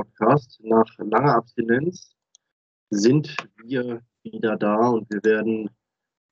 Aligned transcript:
Podcast. 0.00 0.58
Nach 0.62 0.86
langer 0.96 1.36
Abstinenz 1.36 2.16
sind 2.88 3.36
wir 3.62 4.00
wieder 4.22 4.56
da 4.56 4.88
und 4.88 5.10
wir 5.10 5.22
werden 5.24 5.68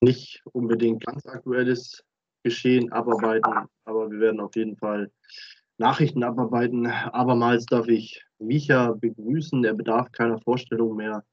nicht 0.00 0.42
unbedingt 0.52 1.04
ganz 1.04 1.26
aktuelles 1.26 2.02
Geschehen 2.44 2.91
abarbeiten, 2.92 3.68
aber 3.84 4.10
wir 4.10 4.20
werden 4.20 4.41
auf 4.41 4.57
jeden 4.57 4.76
Fall 4.76 5.10
Nachrichten 5.76 6.25
abarbeiten. 6.25 6.86
Abermals 6.86 7.67
darf 7.67 7.89
ich 7.89 8.25
Micha 8.39 8.93
begrüßen. 8.93 9.62
Er 9.64 9.75
bedarf 9.75 10.11
keiner 10.12 10.41
Vorstellung 10.41 10.96
mehr. 10.96 11.25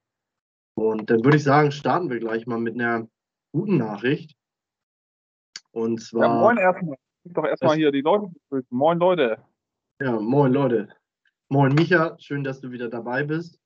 Und 0.76 1.10
dann 1.10 1.24
würde 1.24 1.38
ich 1.38 1.44
sagen, 1.44 1.72
starten 1.72 2.10
wir 2.10 2.20
gleich 2.20 2.46
mal 2.48 2.60
mit 2.60 2.74
einer 2.74 3.08
guten 3.54 3.78
Nachricht. 3.78 4.36
Und 5.72 6.02
zwar. 6.02 6.24
Ja, 6.24 6.40
moin 6.42 6.58
erstmal. 6.58 6.98
Doch 7.24 7.46
erstmal 7.46 7.78
hier 7.78 7.92
die 7.92 8.02
Leute 8.02 8.28
begrüßen. 8.28 8.78
Moin 8.78 9.00
Leute. 9.00 9.42
Ja, 10.02 10.20
moin 10.20 10.52
Leute. 10.52 10.90
Moin 11.48 11.76
Micha, 11.76 12.18
schön, 12.20 12.44
dass 12.44 12.60
du 12.60 12.72
wieder 12.72 12.90
dabei 12.90 13.24
bist. 13.24 13.60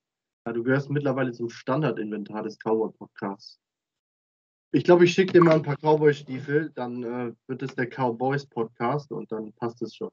Ja, 0.46 0.52
du 0.52 0.64
gehörst 0.64 0.90
mittlerweile 0.90 1.32
zum 1.32 1.50
Standardinventar 1.50 2.44
des 2.44 2.58
Cowboy 2.60 2.92
Podcasts. 2.92 3.58
Ich 4.74 4.84
glaube, 4.84 5.06
ich 5.06 5.14
schicke 5.14 5.32
dir 5.32 5.42
mal 5.42 5.56
ein 5.56 5.64
paar 5.64 5.78
Cowboy-Stiefel, 5.78 6.72
dann 6.76 7.04
äh, 7.04 7.34
wird 7.48 7.64
es 7.64 7.76
der 7.76 7.88
Cowboys 7.88 8.46
Podcast 8.46 9.14
und 9.14 9.32
dann 9.32 9.54
passt 9.54 9.82
es 9.82 9.96
schon. 9.96 10.12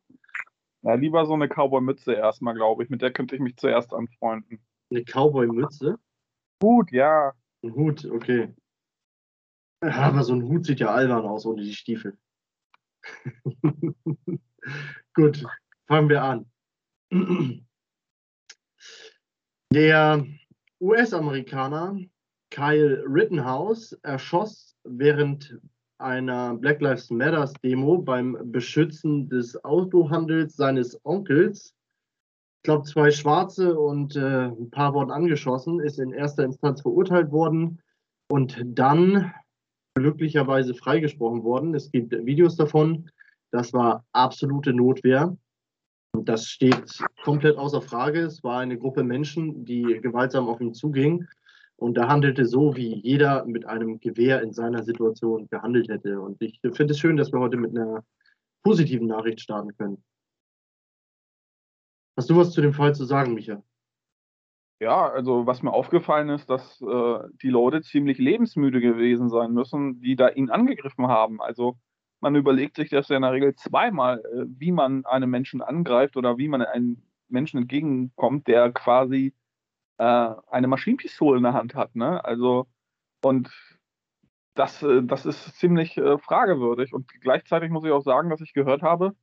Ja, 0.83 0.95
lieber 0.95 1.27
so 1.27 1.35
eine 1.35 1.49
Cowboy-Mütze 1.49 2.13
erstmal, 2.13 2.55
glaube 2.55 2.85
ich. 2.85 2.89
Mit 2.89 3.03
der 3.03 3.13
könnte 3.13 3.35
ich 3.35 3.43
mich 3.43 3.57
zuerst 3.57 3.93
anfreunden. 3.93 4.65
Eine 4.91 5.03
Cowboy-Mütze? 5.03 5.99
Hut, 6.63 6.93
ja. 6.93 7.33
Ein 7.65 7.75
Hut, 7.75 8.05
okay. 8.05 8.55
Ja, 9.83 9.91
aber 9.91 10.23
so 10.23 10.35
ein 10.35 10.45
Hut 10.45 10.67
sieht 10.67 10.79
ja 10.79 10.95
albern 10.95 11.27
aus 11.27 11.45
ohne 11.47 11.63
die 11.63 11.75
Stiefel. 11.75 12.17
Gut, 15.15 15.45
fangen 15.89 16.09
wir 16.09 16.23
an. 16.23 16.51
Der 19.73 20.27
US-Amerikaner 20.81 22.01
Kyle 22.51 23.05
Rittenhouse 23.07 23.93
erschoss 24.03 24.77
während 24.85 25.59
einer 25.99 26.55
Black 26.55 26.81
Lives 26.81 27.11
Matter 27.11 27.51
Demo 27.63 27.99
beim 27.99 28.37
Beschützen 28.53 29.29
des 29.29 29.63
Autohandels 29.65 30.57
seines 30.57 30.99
Onkels. 31.05 31.75
Ich 32.59 32.63
glaube, 32.65 32.85
zwei 32.85 33.11
Schwarze 33.11 33.79
und 33.79 34.17
äh, 34.17 34.47
ein 34.47 34.71
paar 34.71 34.95
wurden 34.95 35.11
angeschossen, 35.11 35.81
ist 35.81 35.99
in 35.99 36.13
erster 36.13 36.45
Instanz 36.45 36.83
verurteilt 36.83 37.31
worden 37.31 37.81
und 38.29 38.61
dann 38.65 39.33
glücklicherweise 39.95 40.75
freigesprochen 40.75 41.45
worden. 41.45 41.75
Es 41.75 41.91
gibt 41.91 42.13
Videos 42.13 42.57
davon. 42.57 43.11
Das 43.51 43.73
war 43.73 44.05
absolute 44.13 44.73
Notwehr. 44.73 45.37
Das 46.25 46.47
steht 46.47 46.99
komplett 47.23 47.57
außer 47.57 47.83
Frage. 47.83 48.21
Es 48.21 48.43
war 48.43 48.61
eine 48.61 48.79
Gruppe 48.79 49.03
Menschen, 49.03 49.65
die 49.65 50.01
gewaltsam 50.01 50.49
auf 50.49 50.61
ihn 50.61 50.75
zuging 50.75 51.27
und 51.77 51.99
er 51.99 52.09
handelte 52.09 52.47
so, 52.47 52.75
wie 52.75 53.01
jeder 53.01 53.45
mit 53.45 53.67
einem 53.67 54.01
Gewehr 54.01 54.43
in 54.43 54.53
seiner 54.53 54.83
Situation 54.83 55.49
gehandelt 55.49 55.89
hätte. 55.89 56.21
Und 56.21 56.41
ich 56.41 56.61
finde 56.73 56.93
es 56.93 56.99
schön, 56.99 57.17
dass 57.17 57.33
wir 57.33 57.41
heute 57.41 57.59
mit 57.59 57.77
einer 57.77 58.05
positiven 58.63 59.07
Nachricht 59.07 59.41
starten 59.41 59.77
können. 59.77 60.03
Hast 62.17 62.31
du 62.31 62.37
was 62.37 62.53
zu 62.53 62.63
dem 62.63 62.73
Fall 62.73 62.95
zu 62.95 63.05
sagen, 63.05 63.35
Micha? 63.35 63.63
Ja, 64.81 65.11
also 65.11 65.47
was 65.47 65.63
mir 65.63 65.73
aufgefallen 65.73 66.31
ist, 66.31 66.49
dass 66.49 66.81
äh, 66.81 67.19
die 67.43 67.49
Leute 67.49 67.83
ziemlich 67.83 68.19
lebensmüde 68.19 68.81
gewesen 68.81 69.29
sein 69.29 69.53
müssen, 69.53 70.01
die 70.01 70.17
da 70.17 70.29
ihn 70.29 70.51
angegriffen 70.51 71.09
haben. 71.09 71.41
Also 71.41 71.79
man 72.21 72.35
überlegt 72.35 72.77
sich 72.77 72.91
das 72.91 73.09
ja 73.09 73.17
in 73.17 73.23
der 73.23 73.33
Regel 73.33 73.55
zweimal, 73.55 74.21
äh, 74.21 74.45
wie 74.59 74.73
man 74.73 75.05
einen 75.07 75.31
Menschen 75.31 75.63
angreift 75.63 76.17
oder 76.17 76.39
wie 76.39 76.49
man 76.49 76.63
einem 76.63 77.03
Menschen 77.29 77.59
entgegenkommt, 77.59 78.47
der 78.47 78.73
quasi 78.73 79.35
äh, 79.99 80.35
eine 80.51 80.69
Maschinenpistole 80.69 81.39
in 81.39 81.43
der 81.45 81.55
Hand 81.55 81.75
hat. 81.75 81.95
Ne? 81.97 82.25
Also, 82.25 82.67
und 83.23 83.51
das, 84.55 84.83
äh, 84.83 85.03
das 85.03 85.27
ist 85.27 85.57
ziemlich 85.59 85.97
äh, 85.99 86.19
fragewürdig. 86.19 86.93
Und 86.95 87.09
gleichzeitig 87.21 87.71
muss 87.71 87.85
ich 87.85 87.93
auch 87.93 88.03
sagen, 88.03 88.31
dass 88.31 88.41
ich 88.41 88.53
gehört 88.55 88.83
habe, 88.83 89.15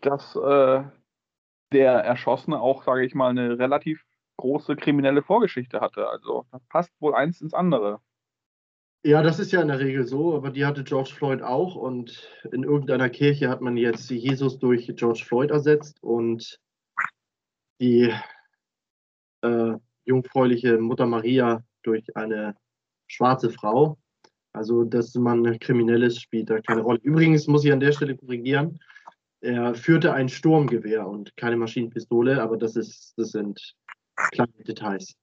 dass 0.00 0.36
äh, 0.36 0.84
der 1.72 1.92
Erschossene 2.04 2.60
auch, 2.60 2.82
sage 2.84 3.04
ich 3.04 3.14
mal, 3.14 3.30
eine 3.30 3.58
relativ 3.58 4.04
große 4.36 4.76
kriminelle 4.76 5.22
Vorgeschichte 5.22 5.80
hatte. 5.80 6.08
Also 6.08 6.46
das 6.52 6.64
passt 6.66 6.92
wohl 7.00 7.14
eins 7.14 7.40
ins 7.40 7.54
andere. 7.54 8.00
Ja, 9.04 9.20
das 9.22 9.40
ist 9.40 9.50
ja 9.50 9.60
in 9.60 9.68
der 9.68 9.80
Regel 9.80 10.06
so, 10.06 10.36
aber 10.36 10.50
die 10.50 10.64
hatte 10.64 10.84
George 10.84 11.12
Floyd 11.12 11.42
auch 11.42 11.74
und 11.74 12.28
in 12.52 12.62
irgendeiner 12.62 13.10
Kirche 13.10 13.48
hat 13.48 13.60
man 13.60 13.76
jetzt 13.76 14.08
Jesus 14.08 14.60
durch 14.60 14.92
George 14.94 15.24
Floyd 15.26 15.50
ersetzt 15.50 16.00
und 16.02 16.60
die 17.80 18.14
äh, 19.40 19.72
jungfräuliche 20.04 20.78
Mutter 20.78 21.06
Maria 21.06 21.64
durch 21.82 22.16
eine 22.16 22.54
schwarze 23.08 23.50
Frau. 23.50 23.98
Also, 24.52 24.84
dass 24.84 25.14
man 25.14 25.58
kriminell 25.58 26.04
ist, 26.04 26.20
spielt 26.20 26.50
da 26.50 26.60
keine 26.60 26.82
Rolle. 26.82 27.00
Übrigens 27.02 27.48
muss 27.48 27.64
ich 27.64 27.72
an 27.72 27.80
der 27.80 27.92
Stelle 27.92 28.16
korrigieren. 28.16 28.78
Er 29.40 29.74
führte 29.74 30.12
ein 30.12 30.28
Sturmgewehr 30.28 31.08
und 31.08 31.36
keine 31.36 31.56
Maschinenpistole, 31.56 32.40
aber 32.40 32.56
das, 32.56 32.76
ist, 32.76 33.14
das 33.16 33.30
sind 33.30 33.74
kleine 34.30 34.52
Details. 34.64 35.16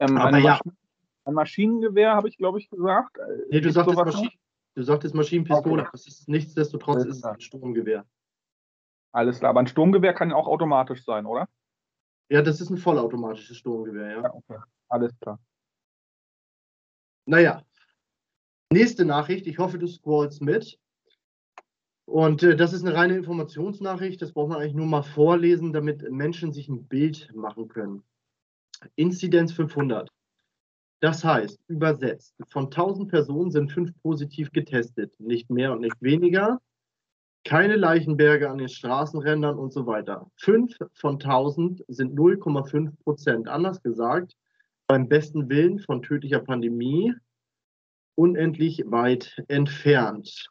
Ähm, 0.00 0.16
aber 0.16 0.38
ja. 0.38 0.58
Maschinen 0.64 0.83
ein 1.24 1.34
Maschinengewehr, 1.34 2.14
habe 2.14 2.28
ich, 2.28 2.36
glaube 2.36 2.58
ich, 2.58 2.68
gesagt. 2.70 3.18
Nee, 3.50 3.60
du 3.60 3.70
sagtest, 3.70 3.96
Maschinen, 3.96 4.30
du 4.74 4.82
sagtest 4.82 5.14
Maschinenpistole. 5.14 5.82
Okay. 5.82 5.90
Das 5.92 6.06
ist 6.06 6.28
nichtsdestotrotz 6.28 7.04
ist 7.04 7.24
ein 7.24 7.40
Sturmgewehr. 7.40 8.04
Alles 9.12 9.38
klar, 9.38 9.50
aber 9.50 9.60
ein 9.60 9.66
Sturmgewehr 9.66 10.12
kann 10.12 10.32
auch 10.32 10.48
automatisch 10.48 11.04
sein, 11.04 11.24
oder? 11.26 11.48
Ja, 12.28 12.42
das 12.42 12.60
ist 12.60 12.70
ein 12.70 12.78
vollautomatisches 12.78 13.58
Sturmgewehr, 13.58 14.10
ja. 14.10 14.22
ja 14.22 14.34
okay. 14.34 14.58
Alles 14.88 15.12
klar. 15.20 15.38
Naja. 17.26 17.62
Nächste 18.72 19.04
Nachricht. 19.04 19.46
Ich 19.46 19.58
hoffe, 19.58 19.78
du 19.78 19.86
scrollst 19.86 20.42
mit. 20.42 20.78
Und 22.06 22.42
äh, 22.42 22.56
das 22.56 22.72
ist 22.72 22.84
eine 22.84 22.94
reine 22.94 23.16
Informationsnachricht. 23.16 24.20
Das 24.20 24.32
braucht 24.32 24.50
man 24.50 24.58
eigentlich 24.58 24.74
nur 24.74 24.86
mal 24.86 25.02
vorlesen, 25.02 25.72
damit 25.72 26.10
Menschen 26.10 26.52
sich 26.52 26.68
ein 26.68 26.86
Bild 26.86 27.30
machen 27.34 27.68
können. 27.68 28.02
Inzidenz 28.96 29.52
500. 29.52 30.10
Das 31.04 31.22
heißt, 31.22 31.60
übersetzt, 31.68 32.34
von 32.48 32.64
1000 32.64 33.10
Personen 33.10 33.50
sind 33.50 33.70
fünf 33.70 33.90
positiv 34.00 34.50
getestet, 34.52 35.12
nicht 35.20 35.50
mehr 35.50 35.72
und 35.72 35.82
nicht 35.82 36.00
weniger. 36.00 36.62
Keine 37.44 37.76
Leichenberge 37.76 38.48
an 38.48 38.56
den 38.56 38.70
Straßenrändern 38.70 39.58
und 39.58 39.70
so 39.70 39.86
weiter. 39.86 40.30
Fünf 40.40 40.74
von 40.94 41.16
1000 41.16 41.84
sind 41.88 42.18
0,5 42.18 42.96
Prozent. 43.04 43.48
Anders 43.48 43.82
gesagt, 43.82 44.34
beim 44.86 45.06
besten 45.06 45.50
Willen 45.50 45.78
von 45.78 46.00
tödlicher 46.00 46.40
Pandemie 46.40 47.12
unendlich 48.14 48.84
weit 48.86 49.36
entfernt. 49.48 50.46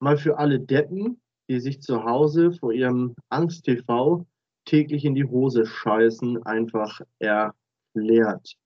Mal 0.00 0.18
für 0.18 0.36
alle 0.36 0.60
Deppen, 0.60 1.18
die 1.48 1.60
sich 1.60 1.80
zu 1.80 2.04
Hause 2.04 2.52
vor 2.52 2.74
ihrem 2.74 3.14
Angst-TV 3.30 4.26
täglich 4.66 5.06
in 5.06 5.14
die 5.14 5.24
Hose 5.24 5.64
scheißen, 5.64 6.42
einfach 6.42 7.00
erklärt. 7.20 8.58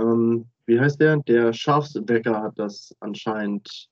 Ähm, 0.00 0.46
wie 0.66 0.80
heißt 0.80 1.00
der? 1.00 1.18
Der 1.18 1.52
Schafsbäcker 1.52 2.42
hat 2.42 2.58
das 2.58 2.96
anscheinend 3.00 3.88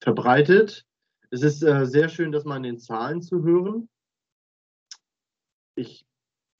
verbreitet. 0.00 0.86
Es 1.30 1.42
ist 1.42 1.62
äh, 1.62 1.86
sehr 1.86 2.08
schön, 2.08 2.30
das 2.30 2.44
mal 2.44 2.58
in 2.58 2.62
den 2.62 2.78
Zahlen 2.78 3.20
zu 3.22 3.42
hören. 3.42 3.88
Ich 5.76 6.06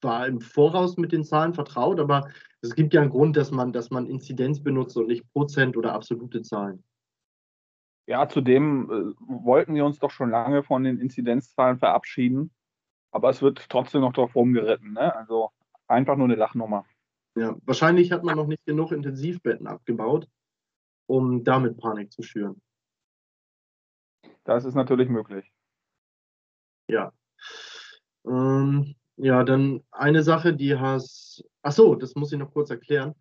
war 0.00 0.26
im 0.26 0.40
Voraus 0.40 0.96
mit 0.96 1.12
den 1.12 1.24
Zahlen 1.24 1.54
vertraut, 1.54 2.00
aber 2.00 2.28
es 2.62 2.74
gibt 2.74 2.92
ja 2.94 3.00
einen 3.00 3.10
Grund, 3.10 3.36
dass 3.36 3.50
man, 3.50 3.72
dass 3.72 3.90
man 3.90 4.06
Inzidenz 4.06 4.62
benutzt 4.62 4.96
und 4.96 5.06
nicht 5.06 5.30
Prozent 5.32 5.76
oder 5.76 5.92
absolute 5.92 6.42
Zahlen. 6.42 6.82
Ja, 8.06 8.28
zudem 8.28 8.90
äh, 8.90 9.14
wollten 9.44 9.74
wir 9.74 9.84
uns 9.84 9.98
doch 9.98 10.10
schon 10.10 10.30
lange 10.30 10.62
von 10.62 10.84
den 10.84 10.98
Inzidenzzahlen 10.98 11.78
verabschieden, 11.78 12.50
aber 13.12 13.30
es 13.30 13.40
wird 13.40 13.68
trotzdem 13.70 14.02
noch 14.02 14.12
drauf 14.12 14.34
rumgeritten. 14.34 14.92
Ne? 14.92 15.14
Also 15.14 15.50
einfach 15.86 16.16
nur 16.16 16.26
eine 16.26 16.34
Lachnummer. 16.34 16.84
Ja, 17.36 17.56
wahrscheinlich 17.64 18.12
hat 18.12 18.22
man 18.22 18.36
noch 18.36 18.46
nicht 18.46 18.64
genug 18.64 18.92
Intensivbetten 18.92 19.66
abgebaut, 19.66 20.28
um 21.06 21.42
damit 21.42 21.78
Panik 21.78 22.12
zu 22.12 22.22
schüren. 22.22 22.60
Das 24.44 24.64
ist 24.64 24.74
natürlich 24.74 25.08
möglich. 25.08 25.50
Ja. 26.88 27.12
Ähm, 28.26 28.94
ja, 29.16 29.42
dann 29.42 29.82
eine 29.90 30.22
Sache, 30.22 30.54
die 30.54 30.76
hast. 30.76 31.44
Ach 31.62 31.72
so, 31.72 31.94
das 31.94 32.14
muss 32.14 32.32
ich 32.32 32.38
noch 32.38 32.52
kurz 32.52 32.70
erklären. 32.70 33.14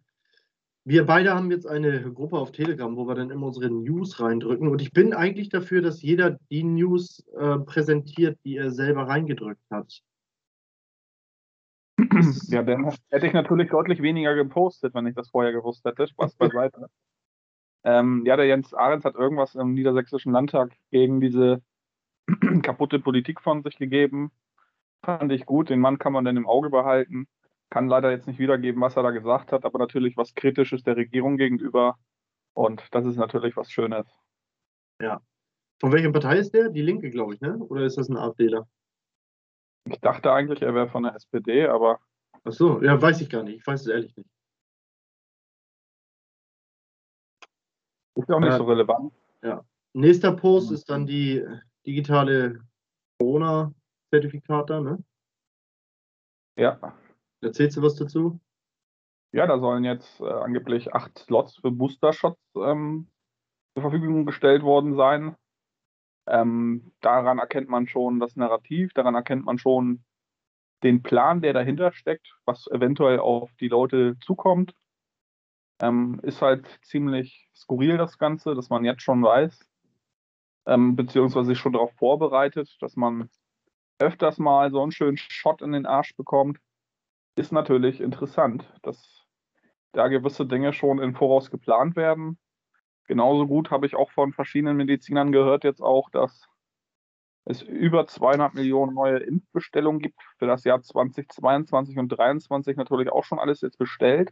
Wir 0.85 1.05
beide 1.05 1.33
haben 1.33 1.49
jetzt 1.49 1.65
eine 1.65 2.11
Gruppe 2.11 2.37
auf 2.37 2.51
Telegram, 2.51 2.95
wo 2.97 3.07
wir 3.07 3.15
dann 3.15 3.31
immer 3.31 3.47
unsere 3.47 3.69
News 3.69 4.19
reindrücken. 4.19 4.67
Und 4.67 4.81
ich 4.81 4.91
bin 4.91 5.13
eigentlich 5.13 5.47
dafür, 5.47 5.81
dass 5.81 6.01
jeder 6.01 6.37
die 6.51 6.63
News 6.63 7.25
äh, 7.37 7.59
präsentiert, 7.59 8.37
die 8.43 8.57
er 8.57 8.69
selber 8.71 9.07
reingedrückt 9.07 9.63
hat. 9.71 10.01
Ja, 12.47 12.63
dann 12.63 12.91
hätte 13.09 13.27
ich 13.27 13.33
natürlich 13.33 13.69
deutlich 13.69 14.01
weniger 14.01 14.35
gepostet, 14.35 14.93
wenn 14.93 15.07
ich 15.07 15.15
das 15.15 15.29
vorher 15.29 15.51
gewusst 15.51 15.85
hätte. 15.85 16.07
Spaß 16.07 16.35
beiseite. 16.35 16.87
ähm, 17.83 18.23
ja, 18.25 18.35
der 18.35 18.45
Jens 18.45 18.73
Ahrens 18.73 19.05
hat 19.05 19.15
irgendwas 19.15 19.55
im 19.55 19.73
Niedersächsischen 19.73 20.31
Landtag 20.31 20.71
gegen 20.91 21.21
diese 21.21 21.61
kaputte 22.63 22.99
Politik 22.99 23.41
von 23.41 23.63
sich 23.63 23.77
gegeben. 23.77 24.31
fand 25.03 25.31
ich 25.31 25.45
gut. 25.45 25.69
Den 25.69 25.79
Mann 25.79 25.99
kann 25.99 26.13
man 26.13 26.25
dann 26.25 26.37
im 26.37 26.47
Auge 26.47 26.69
behalten. 26.69 27.27
Kann 27.69 27.87
leider 27.87 28.11
jetzt 28.11 28.27
nicht 28.27 28.39
wiedergeben, 28.39 28.81
was 28.81 28.95
er 28.95 29.03
da 29.03 29.11
gesagt 29.11 29.51
hat, 29.51 29.65
aber 29.65 29.79
natürlich 29.79 30.17
was 30.17 30.35
Kritisches 30.35 30.83
der 30.83 30.95
Regierung 30.95 31.37
gegenüber. 31.37 31.97
Und 32.53 32.83
das 32.91 33.05
ist 33.05 33.17
natürlich 33.17 33.57
was 33.57 33.71
Schönes. 33.71 34.05
Ja. 35.01 35.21
Von 35.79 35.91
welcher 35.91 36.11
Partei 36.11 36.37
ist 36.37 36.53
der? 36.53 36.69
Die 36.69 36.81
Linke, 36.81 37.09
glaube 37.09 37.33
ich, 37.33 37.41
ne? 37.41 37.57
Oder 37.57 37.83
ist 37.83 37.97
das 37.97 38.09
ein 38.09 38.17
AfDler? 38.17 38.67
Ich 39.85 39.99
dachte 39.99 40.31
eigentlich, 40.31 40.61
er 40.61 40.73
wäre 40.73 40.87
von 40.87 41.03
der 41.03 41.15
SPD, 41.15 41.67
aber. 41.67 41.99
Ach 42.43 42.51
so, 42.51 42.81
ja, 42.81 43.01
weiß 43.01 43.21
ich 43.21 43.29
gar 43.29 43.43
nicht. 43.43 43.57
Ich 43.57 43.67
weiß 43.67 43.81
es 43.81 43.87
ehrlich 43.87 44.15
nicht. 44.15 44.29
Ist 48.15 48.31
auch 48.31 48.39
nicht 48.39 48.53
Äh, 48.53 48.57
so 48.57 48.65
relevant. 48.65 49.13
Ja. 49.41 49.65
Nächster 49.93 50.31
Post 50.33 50.71
ist 50.71 50.89
dann 50.89 51.05
die 51.05 51.45
digitale 51.85 52.61
Corona-Zertifikate, 53.19 54.81
ne? 54.81 55.03
Ja. 56.57 56.97
Erzählst 57.41 57.77
du 57.77 57.81
was 57.81 57.95
dazu? 57.95 58.39
Ja, 59.33 59.47
da 59.47 59.59
sollen 59.59 59.83
jetzt 59.83 60.19
äh, 60.21 60.25
angeblich 60.29 60.93
acht 60.93 61.17
Slots 61.17 61.57
für 61.57 61.71
Booster-Shots 61.71 62.39
ähm, 62.55 63.09
zur 63.73 63.81
Verfügung 63.81 64.25
gestellt 64.25 64.61
worden 64.61 64.95
sein. 64.95 65.35
Ähm, 66.27 66.93
daran 67.01 67.39
erkennt 67.39 67.69
man 67.69 67.87
schon 67.87 68.19
das 68.19 68.35
Narrativ, 68.35 68.93
daran 68.93 69.15
erkennt 69.15 69.45
man 69.45 69.57
schon 69.57 70.03
den 70.83 71.01
Plan, 71.01 71.41
der 71.41 71.53
dahinter 71.53 71.91
steckt, 71.91 72.35
was 72.45 72.67
eventuell 72.67 73.19
auf 73.19 73.51
die 73.59 73.67
Leute 73.69 74.17
zukommt. 74.19 74.73
Ähm, 75.81 76.19
ist 76.23 76.41
halt 76.41 76.67
ziemlich 76.83 77.49
skurril 77.55 77.97
das 77.97 78.17
Ganze, 78.17 78.55
dass 78.55 78.69
man 78.69 78.85
jetzt 78.85 79.01
schon 79.01 79.23
weiß, 79.23 79.59
ähm, 80.67 80.95
beziehungsweise 80.95 81.47
sich 81.47 81.57
schon 81.57 81.73
darauf 81.73 81.93
vorbereitet, 81.93 82.77
dass 82.79 82.95
man 82.95 83.29
öfters 83.99 84.37
mal 84.37 84.71
so 84.71 84.81
einen 84.81 84.91
schönen 84.91 85.17
Shot 85.17 85.61
in 85.61 85.71
den 85.71 85.85
Arsch 85.85 86.15
bekommt. 86.15 86.59
Ist 87.35 87.51
natürlich 87.51 87.99
interessant, 87.99 88.71
dass 88.83 89.25
da 89.93 90.07
gewisse 90.07 90.45
Dinge 90.45 90.73
schon 90.73 90.99
im 90.99 91.15
Voraus 91.15 91.49
geplant 91.49 91.95
werden. 91.95 92.37
Genauso 93.05 93.47
gut 93.47 93.71
habe 93.71 93.85
ich 93.85 93.95
auch 93.95 94.11
von 94.11 94.33
verschiedenen 94.33 94.77
Medizinern 94.77 95.31
gehört 95.31 95.63
jetzt 95.63 95.81
auch, 95.81 96.09
dass 96.09 96.47
es 97.45 97.61
über 97.61 98.07
200 98.07 98.53
Millionen 98.53 98.93
neue 98.93 99.17
Impfbestellungen 99.17 100.01
gibt 100.01 100.21
für 100.37 100.47
das 100.47 100.63
Jahr 100.63 100.81
2022 100.81 101.97
und 101.97 102.09
2023 102.09 102.77
natürlich 102.77 103.11
auch 103.11 103.25
schon 103.25 103.39
alles 103.39 103.61
jetzt 103.61 103.77
bestellt. 103.77 104.31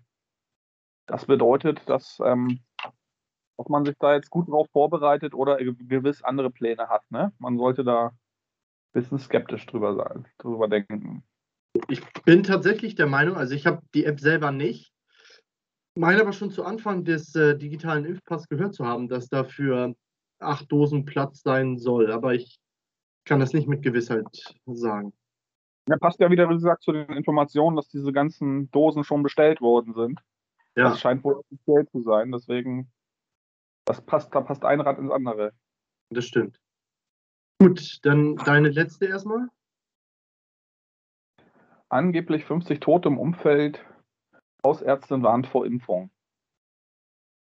Das 1.08 1.26
bedeutet, 1.26 1.82
dass, 1.90 2.22
ähm, 2.24 2.62
dass 3.58 3.68
man 3.68 3.84
sich 3.84 3.98
da 4.00 4.14
jetzt 4.14 4.30
gut 4.30 4.48
darauf 4.48 4.70
vorbereitet 4.72 5.34
oder 5.34 5.58
gewiss 5.58 6.24
andere 6.24 6.50
Pläne 6.50 6.88
hat. 6.88 7.10
Ne? 7.12 7.34
Man 7.38 7.58
sollte 7.58 7.84
da 7.84 8.08
ein 8.08 8.18
bisschen 8.94 9.20
skeptisch 9.20 9.66
drüber 9.66 9.96
sein, 9.96 10.26
drüber 10.38 10.70
denken. 10.70 11.24
Ich 11.90 12.02
bin 12.24 12.44
tatsächlich 12.44 12.96
der 12.96 13.08
Meinung, 13.08 13.36
also 13.36 13.54
ich 13.56 13.66
habe 13.66 13.82
die 13.94 14.06
App 14.06 14.20
selber 14.20 14.52
nicht, 14.52 14.91
meine 15.96 16.22
aber 16.22 16.34
schon 16.34 16.52
zu 16.52 16.64
Anfang 16.64 17.04
des 17.04 17.36
äh, 17.36 17.58
digitalen 17.58 18.06
Impfpass 18.06 18.48
gehört 18.48 18.74
zu 18.74 18.86
haben, 18.86 19.08
dass 19.08 19.28
dafür 19.28 19.96
acht 20.40 20.72
Dosen 20.72 21.06
Platz 21.06 21.42
sein 21.42 21.78
soll. 21.78 22.12
Aber 22.12 22.34
ich 22.34 22.60
kann 23.26 23.40
das 23.40 23.54
nicht 23.54 23.68
mit 23.68 23.84
Gewissheit 23.84 24.26
sagen. 24.66 25.14
Ja, 25.88 25.98
passt 25.98 26.20
ja 26.20 26.30
wieder, 26.30 26.50
wie 26.50 26.54
gesagt, 26.54 26.84
zu 26.84 26.92
den 26.92 27.10
Informationen, 27.10 27.76
dass 27.76 27.88
diese 27.88 28.12
ganzen 28.12 28.70
Dosen 28.72 29.04
schon 29.04 29.24
bestellt 29.24 29.62
worden 29.62 29.94
sind. 29.94 30.20
Ja, 30.76 30.90
Das 30.90 31.02
scheint 31.02 31.24
wohl 31.24 31.36
offiziell 31.36 31.88
zu 31.90 32.02
sein, 32.02 32.32
deswegen, 32.32 32.92
das 33.86 34.02
passt, 34.02 34.34
da 34.34 34.42
passt 34.42 34.64
ein 34.64 34.80
Rad 34.80 35.00
ins 35.00 35.12
andere. 35.12 35.52
das 36.10 36.26
stimmt. 36.26 36.60
Gut, 37.60 38.00
dann 38.04 38.38
deine 38.38 38.70
letzte 38.70 39.06
erstmal. 39.06 39.50
Angeblich 41.90 42.46
50 42.46 42.80
Tote 42.80 43.10
im 43.10 43.20
Umfeld. 43.20 43.84
Hausärztin 44.66 45.24
warnt 45.24 45.48
vor 45.48 45.66
Impfung. 45.66 46.12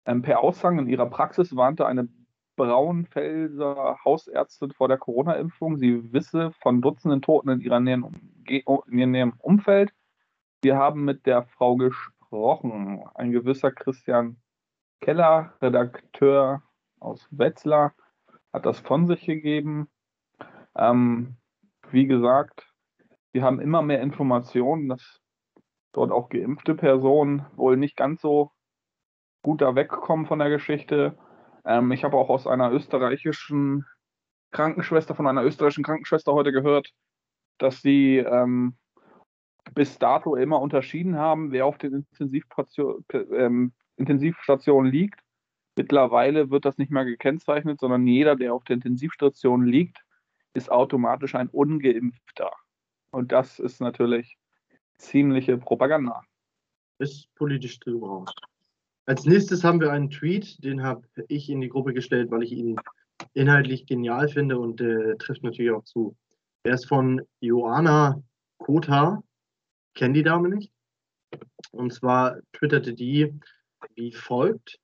Ähm, 0.05 0.21
per 0.21 0.39
Aussagen 0.39 0.79
in 0.79 0.87
ihrer 0.87 1.05
Praxis 1.05 1.55
warnte 1.55 1.85
eine 1.85 2.09
Braunfelser 2.55 3.99
Hausärztin 4.03 4.71
vor 4.71 4.87
der 4.87 4.97
Corona-Impfung. 4.97 5.77
Sie 5.77 6.11
wisse 6.11 6.51
von 6.61 6.81
Dutzenden 6.81 7.21
Toten 7.21 7.49
Umge- 7.49 8.85
in 8.87 8.97
ihrem 8.97 9.11
näheren 9.11 9.33
Umfeld. 9.39 9.93
Wir 10.61 10.75
haben 10.77 11.05
mit 11.05 11.25
der 11.25 11.43
Frau 11.43 11.75
gesprochen. 11.75 13.03
Ein 13.15 13.31
gewisser 13.31 13.71
Christian 13.71 14.37
Keller, 14.99 15.53
Redakteur 15.61 16.61
aus 16.99 17.27
Wetzlar, 17.31 17.93
hat 18.53 18.65
das 18.65 18.79
von 18.79 19.07
sich 19.07 19.25
gegeben. 19.25 19.89
Ähm, 20.75 21.35
wie 21.89 22.05
gesagt, 22.05 22.71
wir 23.31 23.43
haben 23.43 23.59
immer 23.59 23.81
mehr 23.81 24.01
Informationen, 24.01 24.89
dass 24.89 25.20
dort 25.93 26.11
auch 26.11 26.29
geimpfte 26.29 26.75
Personen 26.75 27.45
wohl 27.55 27.77
nicht 27.77 27.97
ganz 27.97 28.21
so 28.21 28.51
gut 29.43 29.61
da 29.61 29.75
wegkommen 29.75 30.25
von 30.25 30.39
der 30.39 30.49
Geschichte. 30.49 31.17
Ähm, 31.65 31.91
ich 31.91 32.03
habe 32.03 32.17
auch 32.17 32.29
aus 32.29 32.47
einer 32.47 32.71
österreichischen 32.71 33.85
Krankenschwester, 34.51 35.15
von 35.15 35.27
einer 35.27 35.43
österreichischen 35.43 35.83
Krankenschwester 35.83 36.33
heute 36.33 36.51
gehört, 36.51 36.91
dass 37.57 37.81
sie 37.81 38.17
ähm, 38.17 38.77
bis 39.73 39.97
dato 39.99 40.35
immer 40.35 40.59
unterschieden 40.59 41.17
haben, 41.17 41.51
wer 41.51 41.65
auf 41.65 41.77
den 41.77 42.05
ähm, 43.13 43.73
Intensivstationen 43.95 44.91
liegt. 44.91 45.21
Mittlerweile 45.77 46.49
wird 46.49 46.65
das 46.65 46.77
nicht 46.77 46.91
mehr 46.91 47.05
gekennzeichnet, 47.05 47.79
sondern 47.79 48.05
jeder, 48.05 48.35
der 48.35 48.53
auf 48.53 48.63
der 48.65 48.75
Intensivstation 48.75 49.65
liegt, 49.65 50.03
ist 50.53 50.69
automatisch 50.69 51.35
ein 51.35 51.47
Ungeimpfter. 51.47 52.51
Und 53.11 53.31
das 53.31 53.59
ist 53.59 53.79
natürlich 53.79 54.37
ziemliche 55.01 55.57
Propaganda. 55.57 56.21
Ist 56.99 57.33
politisch 57.35 57.79
drüber. 57.79 58.25
Als 59.05 59.25
nächstes 59.25 59.63
haben 59.63 59.81
wir 59.81 59.91
einen 59.91 60.09
Tweet, 60.09 60.63
den 60.63 60.83
habe 60.83 61.07
ich 61.27 61.49
in 61.49 61.61
die 61.61 61.69
Gruppe 61.69 61.93
gestellt, 61.93 62.29
weil 62.31 62.43
ich 62.43 62.51
ihn 62.51 62.79
inhaltlich 63.33 63.85
genial 63.85 64.29
finde 64.29 64.59
und 64.59 64.81
äh, 64.81 65.15
trifft 65.17 65.43
natürlich 65.43 65.71
auch 65.71 65.83
zu. 65.83 66.15
Er 66.63 66.75
ist 66.75 66.87
von 66.87 67.21
Joanna 67.39 68.21
Kota, 68.59 69.23
kennt 69.95 70.15
die 70.15 70.23
Dame 70.23 70.49
nicht. 70.49 70.71
Und 71.71 71.93
zwar 71.93 72.37
twitterte 72.53 72.93
die 72.93 73.33
wie 73.95 74.11
folgt. 74.11 74.79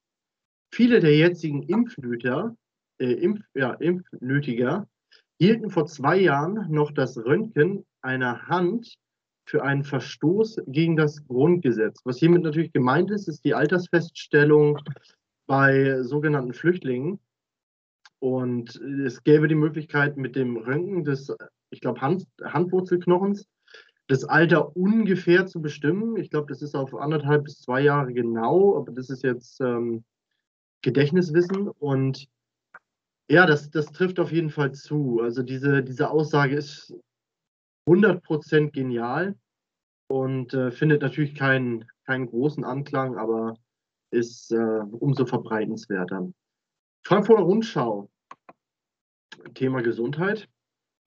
Viele 0.74 1.00
der 1.00 1.16
jetzigen 1.16 1.64
Impfnöter, 1.64 2.56
äh, 3.00 3.14
Impf, 3.14 3.46
ja, 3.54 3.74
Impfnötiger 3.74 4.88
hielten 5.40 5.70
vor 5.70 5.86
zwei 5.86 6.18
Jahren 6.20 6.72
noch 6.72 6.92
das 6.92 7.18
Röntgen 7.18 7.86
einer 8.02 8.48
Hand 8.48 8.98
für 9.48 9.64
einen 9.64 9.84
Verstoß 9.84 10.62
gegen 10.68 10.98
das 10.98 11.26
Grundgesetz. 11.26 12.02
Was 12.04 12.18
hiermit 12.18 12.44
natürlich 12.44 12.74
gemeint 12.74 13.12
ist, 13.12 13.30
ist 13.30 13.46
die 13.46 13.54
Altersfeststellung 13.54 14.78
bei 15.48 16.04
sogenannten 16.04 16.54
Flüchtlingen. 16.54 17.20
Und 18.20 18.76
es 18.76 19.24
gäbe 19.24 19.48
die 19.48 19.56
Möglichkeit, 19.56 20.18
mit 20.18 20.36
dem 20.36 20.58
Röntgen 20.58 21.06
des, 21.06 21.34
ich 21.70 21.80
glaube, 21.80 22.02
Hand, 22.02 22.28
Handwurzelknochens 22.44 23.48
das 24.08 24.24
Alter 24.26 24.76
ungefähr 24.76 25.46
zu 25.46 25.62
bestimmen. 25.62 26.18
Ich 26.18 26.30
glaube, 26.30 26.48
das 26.48 26.62
ist 26.62 26.76
auf 26.76 26.96
anderthalb 26.96 27.46
bis 27.46 27.60
zwei 27.60 27.82
Jahre 27.82 28.14
genau, 28.14 28.78
aber 28.78 28.92
das 28.92 29.10
ist 29.10 29.24
jetzt 29.24 29.62
ähm, 29.62 30.04
Gedächtniswissen. 30.82 31.70
Und 31.70 32.28
ja, 33.30 33.46
das, 33.46 33.70
das 33.70 33.88
trifft 33.88 34.20
auf 34.20 34.32
jeden 34.32 34.50
Fall 34.50 34.74
zu. 34.74 35.22
Also 35.22 35.44
diese, 35.44 35.84
diese 35.84 36.10
Aussage 36.10 36.56
ist 36.56 36.94
100% 37.88 38.72
genial 38.72 39.36
und 40.08 40.54
äh, 40.54 40.72
findet 40.72 41.02
natürlich 41.02 41.36
keinen, 41.36 41.86
keinen 42.06 42.28
großen 42.28 42.64
Anklang, 42.64 43.18
aber 43.18 43.58
ist 44.12 44.52
äh, 44.52 44.58
umso 44.92 45.26
verbreitenswerter. 45.26 46.32
Frankfurter 47.06 47.44
Rundschau, 47.44 48.10
Thema 49.54 49.82
Gesundheit. 49.82 50.48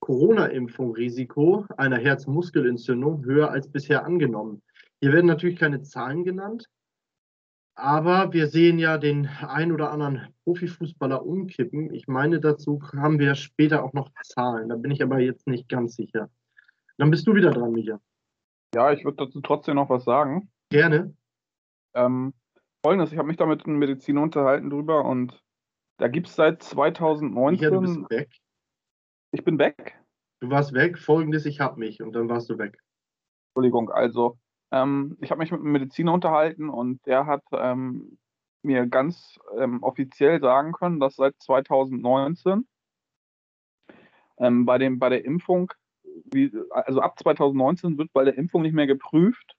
Corona-Impfung 0.01 0.95
Risiko 0.95 1.67
einer 1.77 1.99
Herzmuskelentzündung 1.99 3.23
höher 3.25 3.51
als 3.51 3.71
bisher 3.71 4.05
angenommen. 4.05 4.63
Hier 5.01 5.13
werden 5.13 5.27
natürlich 5.27 5.59
keine 5.59 5.83
Zahlen 5.83 6.25
genannt, 6.25 6.67
aber 7.75 8.33
wir 8.33 8.49
sehen 8.49 8.79
ja 8.79 8.97
den 8.99 9.27
ein 9.27 9.73
oder 9.73 9.91
anderen 9.91 10.35
Profifußballer 10.45 11.25
umkippen. 11.25 11.93
Ich 11.93 12.09
meine, 12.09 12.41
dazu 12.41 12.81
haben 12.95 13.19
wir 13.19 13.35
später 13.35 13.85
auch 13.85 13.93
noch 13.93 14.11
Zahlen. 14.23 14.71
Da 14.71 14.77
bin 14.77 14.91
ich 14.91 15.03
aber 15.03 15.19
jetzt 15.21 15.47
nicht 15.47 15.69
ganz 15.69 15.97
sicher. 15.97 16.31
Dann 17.01 17.11
bist 17.11 17.27
du 17.27 17.35
wieder 17.35 17.51
dran, 17.51 17.73
Micha. 17.73 17.99
Ja, 18.75 18.93
ich 18.93 19.07
würde 19.07 19.25
dazu 19.25 19.41
trotzdem 19.41 19.77
noch 19.77 19.89
was 19.89 20.05
sagen. 20.05 20.51
Gerne. 20.69 21.17
Ähm, 21.95 22.35
Folgendes, 22.85 23.11
ich 23.11 23.17
habe 23.17 23.27
mich 23.27 23.39
da 23.39 23.47
mit 23.47 23.65
einem 23.65 23.79
Mediziner 23.79 24.21
unterhalten 24.21 24.69
drüber 24.69 25.07
und 25.07 25.43
da 25.97 26.09
gibt 26.09 26.29
es 26.29 26.35
seit 26.35 26.63
2019. 26.63 27.59
Micha, 27.59 27.71
du 27.71 27.81
bist 27.81 28.11
weg. 28.11 28.31
Ich 29.33 29.43
bin 29.45 29.59
weg. 29.59 29.99
Du 30.41 30.51
warst 30.51 30.75
weg. 30.75 30.99
Folgendes, 30.99 31.47
ich 31.47 31.61
hab 31.61 31.79
mich 31.79 32.03
und 32.03 32.13
dann 32.13 32.29
warst 32.29 32.51
du 32.51 32.59
weg. 32.59 32.79
Entschuldigung, 33.49 33.91
also 33.91 34.39
ähm, 34.71 35.17
ich 35.23 35.31
habe 35.31 35.39
mich 35.39 35.53
mit 35.53 35.61
einem 35.61 35.73
Mediziner 35.73 36.13
unterhalten 36.13 36.69
und 36.69 37.05
der 37.07 37.25
hat 37.25 37.45
ähm, 37.53 38.19
mir 38.63 38.87
ganz 38.87 39.39
ähm, 39.57 39.83
offiziell 39.83 40.39
sagen 40.43 40.73
können, 40.73 41.01
dass 41.01 41.17
seit 41.17 41.35
2019 41.39 42.69
ähm, 44.37 44.67
bei, 44.67 44.77
dem, 44.77 44.99
bei 44.99 45.09
der 45.09 45.25
Impfung 45.25 45.73
wie, 46.25 46.53
also 46.71 47.01
ab 47.01 47.19
2019 47.19 47.99
wird 47.99 48.13
bei 48.13 48.25
der 48.25 48.37
Impfung 48.37 48.63
nicht 48.63 48.75
mehr 48.75 48.87
geprüft, 48.87 49.57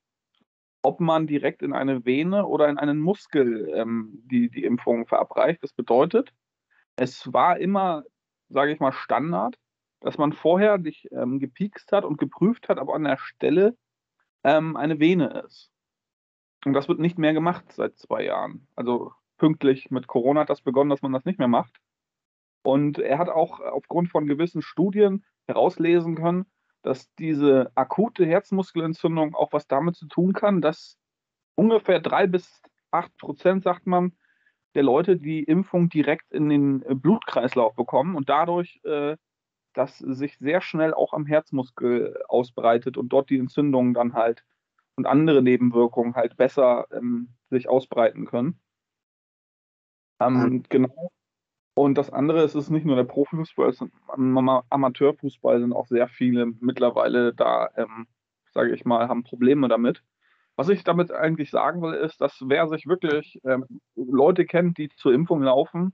ob 0.84 1.00
man 1.00 1.28
direkt 1.28 1.62
in 1.62 1.74
eine 1.74 2.06
Vene 2.06 2.46
oder 2.46 2.68
in 2.70 2.78
einen 2.78 3.00
Muskel 3.00 3.70
ähm, 3.74 4.22
die, 4.26 4.50
die 4.50 4.64
Impfung 4.64 5.06
verabreicht. 5.06 5.64
Das 5.64 5.74
bedeutet, 5.74 6.34
es 6.96 7.32
war 7.32 7.60
immer, 7.60 8.04
sage 8.50 8.72
ich 8.72 8.80
mal, 8.80 8.92
Standard, 8.92 9.58
dass 10.00 10.18
man 10.18 10.34
vorher 10.34 10.78
dich 10.78 11.08
ähm, 11.12 11.40
gepiekst 11.40 11.92
hat 11.92 12.04
und 12.04 12.18
geprüft 12.18 12.70
hat, 12.70 12.80
ob 12.80 12.90
an 12.90 13.04
der 13.04 13.18
Stelle 13.18 13.78
ähm, 14.44 14.76
eine 14.76 15.00
Vene 15.00 15.44
ist. 15.46 15.72
Und 16.66 16.74
das 16.74 16.88
wird 16.88 17.00
nicht 17.00 17.18
mehr 17.18 17.34
gemacht 17.34 17.72
seit 17.74 17.98
zwei 17.98 18.26
Jahren. 18.26 18.68
Also 18.76 19.14
pünktlich 19.38 19.90
mit 19.92 20.08
Corona 20.08 20.42
hat 20.42 20.50
das 20.50 20.62
begonnen, 20.62 20.90
dass 20.90 21.02
man 21.02 21.14
das 21.14 21.26
nicht 21.26 21.40
mehr 21.40 21.48
macht. 21.48 21.80
Und 22.64 23.00
er 23.00 23.18
hat 23.18 23.30
auch 23.30 23.60
aufgrund 23.60 24.10
von 24.10 24.28
gewissen 24.28 24.62
Studien 24.62 25.26
herauslesen 25.48 26.16
können, 26.16 26.46
dass 26.82 27.14
diese 27.16 27.72
akute 27.76 28.26
Herzmuskelentzündung 28.26 29.36
auch 29.36 29.54
was 29.54 29.68
damit 29.68 29.96
zu 29.96 30.08
tun 30.08 30.34
kann, 30.34 30.62
dass 30.62 30.98
ungefähr 31.56 32.00
drei 32.00 32.28
bis 32.28 32.62
acht 32.92 33.16
Prozent, 33.18 33.64
sagt 33.64 33.88
man, 33.88 34.14
der 34.76 34.84
Leute 34.84 35.18
die 35.18 35.44
Impfung 35.44 35.90
direkt 35.90 36.32
in 36.32 36.50
den 36.50 36.80
Blutkreislauf 37.02 37.76
bekommen 37.76 38.16
und 38.16 38.30
dadurch 38.30 38.80
äh, 38.84 39.18
das 39.74 39.98
sich 39.98 40.38
sehr 40.38 40.62
schnell 40.62 40.94
auch 40.94 41.14
am 41.14 41.26
Herzmuskel 41.26 42.22
ausbreitet 42.28 42.98
und 42.98 43.10
dort 43.10 43.30
die 43.30 43.38
Entzündungen 43.38 43.94
dann 43.94 44.14
halt 44.14 44.44
und 44.96 45.06
andere 45.06 45.42
Nebenwirkungen 45.42 46.16
halt 46.16 46.38
besser 46.38 46.88
ähm, 46.92 47.30
sich 47.50 47.70
ausbreiten 47.70 48.26
können. 48.26 48.60
Ähm, 50.20 50.34
mhm. 50.34 50.64
Genau. 50.70 51.12
Und 51.82 51.98
das 51.98 52.12
andere 52.12 52.44
ist, 52.44 52.54
es 52.54 52.66
ist 52.66 52.70
nicht 52.70 52.86
nur 52.86 52.96
der 52.96 53.06
Profifußball, 53.06 53.70
es 53.70 53.82
ist 53.82 53.92
am 54.08 54.38
Amateurfußball 54.70 55.60
sind 55.60 55.74
auch 55.74 55.88
sehr 55.88 56.08
viele 56.08 56.46
mittlerweile 56.60 57.34
da, 57.34 57.70
ähm, 57.76 58.06
sage 58.52 58.76
ich 58.76 58.86
mal, 58.86 59.08
haben 59.08 59.24
Probleme 59.24 59.68
damit. 59.68 60.04
Was 60.56 60.70
ich 60.70 60.84
damit 60.84 61.12
eigentlich 61.12 61.50
sagen 61.50 61.82
will, 61.82 61.96
ist, 61.96 62.22
dass 62.22 62.38
wer 62.46 62.68
sich 62.68 62.86
wirklich 62.86 63.42
ähm, 63.46 63.66
Leute 63.96 64.46
kennt, 64.46 64.78
die 64.78 64.90
zur 64.90 65.12
Impfung 65.12 65.42
laufen, 65.42 65.94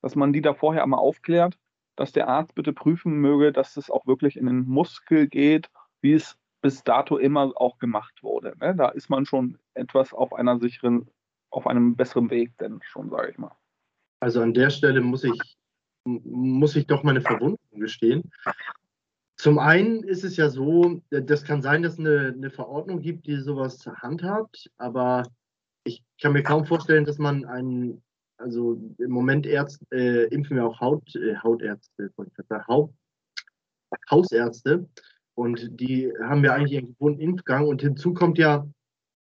dass 0.00 0.16
man 0.16 0.32
die 0.32 0.40
da 0.40 0.54
vorher 0.54 0.82
einmal 0.82 1.00
aufklärt, 1.00 1.58
dass 1.94 2.12
der 2.12 2.28
Arzt 2.28 2.54
bitte 2.54 2.72
prüfen 2.72 3.12
möge, 3.20 3.52
dass 3.52 3.76
es 3.76 3.90
auch 3.90 4.06
wirklich 4.06 4.38
in 4.38 4.46
den 4.46 4.66
Muskel 4.66 5.28
geht, 5.28 5.68
wie 6.00 6.14
es 6.14 6.38
bis 6.62 6.84
dato 6.84 7.18
immer 7.18 7.52
auch 7.56 7.78
gemacht 7.78 8.22
wurde. 8.22 8.54
Ne? 8.62 8.74
Da 8.74 8.88
ist 8.88 9.10
man 9.10 9.26
schon 9.26 9.58
etwas 9.74 10.14
auf 10.14 10.32
einer 10.32 10.58
sicheren, 10.58 11.10
auf 11.50 11.66
einem 11.66 11.96
besseren 11.96 12.30
Weg, 12.30 12.56
denn 12.56 12.80
schon, 12.82 13.10
sage 13.10 13.30
ich 13.30 13.36
mal. 13.36 13.54
Also 14.22 14.40
an 14.40 14.54
der 14.54 14.70
Stelle 14.70 15.00
muss 15.00 15.24
ich, 15.24 15.56
muss 16.04 16.76
ich 16.76 16.86
doch 16.86 17.02
meine 17.02 17.20
Verwunderung 17.20 17.58
gestehen. 17.72 18.30
Zum 19.34 19.58
einen 19.58 20.04
ist 20.04 20.22
es 20.22 20.36
ja 20.36 20.48
so, 20.48 21.02
das 21.10 21.42
kann 21.42 21.60
sein, 21.60 21.82
dass 21.82 21.94
es 21.94 21.98
eine, 21.98 22.28
eine 22.28 22.50
Verordnung 22.50 23.00
gibt, 23.00 23.26
die 23.26 23.34
sowas 23.38 23.84
handhabt, 23.84 24.70
aber 24.76 25.24
ich 25.82 26.04
kann 26.20 26.34
mir 26.34 26.44
kaum 26.44 26.64
vorstellen, 26.66 27.04
dass 27.04 27.18
man 27.18 27.44
einen, 27.46 28.00
also 28.36 28.80
im 28.98 29.10
Moment 29.10 29.44
Ärzte, 29.44 29.84
äh, 29.90 30.28
impfen 30.32 30.54
wir 30.54 30.66
auch 30.66 30.80
Haut, 30.80 31.16
äh, 31.16 31.34
Hautärzte, 31.38 32.12
Haut, 32.68 32.94
Hausärzte. 34.08 34.88
Und 35.34 35.80
die 35.80 36.12
haben 36.22 36.44
ja 36.44 36.54
eigentlich 36.54 36.78
einen 36.78 36.94
gewohnten 36.94 37.20
Impfgang. 37.22 37.66
Und 37.66 37.82
hinzu 37.82 38.14
kommt 38.14 38.38
ja, 38.38 38.68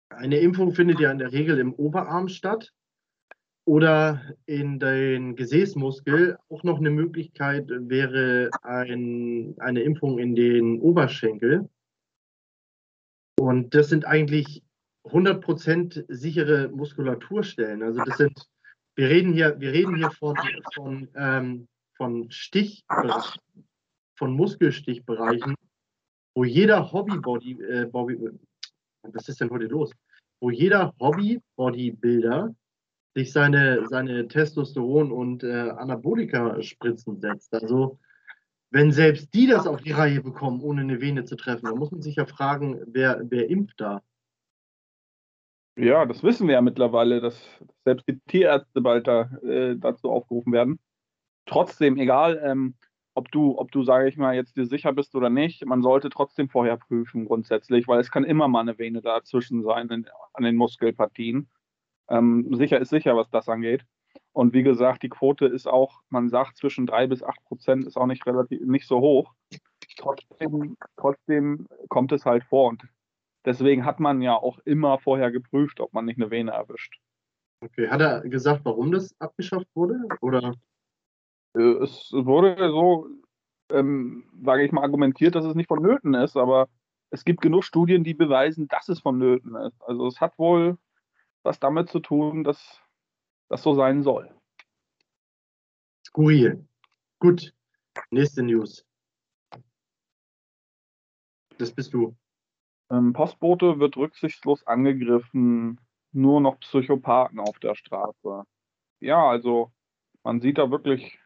eine 0.09 0.39
Impfung 0.39 0.73
findet 0.73 0.99
ja 0.99 1.13
in 1.13 1.19
der 1.19 1.31
Regel 1.31 1.61
im 1.61 1.73
Oberarm 1.73 2.27
statt 2.27 2.73
oder 3.65 4.21
in 4.47 4.79
den 4.79 5.37
Gesäßmuskel. 5.37 6.39
Auch 6.49 6.63
noch 6.63 6.79
eine 6.79 6.91
Möglichkeit 6.91 7.69
wäre 7.69 8.51
ein, 8.63 9.55
eine 9.59 9.83
Impfung 9.83 10.19
in 10.19 10.35
den 10.35 10.81
Oberschenkel. 10.81 11.69
Und 13.39 13.75
das 13.75 13.89
sind 13.89 14.05
eigentlich 14.05 14.63
100% 15.05 16.05
sichere 16.09 16.69
Muskulaturstellen. 16.69 17.83
Also 17.83 18.03
das 18.05 18.19
sind, 18.19 18.49
wir 18.95 19.09
reden 19.09 19.33
hier, 19.33 19.59
wir 19.59 19.73
reden 19.73 19.97
hier 19.97 20.11
von, 20.11 20.37
von, 20.75 21.09
ähm, 21.17 21.69
von 21.97 22.31
Stich, 22.31 22.85
von 24.17 24.35
Muskelstichbereichen, 24.35 25.55
wo 26.35 26.45
jeder 26.45 26.93
Hobbybody, 26.93 27.61
äh, 27.63 27.87
Bobby, 27.87 28.19
was 29.03 29.29
ist 29.29 29.41
denn 29.41 29.51
heute 29.51 29.67
los? 29.67 29.91
Wo 30.41 30.51
jeder 30.51 30.95
Hobby-Bodybuilder 31.01 32.55
sich 33.15 33.33
seine, 33.33 33.87
seine 33.89 34.27
Testosteron- 34.29 35.11
und 35.11 35.45
äh, 35.45 35.71
Anabolika-Spritzen 35.71 37.21
setzt. 37.21 37.55
Also 37.55 37.99
wenn 38.71 38.91
selbst 38.91 39.35
die 39.35 39.47
das 39.47 39.67
auf 39.67 39.83
die 39.83 39.93
Reihe 39.93 40.23
bekommen, 40.23 40.63
ohne 40.63 40.81
eine 40.81 41.01
Vene 41.01 41.25
zu 41.25 41.37
treffen, 41.37 41.67
dann 41.67 41.79
muss 41.79 41.91
man 41.91 42.01
sich 42.01 42.17
ja 42.17 42.25
fragen, 42.25 42.81
wer, 42.87 43.21
wer 43.29 43.51
impft 43.51 43.81
da? 43.81 44.03
Ja, 45.77 46.05
das 46.07 46.23
wissen 46.23 46.49
wir 46.49 46.55
ja 46.55 46.63
mittlerweile, 46.63 47.21
dass 47.21 47.47
selbst 47.85 48.07
die 48.09 48.19
Tierärzte 48.29 48.81
bald 48.81 49.07
da, 49.07 49.31
äh, 49.43 49.77
dazu 49.77 50.11
aufgerufen 50.11 50.53
werden. 50.53 50.79
Trotzdem, 51.47 51.97
egal, 51.99 52.41
ähm, 52.43 52.75
ob 53.15 53.31
du, 53.31 53.59
ob 53.59 53.71
du, 53.73 53.83
sage 53.83 54.09
ich 54.09 54.17
mal, 54.17 54.35
jetzt 54.35 54.57
dir 54.57 54.67
sicher 54.67 54.93
bist 54.93 55.15
oder 55.15 55.29
nicht, 55.29 55.65
man 55.67 55.83
sollte 55.83 56.09
trotzdem 56.09 56.49
vorher 56.49 56.77
prüfen 56.77 57.27
grundsätzlich, 57.27 57.89
weil 57.89 58.01
es 58.01 58.11
kann 58.11 58.25
immer 58.25 58.49
mal 58.49 58.61
eine 58.61 58.79
Vene 58.79 59.03
dazwischen 59.03 59.63
sein 59.63 59.89
in, 59.89 60.07
an 60.33 60.45
den 60.45 60.57
Muskelpartien. 60.57 61.49
Ähm, 62.09 62.55
sicher 62.55 62.81
ist 62.81 62.91
sicher, 62.91 63.17
was 63.17 63.31
das 63.31 63.49
angeht. 63.49 63.85
Und 64.33 64.55
wie 64.55 64.63
gesagt, 64.63 65.03
die 65.03 65.09
Quote 65.09 65.47
ist 65.47 65.67
auch, 65.67 66.01
man 66.09 66.29
sagt, 66.29 66.57
zwischen 66.57 66.87
drei 66.87 67.07
bis 67.07 67.23
acht 67.23 67.43
Prozent 67.45 67.87
ist 67.87 67.97
auch 67.97 68.07
nicht 68.07 68.27
relativ 68.27 68.61
nicht 68.63 68.87
so 68.87 69.01
hoch. 69.01 69.33
Trotzdem, 69.97 70.77
trotzdem 70.97 71.67
kommt 71.89 72.13
es 72.13 72.25
halt 72.25 72.45
vor. 72.45 72.71
Und 72.71 72.83
deswegen 73.45 73.85
hat 73.85 74.01
man 74.01 74.23
ja 74.23 74.35
auch 74.35 74.59
immer 74.65 74.99
vorher 74.99 75.31
geprüft, 75.31 75.81
ob 75.81 75.93
man 75.93 76.07
nicht 76.07 76.19
eine 76.19 76.31
Vene 76.31 76.53
erwischt. 76.53 76.99
Okay, 77.63 77.89
hat 77.89 78.01
er 78.01 78.23
gesagt, 78.23 78.65
warum 78.65 78.91
das 78.91 79.15
abgeschafft 79.21 79.69
wurde? 79.75 80.01
Oder? 80.21 80.55
Äh, 81.55 81.83
es 81.83 82.11
wurde 82.13 82.57
so, 82.71 83.07
ähm, 83.71 84.25
sage 84.43 84.65
ich 84.65 84.73
mal, 84.73 84.83
argumentiert, 84.83 85.35
dass 85.35 85.45
es 85.45 85.55
nicht 85.55 85.69
vonnöten 85.69 86.15
ist, 86.15 86.37
aber 86.37 86.69
es 87.11 87.25
gibt 87.25 87.43
genug 87.43 87.65
Studien, 87.65 88.03
die 88.03 88.15
beweisen, 88.15 88.67
dass 88.69 88.89
es 88.89 89.01
vonnöten 89.01 89.55
ist. 89.57 89.81
Also 89.83 90.07
es 90.07 90.21
hat 90.21 90.39
wohl 90.39 90.79
was 91.43 91.59
damit 91.61 91.89
zu 91.89 92.01
tun, 92.01 92.45
dass 92.45 92.81
das 93.49 93.63
so 93.63 93.75
sein 93.75 94.03
soll. 94.03 94.35
Skurril. 96.07 96.67
Gut. 97.19 97.55
Nächste 98.11 98.43
News. 98.43 98.87
Das 101.59 101.73
bist 101.73 101.93
du. 101.93 102.17
Ähm, 102.91 103.13
Postbote 103.13 103.79
wird 103.79 103.97
rücksichtslos 103.97 104.67
angegriffen, 104.67 105.81
nur 106.13 106.41
noch 106.41 106.59
Psychopathen 106.61 107.41
auf 107.41 107.59
der 107.59 107.75
Straße. 107.75 108.45
Ja, 109.01 109.29
also 109.29 109.73
man 110.23 110.41
sieht 110.41 110.59
da 110.59 110.71
wirklich 110.71 111.19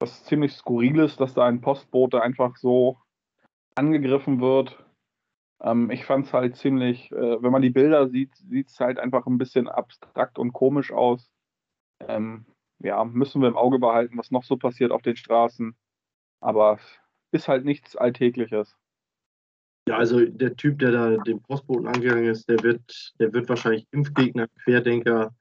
was 0.00 0.24
ziemlich 0.24 0.52
skurril 0.52 0.98
ist, 0.98 1.20
dass 1.20 1.34
da 1.34 1.46
ein 1.46 1.60
Postbote 1.60 2.20
einfach 2.20 2.56
so 2.56 2.98
angegriffen 3.74 4.40
wird. 4.40 4.83
Ähm, 5.64 5.90
ich 5.90 6.04
fand 6.04 6.26
es 6.26 6.32
halt 6.32 6.56
ziemlich, 6.56 7.10
äh, 7.10 7.42
wenn 7.42 7.50
man 7.50 7.62
die 7.62 7.70
Bilder 7.70 8.08
sieht, 8.08 8.36
sieht 8.36 8.68
es 8.68 8.78
halt 8.80 8.98
einfach 8.98 9.26
ein 9.26 9.38
bisschen 9.38 9.66
abstrakt 9.66 10.38
und 10.38 10.52
komisch 10.52 10.92
aus. 10.92 11.30
Ähm, 12.00 12.44
ja, 12.80 13.02
müssen 13.04 13.40
wir 13.40 13.48
im 13.48 13.56
Auge 13.56 13.78
behalten, 13.78 14.18
was 14.18 14.30
noch 14.30 14.44
so 14.44 14.58
passiert 14.58 14.92
auf 14.92 15.02
den 15.02 15.16
Straßen. 15.16 15.74
Aber 16.40 16.78
ist 17.32 17.48
halt 17.48 17.64
nichts 17.64 17.96
Alltägliches. 17.96 18.76
Ja, 19.88 19.96
also 19.96 20.24
der 20.24 20.54
Typ, 20.56 20.78
der 20.78 20.92
da 20.92 21.16
dem 21.16 21.40
Postboten 21.42 21.86
angegangen 21.86 22.26
ist, 22.26 22.48
der 22.48 22.62
wird, 22.62 23.14
der 23.18 23.32
wird 23.32 23.48
wahrscheinlich 23.48 23.86
Impfgegner, 23.90 24.48
Querdenker, 24.62 25.34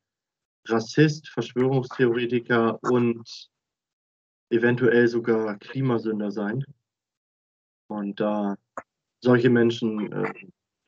Rassist, 0.68 1.30
Verschwörungstheoretiker 1.30 2.80
und 2.84 3.50
eventuell 4.50 5.08
sogar 5.08 5.58
Klimasünder 5.58 6.32
sein. 6.32 6.64
Und 7.88 8.20
da 8.20 8.56
solche 9.24 9.50
Menschen 9.50 10.12
äh, 10.12 10.34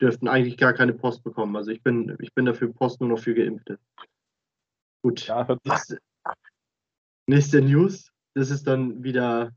dürften 0.00 0.28
eigentlich 0.28 0.58
gar 0.58 0.74
keine 0.74 0.92
Post 0.92 1.24
bekommen. 1.24 1.56
Also 1.56 1.70
ich 1.70 1.82
bin, 1.82 2.16
ich 2.20 2.34
bin 2.34 2.44
dafür 2.44 2.72
Post 2.72 3.00
nur 3.00 3.08
noch 3.08 3.18
für 3.18 3.34
Geimpfte. 3.34 3.78
Gut. 5.02 5.26
Ja, 5.26 5.46
nächste, 5.64 5.98
nächste 7.26 7.62
News. 7.62 8.10
Das 8.34 8.50
ist 8.50 8.66
dann 8.66 9.02
wieder 9.02 9.52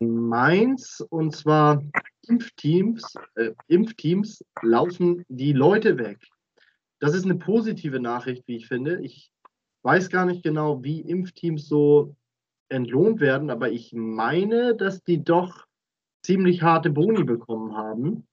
meins. 0.00 1.02
Und 1.10 1.36
zwar 1.36 1.82
Impfteams, 2.26 3.14
äh, 3.34 3.52
Impfteams 3.68 4.42
laufen 4.62 5.24
die 5.28 5.52
Leute 5.52 5.98
weg. 5.98 6.18
Das 7.00 7.14
ist 7.14 7.24
eine 7.24 7.36
positive 7.36 8.00
Nachricht, 8.00 8.44
wie 8.46 8.56
ich 8.56 8.66
finde. 8.66 9.02
Ich 9.02 9.30
weiß 9.82 10.08
gar 10.08 10.24
nicht 10.24 10.42
genau, 10.42 10.82
wie 10.82 11.02
Impfteams 11.02 11.68
so 11.68 12.16
entlohnt 12.70 13.20
werden, 13.20 13.50
aber 13.50 13.70
ich 13.70 13.92
meine, 13.92 14.74
dass 14.74 15.02
die 15.02 15.22
doch 15.22 15.66
ziemlich 16.24 16.62
harte 16.62 16.90
Boni 16.90 17.24
bekommen 17.24 17.76
haben. 17.76 18.26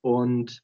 Und 0.00 0.60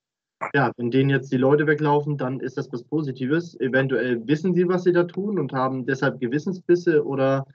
ja, 0.54 0.72
wenn 0.76 0.90
denen 0.90 1.10
jetzt 1.10 1.32
die 1.32 1.36
Leute 1.36 1.66
weglaufen, 1.66 2.16
dann 2.16 2.40
ist 2.40 2.56
das 2.56 2.72
was 2.72 2.84
Positives. 2.84 3.58
Eventuell 3.60 4.26
wissen 4.26 4.54
sie, 4.54 4.68
was 4.68 4.84
sie 4.84 4.92
da 4.92 5.04
tun 5.04 5.38
und 5.38 5.52
haben 5.52 5.86
deshalb 5.86 6.20
Gewissensbisse 6.20 7.04
oder 7.04 7.46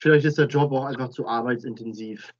vielleicht 0.00 0.24
ist 0.24 0.38
der 0.38 0.46
Job 0.46 0.72
auch 0.72 0.84
einfach 0.84 1.08
zu 1.08 1.26
arbeitsintensiv. 1.26 2.32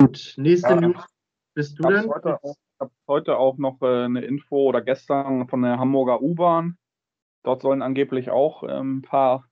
Gut, 0.00 0.34
nächste 0.36 0.70
ja, 0.70 0.80
News 0.80 1.06
bist 1.54 1.78
du 1.78 1.88
denn? 1.88 2.08
Heute 2.08 2.38
ich 2.42 2.80
habe 2.80 2.92
heute 3.06 3.38
auch 3.38 3.56
noch 3.56 3.80
äh, 3.82 4.04
eine 4.04 4.24
Info 4.24 4.56
oder 4.68 4.82
gestern 4.82 5.46
von 5.48 5.62
der 5.62 5.78
Hamburger 5.78 6.20
U-Bahn. 6.20 6.76
Dort 7.44 7.62
sollen 7.62 7.82
angeblich 7.82 8.30
auch 8.30 8.64
äh, 8.64 8.80
ein 8.80 9.02
paar 9.02 9.48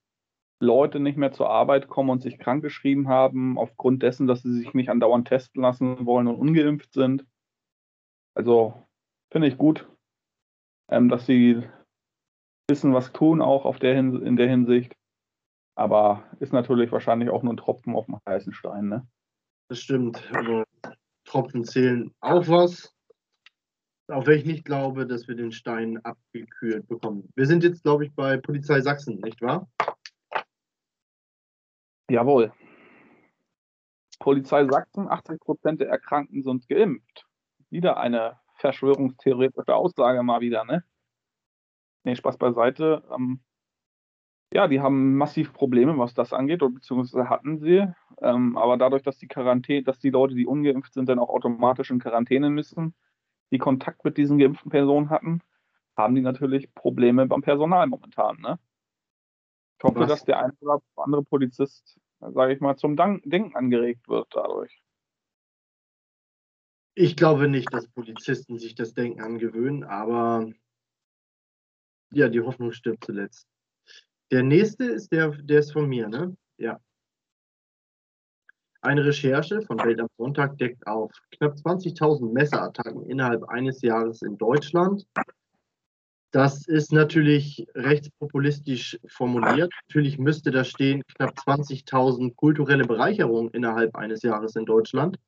Leute 0.62 1.00
nicht 1.00 1.18
mehr 1.18 1.32
zur 1.32 1.50
Arbeit 1.50 1.88
kommen 1.88 2.10
und 2.10 2.22
sich 2.22 2.38
krankgeschrieben 2.38 3.08
haben, 3.08 3.58
aufgrund 3.58 4.02
dessen, 4.02 4.26
dass 4.26 4.42
sie 4.42 4.52
sich 4.52 4.72
nicht 4.74 4.90
andauernd 4.90 5.26
testen 5.28 5.60
lassen 5.60 6.06
wollen 6.06 6.28
und 6.28 6.36
ungeimpft 6.36 6.92
sind. 6.92 7.26
Also 8.34 8.86
finde 9.30 9.48
ich 9.48 9.58
gut, 9.58 9.88
ähm, 10.88 11.08
dass 11.08 11.26
sie 11.26 11.62
wissen, 12.70 12.94
was 12.94 13.12
tun, 13.12 13.42
auch 13.42 13.64
auf 13.64 13.78
der 13.78 13.98
in 13.98 14.36
der 14.36 14.48
Hinsicht. 14.48 14.96
Aber 15.74 16.24
ist 16.38 16.52
natürlich 16.52 16.92
wahrscheinlich 16.92 17.30
auch 17.30 17.42
nur 17.42 17.54
ein 17.54 17.58
Tropfen 17.58 17.96
auf 17.96 18.06
dem 18.06 18.18
heißen 18.26 18.52
Stein, 18.52 18.88
ne? 18.88 19.06
Das 19.68 19.80
stimmt. 19.80 20.30
Aber 20.34 20.64
Tropfen 21.24 21.64
zählen 21.64 22.12
auch 22.20 22.46
was. 22.48 22.94
Auch 24.08 24.26
wenn 24.26 24.38
ich 24.38 24.44
nicht 24.44 24.64
glaube, 24.64 25.06
dass 25.06 25.26
wir 25.26 25.34
den 25.34 25.52
Stein 25.52 25.98
abgekühlt 26.04 26.86
bekommen. 26.86 27.28
Wir 27.34 27.46
sind 27.46 27.64
jetzt, 27.64 27.82
glaube 27.82 28.04
ich, 28.04 28.14
bei 28.14 28.36
Polizei 28.36 28.80
Sachsen, 28.80 29.20
nicht 29.20 29.40
wahr? 29.40 29.66
Jawohl. 32.10 32.52
Polizei 34.18 34.64
Sachsen, 34.66 35.08
80 35.08 35.40
Prozent 35.40 35.80
der 35.80 35.88
Erkrankten 35.88 36.42
sind 36.42 36.68
geimpft. 36.68 37.26
Wieder 37.70 37.96
eine 37.96 38.38
verschwörungstheoretische 38.56 39.74
Aussage 39.74 40.22
mal 40.22 40.40
wieder, 40.40 40.64
ne? 40.64 40.84
Nee, 42.04 42.16
Spaß 42.16 42.36
beiseite. 42.38 43.02
Ähm, 43.12 43.40
ja, 44.52 44.68
die 44.68 44.80
haben 44.80 45.16
massiv 45.16 45.52
Probleme, 45.52 45.96
was 45.98 46.14
das 46.14 46.32
angeht, 46.32 46.60
beziehungsweise 46.60 47.28
hatten 47.30 47.58
sie. 47.58 47.86
Ähm, 48.20 48.56
aber 48.56 48.76
dadurch, 48.76 49.02
dass 49.02 49.18
die 49.18 49.28
Quarantäne, 49.28 49.82
dass 49.82 49.98
die 49.98 50.10
Leute, 50.10 50.34
die 50.34 50.46
ungeimpft 50.46 50.94
sind, 50.94 51.08
dann 51.08 51.18
auch 51.18 51.30
automatisch 51.30 51.90
in 51.90 51.98
Quarantäne 52.00 52.50
müssen, 52.50 52.94
die 53.50 53.58
Kontakt 53.58 54.04
mit 54.04 54.18
diesen 54.18 54.38
geimpften 54.38 54.70
Personen 54.70 55.10
hatten, 55.10 55.40
haben 55.96 56.14
die 56.14 56.20
natürlich 56.20 56.74
Probleme 56.74 57.26
beim 57.26 57.42
Personal 57.42 57.86
momentan. 57.86 58.40
Ne? 58.40 58.58
Ich 59.82 59.84
hoffe, 59.84 59.98
was? 59.98 60.10
dass 60.10 60.24
der 60.24 60.38
eine 60.38 60.52
oder 60.60 60.80
andere 60.94 61.24
Polizist, 61.24 61.98
sage 62.20 62.52
ich 62.52 62.60
mal, 62.60 62.76
zum 62.76 62.94
Denken 62.94 63.56
angeregt 63.56 64.08
wird 64.08 64.28
dadurch. 64.30 64.80
Ich 66.94 67.16
glaube 67.16 67.48
nicht, 67.48 67.74
dass 67.74 67.88
Polizisten 67.88 68.58
sich 68.58 68.76
das 68.76 68.94
Denken 68.94 69.20
angewöhnen, 69.20 69.82
aber 69.82 70.48
ja, 72.12 72.28
die 72.28 72.40
Hoffnung 72.40 72.70
stirbt 72.70 73.06
zuletzt. 73.06 73.48
Der 74.30 74.44
nächste 74.44 74.84
ist 74.84 75.10
der, 75.10 75.30
der 75.30 75.58
ist 75.58 75.72
von 75.72 75.88
mir, 75.88 76.08
ne? 76.08 76.36
Ja. 76.58 76.78
Eine 78.82 79.04
Recherche 79.04 79.62
von 79.62 79.78
Welt 79.78 79.98
am 79.98 80.08
Sonntag 80.16 80.58
deckt 80.58 80.86
auf 80.86 81.10
knapp 81.32 81.54
20.000 81.54 82.32
Messerattacken 82.32 83.10
innerhalb 83.10 83.42
eines 83.48 83.82
Jahres 83.82 84.22
in 84.22 84.38
Deutschland. 84.38 85.04
Das 86.32 86.66
ist 86.66 86.92
natürlich 86.92 87.66
rechtspopulistisch 87.74 88.98
formuliert. 89.06 89.70
Natürlich 89.88 90.18
müsste 90.18 90.50
da 90.50 90.64
stehen 90.64 91.02
knapp 91.14 91.36
20.000 91.36 92.34
kulturelle 92.34 92.86
Bereicherungen 92.86 93.50
innerhalb 93.50 93.94
eines 93.96 94.22
Jahres 94.22 94.56
in 94.56 94.64
Deutschland. 94.64 95.18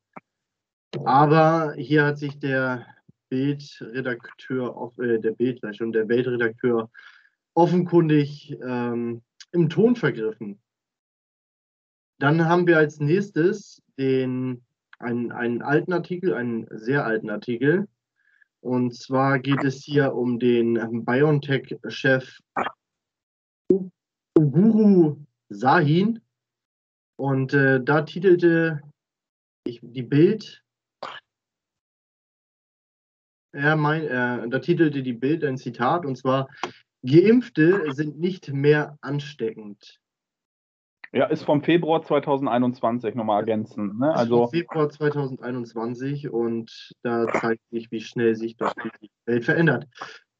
Aber 1.03 1.73
hier 1.77 2.05
hat 2.05 2.17
sich 2.17 2.39
der 2.39 2.87
Bildredakteur, 3.29 4.93
äh, 4.97 5.19
der 5.19 5.31
Bild, 5.31 5.61
schon 5.75 5.91
der 5.91 6.09
Weltredakteur 6.09 6.89
offenkundig 7.53 8.57
ähm, 8.65 9.21
im 9.51 9.69
Ton 9.69 9.95
vergriffen. 9.95 10.59
Dann 12.17 12.45
haben 12.45 12.65
wir 12.65 12.77
als 12.77 12.99
nächstes 12.99 13.83
den, 13.99 14.65
einen, 14.97 15.31
einen 15.31 15.61
alten 15.61 15.93
Artikel, 15.93 16.33
einen 16.33 16.65
sehr 16.71 17.05
alten 17.05 17.29
Artikel. 17.29 17.87
Und 18.65 18.95
zwar 18.95 19.37
geht 19.37 19.63
es 19.63 19.83
hier 19.83 20.15
um 20.15 20.39
den 20.39 21.05
BioNTech-Chef 21.05 22.39
Uguru 24.35 25.23
Sahin. 25.49 26.19
Und 27.15 27.53
äh, 27.53 27.79
da 27.83 28.01
titelte 28.01 28.81
ich, 29.67 29.81
die 29.83 30.01
Bild, 30.01 30.63
er 33.53 33.75
mein, 33.75 34.01
äh, 34.01 34.49
da 34.49 34.57
titelte 34.57 35.03
die 35.03 35.13
Bild 35.13 35.43
ein 35.43 35.59
Zitat 35.59 36.03
und 36.03 36.17
zwar 36.17 36.49
Geimpfte 37.03 37.93
sind 37.93 38.19
nicht 38.19 38.51
mehr 38.51 38.97
ansteckend. 39.01 40.01
Ja, 41.15 41.27
ist 41.27 41.43
vom 41.43 41.63
Februar 41.63 42.01
2021 42.01 43.15
nochmal 43.15 43.39
ergänzen. 43.39 43.97
Ne? 43.97 44.13
Also 44.13 44.47
Februar 44.47 44.89
2021 44.89 46.29
und 46.29 46.91
da 47.03 47.25
zeigt 47.39 47.61
sich, 47.69 47.89
wie 47.89 48.01
schnell 48.01 48.35
sich 48.35 48.57
doch 48.57 48.73
die 48.73 49.09
Welt 49.25 49.45
verändert. 49.45 49.87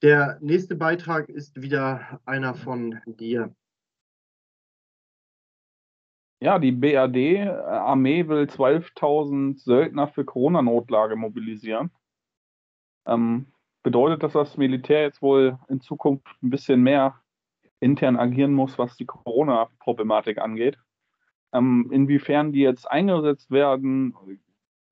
Der 0.02 0.38
nächste 0.42 0.76
Beitrag 0.76 1.30
ist 1.30 1.62
wieder 1.62 2.20
einer 2.26 2.56
von 2.56 3.00
dir. 3.06 3.56
Ja, 6.42 6.60
die 6.60 6.74
BRD-Armee 6.74 8.20
äh, 8.20 8.28
will 8.28 8.44
12.000 8.44 9.58
Söldner 9.58 10.10
für 10.10 10.26
Corona-Notlage 10.26 11.16
mobilisieren. 11.16 11.90
Ähm, 13.08 13.54
bedeutet 13.82 14.24
das, 14.24 14.34
dass 14.34 14.50
das 14.50 14.58
Militär 14.58 15.04
jetzt 15.04 15.22
wohl 15.22 15.58
in 15.70 15.80
Zukunft 15.80 16.28
ein 16.44 16.50
bisschen 16.50 16.84
mehr 16.84 17.22
intern 17.80 18.18
agieren 18.18 18.54
muss, 18.54 18.78
was 18.78 18.96
die 18.96 19.06
Corona-Problematik 19.06 20.38
angeht. 20.38 20.78
Ähm, 21.54 21.90
inwiefern 21.92 22.52
die 22.52 22.62
jetzt 22.62 22.90
eingesetzt 22.90 23.52
werden, 23.52 24.16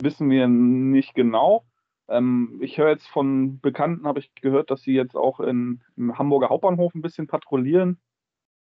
wissen 0.01 0.29
wir 0.29 0.47
nicht 0.47 1.13
genau. 1.13 1.65
Ähm, 2.07 2.59
ich 2.61 2.77
höre 2.77 2.89
jetzt 2.89 3.07
von 3.07 3.59
Bekannten, 3.59 4.07
habe 4.07 4.19
ich 4.19 4.33
gehört, 4.35 4.71
dass 4.71 4.81
sie 4.81 4.93
jetzt 4.93 5.15
auch 5.15 5.39
in, 5.39 5.81
im 5.97 6.17
Hamburger 6.17 6.49
Hauptbahnhof 6.49 6.93
ein 6.93 7.01
bisschen 7.01 7.27
patrouillieren. 7.27 7.99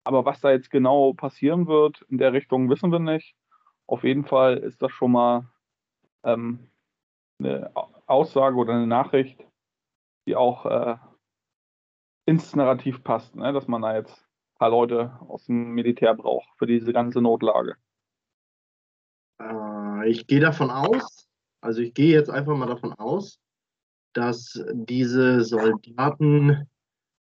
Aber 0.04 0.26
was 0.26 0.42
da 0.42 0.52
jetzt 0.52 0.72
genau 0.72 1.14
passieren 1.14 1.68
wird 1.68 2.02
in 2.10 2.18
der 2.18 2.34
Richtung, 2.34 2.70
wissen 2.70 2.92
wir 2.92 3.00
nicht. 3.00 3.36
Auf 3.88 4.04
jeden 4.04 4.26
Fall 4.26 4.58
ist 4.58 4.82
das 4.82 4.92
schon 4.92 5.12
mal 5.12 5.50
ähm, 6.24 6.72
eine 7.40 7.72
Aussage 8.08 8.56
oder 8.56 8.74
eine 8.74 8.88
Nachricht, 8.88 9.46
die 10.26 10.36
auch 10.36 10.66
äh, 10.66 10.96
ins 12.26 12.56
Narrativ 12.56 13.04
passt, 13.04 13.36
ne? 13.36 13.52
dass 13.54 13.68
man 13.68 13.82
da 13.82 13.96
jetzt 13.96 14.14
ein 14.14 14.58
paar 14.60 14.70
Leute 14.70 15.20
aus 15.28 15.46
dem 15.46 15.72
Militär 15.72 16.14
braucht 16.14 16.50
für 16.58 16.68
diese 16.68 16.94
ganze 16.94 17.22
Notlage. 17.22 17.76
Äh, 19.40 20.10
ich 20.10 20.28
gehe 20.28 20.40
davon 20.40 20.70
aus, 20.70 21.28
also 21.62 21.82
ich 21.82 21.94
gehe 21.94 22.12
jetzt 22.12 22.30
einfach 22.30 22.56
mal 22.56 22.68
davon 22.68 22.94
aus, 22.94 23.40
dass 24.14 24.62
diese 24.74 25.44
Soldaten, 25.44 26.68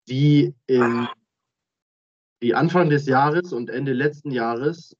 die, 0.09 0.55
in, 0.67 1.09
die 2.43 2.55
Anfang 2.55 2.91
des 2.91 3.07
Jahres 3.07 3.53
und 3.53 3.71
Ende 3.71 3.93
letzten 3.93 4.31
Jahres 4.31 4.97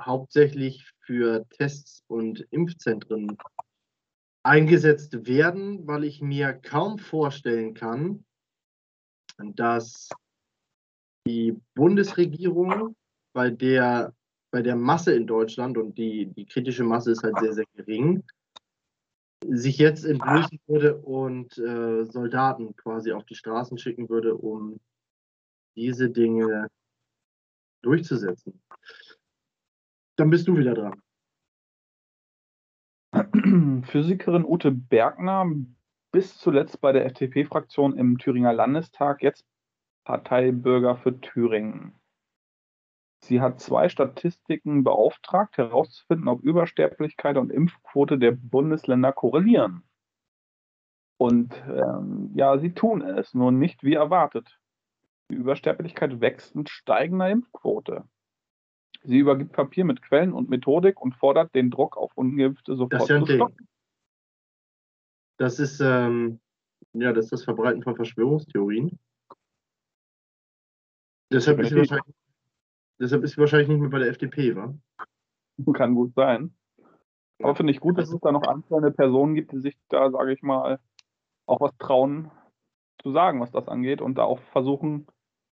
hauptsächlich 0.00 0.90
für 1.00 1.46
Tests 1.50 2.02
und 2.08 2.40
Impfzentren 2.50 3.38
eingesetzt 4.42 5.26
werden, 5.26 5.86
weil 5.86 6.04
ich 6.04 6.20
mir 6.20 6.52
kaum 6.52 6.98
vorstellen 6.98 7.74
kann, 7.74 8.24
dass 9.42 10.08
die 11.26 11.56
Bundesregierung 11.74 12.96
bei 13.32 13.50
der, 13.50 14.14
bei 14.50 14.62
der 14.62 14.76
Masse 14.76 15.14
in 15.14 15.26
Deutschland 15.26 15.78
und 15.78 15.96
die, 15.96 16.26
die 16.26 16.46
kritische 16.46 16.84
Masse 16.84 17.12
ist 17.12 17.22
halt 17.22 17.38
sehr, 17.38 17.52
sehr 17.52 17.66
gering, 17.74 18.22
sich 19.48 19.78
jetzt 19.78 20.04
entblößen 20.04 20.60
würde 20.66 20.96
und 20.98 21.56
äh, 21.58 22.04
Soldaten 22.04 22.76
quasi 22.76 23.12
auf 23.12 23.24
die 23.24 23.34
Straßen 23.34 23.78
schicken 23.78 24.08
würde, 24.08 24.36
um 24.36 24.80
diese 25.76 26.10
Dinge 26.10 26.68
durchzusetzen. 27.82 28.62
Dann 30.16 30.30
bist 30.30 30.46
du 30.46 30.56
wieder 30.56 30.74
dran. 30.74 31.02
Physikerin 33.86 34.44
Ute 34.44 34.70
Bergner, 34.70 35.50
bis 36.12 36.38
zuletzt 36.38 36.80
bei 36.80 36.92
der 36.92 37.06
FDP-Fraktion 37.06 37.96
im 37.96 38.18
Thüringer 38.18 38.52
Landestag, 38.52 39.22
jetzt 39.22 39.46
Parteibürger 40.04 40.96
für 40.96 41.20
Thüringen. 41.20 41.94
Sie 43.24 43.40
hat 43.40 43.60
zwei 43.60 43.88
Statistiken 43.88 44.84
beauftragt, 44.84 45.56
herauszufinden, 45.56 46.28
ob 46.28 46.42
Übersterblichkeit 46.42 47.36
und 47.36 47.50
Impfquote 47.50 48.18
der 48.18 48.32
Bundesländer 48.32 49.12
korrelieren. 49.12 49.84
Und 51.18 51.54
ähm, 51.68 52.32
ja, 52.34 52.58
sie 52.58 52.74
tun 52.74 53.00
es, 53.00 53.32
nur 53.32 53.52
nicht 53.52 53.84
wie 53.84 53.94
erwartet. 53.94 54.58
Die 55.30 55.36
Übersterblichkeit 55.36 56.20
wächst 56.20 56.56
mit 56.56 56.68
steigender 56.68 57.30
Impfquote. 57.30 58.04
Sie 59.04 59.18
übergibt 59.18 59.52
Papier 59.52 59.84
mit 59.84 60.02
Quellen 60.02 60.32
und 60.32 60.50
Methodik 60.50 61.00
und 61.00 61.14
fordert 61.14 61.54
den 61.54 61.70
Druck 61.70 61.96
auf 61.96 62.10
Ungeimpfte 62.16 62.74
sofort 62.74 63.06
zu 63.06 63.26
stoppen. 63.26 63.68
Das 65.42 65.58
ist, 65.58 65.80
ähm, 65.80 66.38
ja, 66.92 67.12
das 67.12 67.24
ist 67.24 67.32
das 67.32 67.42
Verbreiten 67.42 67.82
von 67.82 67.96
Verschwörungstheorien. 67.96 68.96
Deshalb 71.32 71.58
ist, 71.58 71.70
sie 71.70 71.78
wahrscheinlich, 71.78 72.14
deshalb 73.00 73.24
ist 73.24 73.32
sie 73.32 73.38
wahrscheinlich 73.38 73.66
nicht 73.66 73.80
mehr 73.80 73.90
bei 73.90 73.98
der 73.98 74.10
FDP, 74.10 74.54
wa? 74.54 74.72
Kann 75.72 75.96
gut 75.96 76.14
sein. 76.14 76.56
Aber 77.42 77.56
finde 77.56 77.72
ich 77.72 77.80
gut, 77.80 77.98
dass 77.98 78.12
es 78.12 78.20
da 78.20 78.30
noch 78.30 78.44
einzelne 78.44 78.92
Personen 78.92 79.34
gibt, 79.34 79.50
die 79.50 79.58
sich 79.58 79.76
da, 79.88 80.12
sage 80.12 80.32
ich 80.32 80.42
mal, 80.42 80.78
auch 81.46 81.60
was 81.60 81.76
trauen 81.76 82.30
zu 83.02 83.10
sagen, 83.10 83.40
was 83.40 83.50
das 83.50 83.66
angeht 83.66 84.00
und 84.00 84.18
da 84.18 84.22
auch 84.22 84.38
versuchen, 84.52 85.08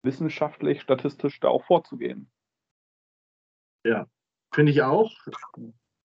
wissenschaftlich, 0.02 0.80
statistisch 0.80 1.41
da 1.41 1.50
auch 1.50 1.65
vorzugehen. 1.65 2.32
Ja, 3.86 4.08
finde 4.54 4.72
ich 4.72 4.82
auch. 4.82 5.12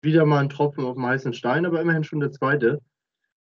Wieder 0.02 0.26
mal 0.26 0.40
ein 0.40 0.48
Tropfen 0.48 0.84
auf 0.84 0.96
dem 0.96 1.06
heißen 1.06 1.34
Stein, 1.34 1.66
aber 1.66 1.80
immerhin 1.80 2.02
schon 2.02 2.18
der 2.18 2.32
zweite. 2.32 2.82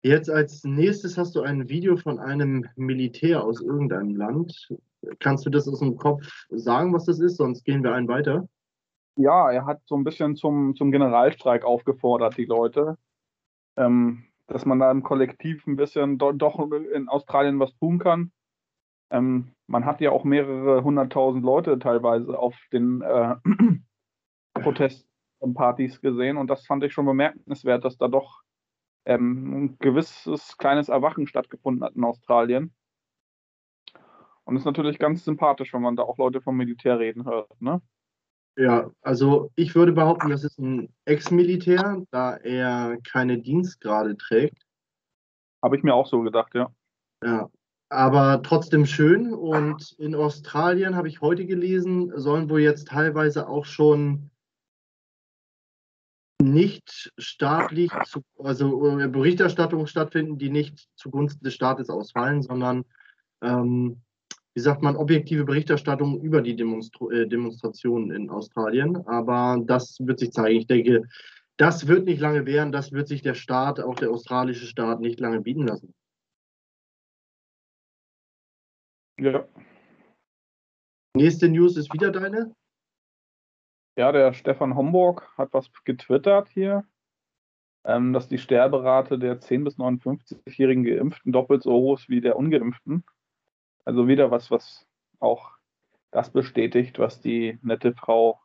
Jetzt 0.02 0.30
als 0.30 0.64
nächstes 0.64 1.18
hast 1.18 1.36
du 1.36 1.42
ein 1.42 1.68
Video 1.68 1.96
von 1.96 2.18
einem 2.18 2.66
Militär 2.76 3.44
aus 3.44 3.60
irgendeinem 3.60 4.16
Land. 4.16 4.74
Kannst 5.18 5.44
du 5.44 5.50
das 5.50 5.68
aus 5.68 5.80
dem 5.80 5.96
Kopf 5.96 6.26
sagen, 6.48 6.94
was 6.94 7.04
das 7.04 7.20
ist? 7.20 7.36
Sonst 7.36 7.64
gehen 7.64 7.82
wir 7.82 7.92
einen 7.92 8.08
weiter. 8.08 8.48
Ja, 9.16 9.50
er 9.50 9.66
hat 9.66 9.82
so 9.84 9.96
ein 9.96 10.04
bisschen 10.04 10.36
zum, 10.36 10.74
zum 10.74 10.90
Generalstreik 10.90 11.64
aufgefordert, 11.64 12.38
die 12.38 12.46
Leute. 12.46 12.96
Ähm, 13.76 14.24
dass 14.46 14.64
man 14.64 14.78
da 14.78 14.90
im 14.90 15.02
Kollektiv 15.02 15.66
ein 15.66 15.76
bisschen 15.76 16.18
do, 16.18 16.32
doch 16.32 16.58
in 16.70 17.08
Australien 17.08 17.60
was 17.60 17.76
tun 17.76 17.98
kann. 17.98 18.32
Ähm, 19.10 19.52
man 19.66 19.84
hat 19.84 20.00
ja 20.00 20.10
auch 20.10 20.24
mehrere 20.24 20.82
hunderttausend 20.82 21.44
Leute 21.44 21.78
teilweise 21.78 22.38
auf 22.38 22.56
den 22.72 23.02
äh, 23.02 23.36
Protestpartys 24.54 26.00
gesehen 26.00 26.36
und 26.36 26.48
das 26.48 26.66
fand 26.66 26.82
ich 26.84 26.92
schon 26.92 27.06
bemerkenswert, 27.06 27.84
dass 27.84 27.98
da 27.98 28.08
doch 28.08 28.42
ähm, 29.04 29.64
ein 29.64 29.78
gewisses 29.78 30.56
kleines 30.58 30.88
Erwachen 30.88 31.26
stattgefunden 31.26 31.84
hat 31.84 31.94
in 31.96 32.04
Australien. 32.04 32.72
Und 34.44 34.56
ist 34.56 34.64
natürlich 34.64 34.98
ganz 34.98 35.24
sympathisch, 35.24 35.72
wenn 35.72 35.82
man 35.82 35.96
da 35.96 36.02
auch 36.02 36.18
Leute 36.18 36.40
vom 36.40 36.56
Militär 36.56 36.98
reden 36.98 37.24
hört. 37.24 37.60
Ne? 37.60 37.80
Ja, 38.56 38.90
also 39.00 39.50
ich 39.54 39.74
würde 39.74 39.92
behaupten, 39.92 40.30
das 40.30 40.44
ist 40.44 40.58
ein 40.58 40.92
Ex-Militär, 41.04 42.02
da 42.10 42.36
er 42.36 42.98
keine 43.04 43.38
Dienstgrade 43.38 44.16
trägt. 44.16 44.66
Habe 45.62 45.76
ich 45.76 45.82
mir 45.82 45.94
auch 45.94 46.06
so 46.06 46.20
gedacht, 46.22 46.54
ja. 46.54 46.70
Ja, 47.22 47.50
aber 47.90 48.42
trotzdem 48.42 48.86
schön. 48.86 49.32
Und 49.32 49.92
in 49.98 50.14
Australien 50.14 50.96
habe 50.96 51.08
ich 51.08 51.20
heute 51.20 51.46
gelesen, 51.46 52.12
sollen 52.18 52.50
wohl 52.50 52.60
jetzt 52.60 52.88
teilweise 52.88 53.48
auch 53.48 53.64
schon 53.64 54.30
nicht 56.40 57.12
staatlich, 57.18 57.92
zu, 58.06 58.22
also 58.38 58.98
äh, 58.98 59.08
Berichterstattungen 59.08 59.86
stattfinden, 59.86 60.38
die 60.38 60.50
nicht 60.50 60.88
zugunsten 60.96 61.44
des 61.44 61.54
Staates 61.54 61.90
ausfallen, 61.90 62.42
sondern 62.42 62.84
ähm, 63.42 64.02
wie 64.54 64.60
sagt 64.60 64.82
man, 64.82 64.96
objektive 64.96 65.44
Berichterstattung 65.44 66.20
über 66.20 66.42
die 66.42 66.56
Demonstru 66.56 67.10
äh, 67.10 67.28
Demonstrationen 67.28 68.10
in 68.10 68.30
Australien. 68.30 68.96
Aber 69.06 69.62
das 69.64 69.98
wird 70.00 70.18
sich 70.18 70.32
zeigen. 70.32 70.58
Ich 70.58 70.66
denke, 70.66 71.02
das 71.56 71.86
wird 71.86 72.06
nicht 72.06 72.20
lange 72.20 72.46
währen. 72.46 72.72
Das 72.72 72.90
wird 72.92 73.06
sich 73.06 73.22
der 73.22 73.34
Staat, 73.34 73.80
auch 73.80 73.94
der 73.94 74.10
australische 74.10 74.66
Staat, 74.66 75.00
nicht 75.00 75.20
lange 75.20 75.40
bieten 75.40 75.66
lassen. 75.66 75.94
Ja. 79.20 79.46
Nächste 81.14 81.48
News 81.48 81.76
ist 81.76 81.92
wieder 81.92 82.10
deine. 82.10 82.54
Ja, 83.96 84.12
der 84.12 84.32
Stefan 84.32 84.76
Homburg 84.76 85.28
hat 85.36 85.52
was 85.52 85.70
getwittert 85.84 86.48
hier, 86.48 86.84
ähm, 87.84 88.12
dass 88.12 88.28
die 88.28 88.38
Sterberate 88.38 89.18
der 89.18 89.40
10- 89.40 89.64
bis 89.64 89.78
59-jährigen 89.78 90.84
Geimpften 90.84 91.32
doppelt 91.32 91.62
so 91.62 91.72
hoch 91.72 91.98
ist 91.98 92.08
wie 92.08 92.20
der 92.20 92.36
Ungeimpften. 92.36 93.04
Also 93.84 94.06
wieder 94.06 94.30
was, 94.30 94.50
was 94.50 94.86
auch 95.18 95.52
das 96.10 96.30
bestätigt, 96.30 96.98
was 96.98 97.20
die 97.20 97.58
nette 97.62 97.94
Frau, 97.94 98.40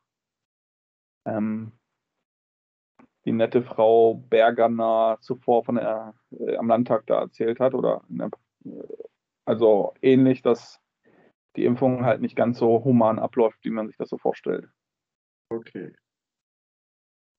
ähm, 1.25 1.71
die 3.25 3.31
nette 3.31 3.61
Frau 3.61 4.15
Bergerner 4.15 5.17
zuvor 5.21 5.63
von 5.63 5.75
der, 5.75 6.15
äh, 6.31 6.57
am 6.57 6.67
Landtag 6.67 7.05
da 7.07 7.21
erzählt 7.21 7.59
hat. 7.59 7.73
Oder 7.73 8.01
der, 8.07 8.29
also 9.45 9.93
ähnlich, 10.01 10.41
dass 10.41 10.81
die 11.55 11.65
Impfung 11.65 12.03
halt 12.05 12.21
nicht 12.21 12.35
ganz 12.35 12.57
so 12.57 12.83
human 12.83 13.19
abläuft, 13.19 13.63
wie 13.63 13.69
man 13.69 13.87
sich 13.87 13.97
das 13.97 14.09
so 14.09 14.17
vorstellt. 14.17 14.69
Okay. 15.49 15.93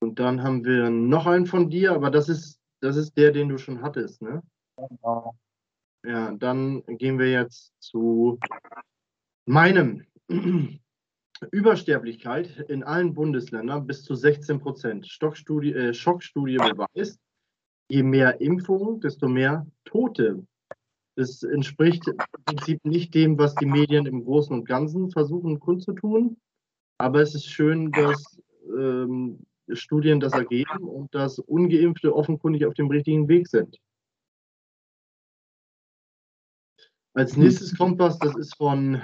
Und 0.01 0.19
dann 0.19 0.43
haben 0.43 0.65
wir 0.65 0.91
noch 0.91 1.27
einen 1.27 1.47
von 1.47 1.71
dir, 1.71 1.93
aber 1.93 2.11
das 2.11 2.29
ist, 2.29 2.61
das 2.81 2.97
ist 2.97 3.17
der, 3.17 3.33
den 3.33 3.49
du 3.49 3.59
schon 3.59 3.83
hattest, 3.83 4.23
ne? 4.23 4.43
Genau. 4.77 5.37
Ja, 6.05 6.33
dann 6.33 6.85
gehen 6.87 7.19
wir 7.19 7.31
jetzt 7.31 7.73
zu 7.81 8.39
meinem. 9.47 10.07
Übersterblichkeit 11.51 12.65
in 12.69 12.83
allen 12.83 13.13
Bundesländern 13.15 13.87
bis 13.87 14.05
zu 14.05 14.15
16 14.15 14.59
Prozent. 14.59 15.05
Äh, 15.05 15.93
Schockstudie 15.93 16.57
beweist, 16.57 17.21
je 17.91 18.03
mehr 18.03 18.41
Impfungen, 18.41 19.01
desto 19.01 19.29
mehr 19.29 19.67
Tote. 19.85 20.47
Das 21.17 21.43
entspricht 21.43 22.07
im 22.09 22.17
Prinzip 22.45 22.85
nicht 22.85 23.15
dem, 23.15 23.39
was 23.39 23.55
die 23.55 23.67
Medien 23.67 24.07
im 24.07 24.25
Großen 24.25 24.55
und 24.55 24.67
Ganzen 24.67 25.11
versuchen 25.11 25.61
kundzutun. 25.61 26.37
Aber 26.99 27.21
es 27.21 27.35
ist 27.35 27.47
schön, 27.47 27.91
dass 27.93 28.41
ähm, 28.67 29.47
Studien 29.73 30.21
das 30.21 30.33
ergeben 30.33 30.85
und 30.85 31.15
dass 31.15 31.39
Ungeimpfte 31.39 32.15
offenkundig 32.15 32.65
auf 32.67 32.75
dem 32.75 32.89
richtigen 32.89 33.29
Weg 33.29 33.49
sind. 33.49 33.79
Als 37.15 37.37
nächstes 37.37 37.77
kommt 37.77 37.99
was, 37.99 38.19
das 38.19 38.37
ist 38.37 38.57
von 38.57 39.03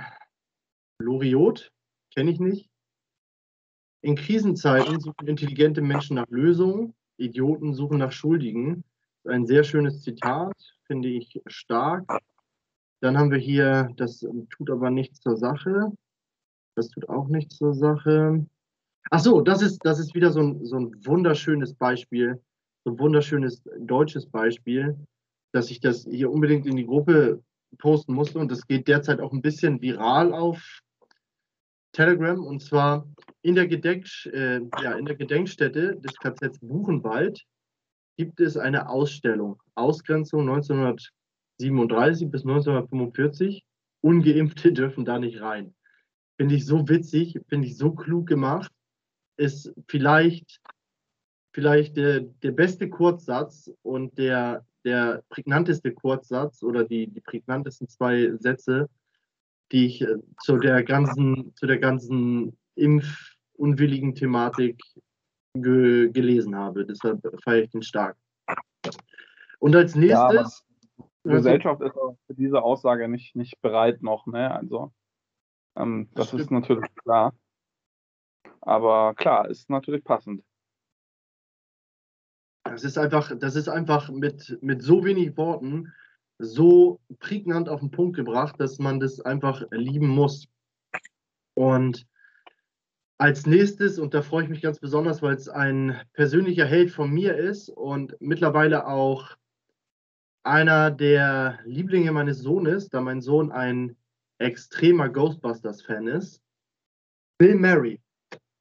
Loriot, 0.98 1.72
kenne 2.14 2.30
ich 2.30 2.40
nicht. 2.40 2.68
In 4.02 4.16
Krisenzeiten 4.16 5.00
suchen 5.00 5.28
intelligente 5.28 5.80
Menschen 5.80 6.16
nach 6.16 6.28
Lösungen, 6.28 6.94
Idioten 7.16 7.72
suchen 7.72 7.98
nach 7.98 8.12
Schuldigen. 8.12 8.84
Ein 9.24 9.46
sehr 9.46 9.64
schönes 9.64 10.02
Zitat, 10.02 10.56
finde 10.86 11.08
ich 11.08 11.40
stark. 11.46 12.20
Dann 13.00 13.16
haben 13.16 13.30
wir 13.30 13.38
hier, 13.38 13.90
das 13.96 14.20
tut 14.50 14.70
aber 14.70 14.90
nichts 14.90 15.20
zur 15.20 15.36
Sache. 15.36 15.92
Das 16.74 16.88
tut 16.88 17.08
auch 17.08 17.28
nichts 17.28 17.56
zur 17.56 17.74
Sache. 17.74 18.46
Ach 19.10 19.20
so, 19.20 19.40
das 19.40 19.62
ist, 19.62 19.80
das 19.84 19.98
ist 19.98 20.14
wieder 20.14 20.30
so 20.30 20.40
ein, 20.40 20.64
so 20.64 20.76
ein 20.76 20.94
wunderschönes 21.04 21.74
Beispiel, 21.74 22.40
so 22.84 22.92
ein 22.92 22.98
wunderschönes 22.98 23.62
deutsches 23.78 24.26
Beispiel, 24.26 24.96
dass 25.52 25.70
ich 25.70 25.80
das 25.80 26.06
hier 26.08 26.30
unbedingt 26.30 26.66
in 26.66 26.76
die 26.76 26.86
Gruppe 26.86 27.42
posten 27.78 28.14
musste. 28.14 28.38
Und 28.38 28.50
das 28.50 28.66
geht 28.66 28.88
derzeit 28.88 29.20
auch 29.20 29.32
ein 29.32 29.42
bisschen 29.42 29.80
viral 29.80 30.32
auf 30.32 30.80
Telegram. 31.92 32.44
Und 32.44 32.62
zwar 32.62 33.06
in 33.42 33.54
der, 33.54 33.66
Gedenk, 33.66 34.06
äh, 34.26 34.60
ja, 34.82 34.92
in 34.92 35.04
der 35.04 35.16
Gedenkstätte 35.16 35.96
des 35.96 36.16
KZ 36.16 36.58
Buchenwald 36.60 37.44
gibt 38.16 38.40
es 38.40 38.56
eine 38.56 38.88
Ausstellung. 38.88 39.60
Ausgrenzung 39.74 40.48
1937 40.48 42.30
bis 42.30 42.42
1945. 42.42 43.64
Ungeimpfte 44.00 44.72
dürfen 44.72 45.04
da 45.04 45.18
nicht 45.18 45.40
rein. 45.40 45.74
Finde 46.42 46.56
ich 46.56 46.66
so 46.66 46.88
witzig, 46.88 47.38
finde 47.48 47.68
ich 47.68 47.76
so 47.76 47.92
klug 47.92 48.26
gemacht. 48.26 48.72
Ist 49.36 49.72
vielleicht, 49.86 50.60
vielleicht 51.54 51.96
der, 51.96 52.22
der 52.22 52.50
beste 52.50 52.90
Kurzsatz 52.90 53.70
und 53.82 54.18
der 54.18 54.66
der 54.84 55.22
prägnanteste 55.28 55.92
Kurzsatz 55.92 56.64
oder 56.64 56.82
die, 56.82 57.06
die 57.06 57.20
prägnantesten 57.20 57.88
zwei 57.88 58.32
Sätze, 58.38 58.90
die 59.70 59.86
ich 59.86 60.02
äh, 60.02 60.16
zu 60.40 60.56
der 60.56 60.82
ganzen, 60.82 61.54
zu 61.54 61.68
der 61.68 61.78
ganzen 61.78 62.58
impfunwilligen 62.74 64.16
Thematik 64.16 64.82
ge, 65.54 66.10
gelesen 66.10 66.56
habe. 66.56 66.84
Deshalb 66.84 67.20
feiere 67.44 67.62
ich 67.62 67.70
den 67.70 67.84
stark. 67.84 68.16
Und 69.60 69.76
als 69.76 69.94
nächstes. 69.94 70.64
Ja, 70.98 71.04
die 71.24 71.30
Gesellschaft 71.30 71.80
ist 71.82 71.94
für 71.94 72.34
diese 72.34 72.60
Aussage 72.60 73.06
nicht, 73.06 73.36
nicht 73.36 73.60
bereit 73.62 74.02
noch, 74.02 74.26
ne? 74.26 74.52
Also 74.52 74.92
ähm, 75.76 76.08
das, 76.14 76.30
das 76.30 76.40
ist 76.40 76.50
natürlich 76.50 76.88
klar. 76.96 77.34
Aber 78.60 79.14
klar, 79.14 79.48
ist 79.48 79.68
natürlich 79.70 80.04
passend. 80.04 80.42
Das 82.64 82.84
ist 82.84 82.96
einfach, 82.96 83.32
das 83.38 83.56
ist 83.56 83.68
einfach 83.68 84.08
mit, 84.10 84.58
mit 84.62 84.82
so 84.82 85.04
wenig 85.04 85.36
Worten 85.36 85.92
so 86.38 87.00
prägnant 87.18 87.68
auf 87.68 87.80
den 87.80 87.90
Punkt 87.90 88.16
gebracht, 88.16 88.56
dass 88.58 88.78
man 88.78 89.00
das 89.00 89.20
einfach 89.20 89.62
lieben 89.70 90.08
muss. 90.08 90.48
Und 91.54 92.06
als 93.18 93.46
nächstes, 93.46 93.98
und 93.98 94.14
da 94.14 94.22
freue 94.22 94.44
ich 94.44 94.48
mich 94.48 94.62
ganz 94.62 94.80
besonders, 94.80 95.22
weil 95.22 95.34
es 95.34 95.48
ein 95.48 96.00
persönlicher 96.12 96.66
Held 96.66 96.90
von 96.90 97.10
mir 97.10 97.36
ist 97.36 97.68
und 97.68 98.16
mittlerweile 98.20 98.86
auch 98.86 99.36
einer 100.42 100.90
der 100.90 101.60
Lieblinge 101.64 102.10
meines 102.10 102.38
Sohnes, 102.38 102.88
da 102.88 103.00
mein 103.00 103.20
Sohn 103.20 103.52
ein 103.52 103.96
extremer 104.42 105.08
Ghostbusters-Fan 105.08 106.06
ist. 106.08 106.42
Bill 107.38 107.56
Murray. 107.56 108.00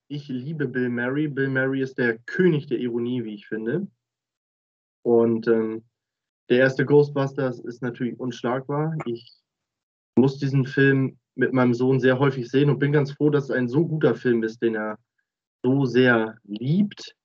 Ich 0.07 0.27
liebe 0.27 0.67
Bill 0.67 0.89
Murray. 0.89 1.27
Bill 1.27 1.49
Murray 1.49 1.81
ist 1.81 1.97
der 1.97 2.17
König 2.19 2.67
der 2.67 2.79
Ironie, 2.79 3.23
wie 3.23 3.35
ich 3.35 3.47
finde. 3.47 3.87
Und 5.03 5.47
ähm, 5.47 5.83
der 6.49 6.59
erste 6.59 6.85
Ghostbusters 6.85 7.59
ist 7.59 7.81
natürlich 7.81 8.19
unschlagbar. 8.19 8.97
Ich 9.05 9.41
muss 10.17 10.37
diesen 10.37 10.65
Film 10.65 11.17
mit 11.35 11.53
meinem 11.53 11.73
Sohn 11.73 11.99
sehr 11.99 12.19
häufig 12.19 12.49
sehen 12.49 12.69
und 12.69 12.79
bin 12.79 12.91
ganz 12.91 13.11
froh, 13.11 13.29
dass 13.29 13.45
es 13.45 13.51
ein 13.51 13.67
so 13.67 13.87
guter 13.87 14.15
Film 14.15 14.43
ist, 14.43 14.61
den 14.61 14.75
er 14.75 14.99
so 15.63 15.85
sehr 15.85 16.37
liebt. 16.43 17.15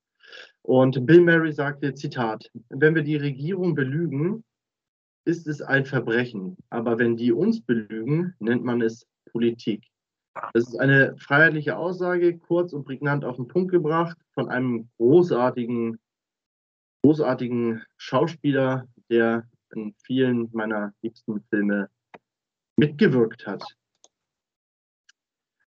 Und 0.62 1.07
Bill 1.07 1.23
Murray 1.23 1.53
sagte, 1.53 1.95
Zitat, 1.95 2.51
wenn 2.69 2.95
wir 2.95 3.03
die 3.03 3.16
Regierung 3.16 3.75
belügen, 3.75 4.45
ist 5.26 5.46
es 5.46 5.60
ein 5.60 5.84
Verbrechen. 5.84 6.56
Aber 6.70 6.98
wenn 6.98 7.16
die 7.16 7.32
uns 7.32 7.60
belügen, 7.60 8.34
nennt 8.38 8.64
man 8.64 8.80
es 8.80 9.06
Politik. 9.30 9.84
Das 10.52 10.68
ist 10.68 10.78
eine 10.78 11.16
freiheitliche 11.18 11.76
Aussage, 11.76 12.38
kurz 12.38 12.72
und 12.72 12.84
prägnant 12.84 13.24
auf 13.24 13.36
den 13.36 13.48
Punkt 13.48 13.70
gebracht, 13.70 14.16
von 14.34 14.48
einem 14.48 14.88
großartigen, 14.98 15.98
großartigen 17.02 17.82
Schauspieler, 17.96 18.86
der 19.10 19.48
in 19.74 19.94
vielen 20.04 20.48
meiner 20.52 20.92
liebsten 21.02 21.42
Filme 21.50 21.90
mitgewirkt 22.76 23.46
hat. 23.46 23.64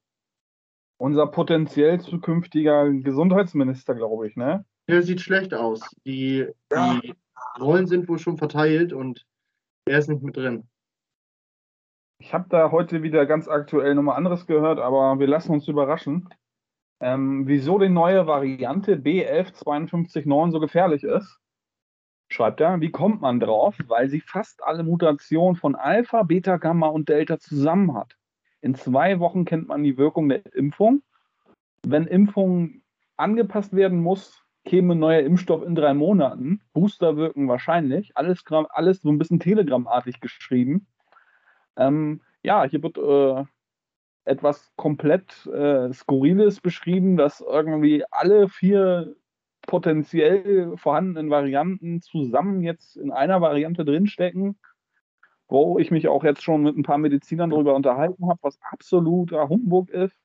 Unser 0.99 1.27
potenziell 1.27 2.01
zukünftiger 2.01 2.91
Gesundheitsminister, 2.91 3.95
glaube 3.95 4.29
ich, 4.29 4.37
ne? 4.37 4.65
Der 4.89 5.03
sieht 5.03 5.21
schlecht 5.21 5.55
aus. 5.55 5.81
Die, 6.07 6.47
ja. 6.73 7.01
die 7.01 7.15
Rollen 7.61 7.87
sind 7.87 8.09
wohl 8.09 8.19
schon 8.19 8.39
verteilt 8.39 8.93
und 8.93 9.27
er 9.85 9.99
ist 9.99 10.09
nicht 10.09 10.23
mit 10.23 10.37
drin. 10.37 10.69
Ich 12.19 12.33
habe 12.33 12.47
da 12.49 12.71
heute 12.71 13.03
wieder 13.03 13.27
ganz 13.27 13.49
aktuell 13.49 13.95
nochmal 13.95 14.17
anderes 14.17 14.47
gehört, 14.47 14.79
aber 14.79 15.19
wir 15.19 15.27
lassen 15.27 15.53
uns 15.53 15.67
überraschen. 15.67 16.29
Ähm, 17.03 17.49
wieso 17.49 17.81
die 17.81 17.89
neue 17.89 18.29
Variante 18.29 18.95
B11529 18.95 20.53
so 20.53 20.61
gefährlich 20.61 21.03
ist, 21.03 21.41
schreibt 22.29 22.61
er. 22.61 22.81
Wie 22.81 22.93
kommt 22.93 23.21
man 23.21 23.41
drauf? 23.41 23.77
Weil 23.89 24.09
sie 24.09 24.21
fast 24.21 24.63
alle 24.63 24.85
Mutationen 24.85 25.57
von 25.57 25.75
Alpha, 25.75 26.23
Beta, 26.23 26.59
Gamma 26.59 26.87
und 26.87 27.09
Delta 27.09 27.41
zusammen 27.41 27.95
hat. 27.95 28.17
In 28.61 28.77
zwei 28.77 29.19
Wochen 29.19 29.45
kennt 29.45 29.67
man 29.67 29.83
die 29.83 29.99
Wirkung 29.99 30.29
der 30.29 30.47
Impfung. 30.55 31.03
Wenn 31.85 32.07
Impfung 32.07 32.83
angepasst 33.17 33.75
werden 33.75 34.01
muss, 34.01 34.45
käme 34.65 34.95
neuer 34.95 35.23
Impfstoff 35.23 35.65
in 35.65 35.75
drei 35.75 35.95
Monaten. 35.95 36.61
Booster 36.73 37.17
wirken 37.17 37.49
wahrscheinlich. 37.49 38.17
Alles, 38.17 38.45
alles 38.71 39.03
so 39.03 39.11
ein 39.11 39.19
bisschen 39.19 39.41
telegrammartig 39.41 40.21
geschrieben. 40.21 40.87
Ähm, 41.77 42.21
ja, 42.45 42.63
hier 42.63 42.81
wird 42.85 42.97
äh, 42.97 43.45
etwas 44.25 44.73
komplett 44.77 45.47
äh, 45.47 45.93
Skurriles 45.93 46.61
beschrieben, 46.61 47.17
dass 47.17 47.41
irgendwie 47.41 48.05
alle 48.11 48.49
vier 48.49 49.17
potenziell 49.63 50.77
vorhandenen 50.77 51.31
Varianten 51.31 52.01
zusammen 52.01 52.63
jetzt 52.63 52.97
in 52.97 53.13
einer 53.13 53.41
Variante 53.41 53.85
drinstecken, 53.85 54.59
wo 55.49 55.79
ich 55.79 55.91
mich 55.91 56.09
auch 56.09 56.25
jetzt 56.25 56.43
schon 56.43 56.63
mit 56.63 56.77
ein 56.77 56.83
paar 56.83 56.99
Medizinern 56.99 57.51
darüber 57.51 57.75
unterhalten 57.75 58.29
habe, 58.29 58.39
was 58.43 58.59
absoluter 58.63 59.49
Humbug 59.49 59.91
ist. 59.91 60.19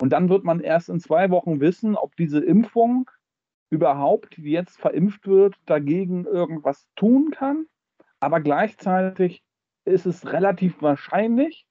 Und 0.00 0.10
dann 0.10 0.28
wird 0.28 0.44
man 0.44 0.60
erst 0.60 0.88
in 0.88 1.00
zwei 1.00 1.30
Wochen 1.30 1.60
wissen, 1.60 1.96
ob 1.96 2.16
diese 2.16 2.40
Impfung 2.40 3.10
überhaupt, 3.70 4.36
die 4.36 4.50
jetzt 4.50 4.78
verimpft 4.78 5.26
wird, 5.26 5.56
dagegen 5.66 6.26
irgendwas 6.26 6.86
tun 6.96 7.30
kann. 7.30 7.66
Aber 8.20 8.40
gleichzeitig 8.40 9.42
ist 9.84 10.06
es 10.06 10.32
relativ 10.32 10.82
wahrscheinlich, 10.82 11.66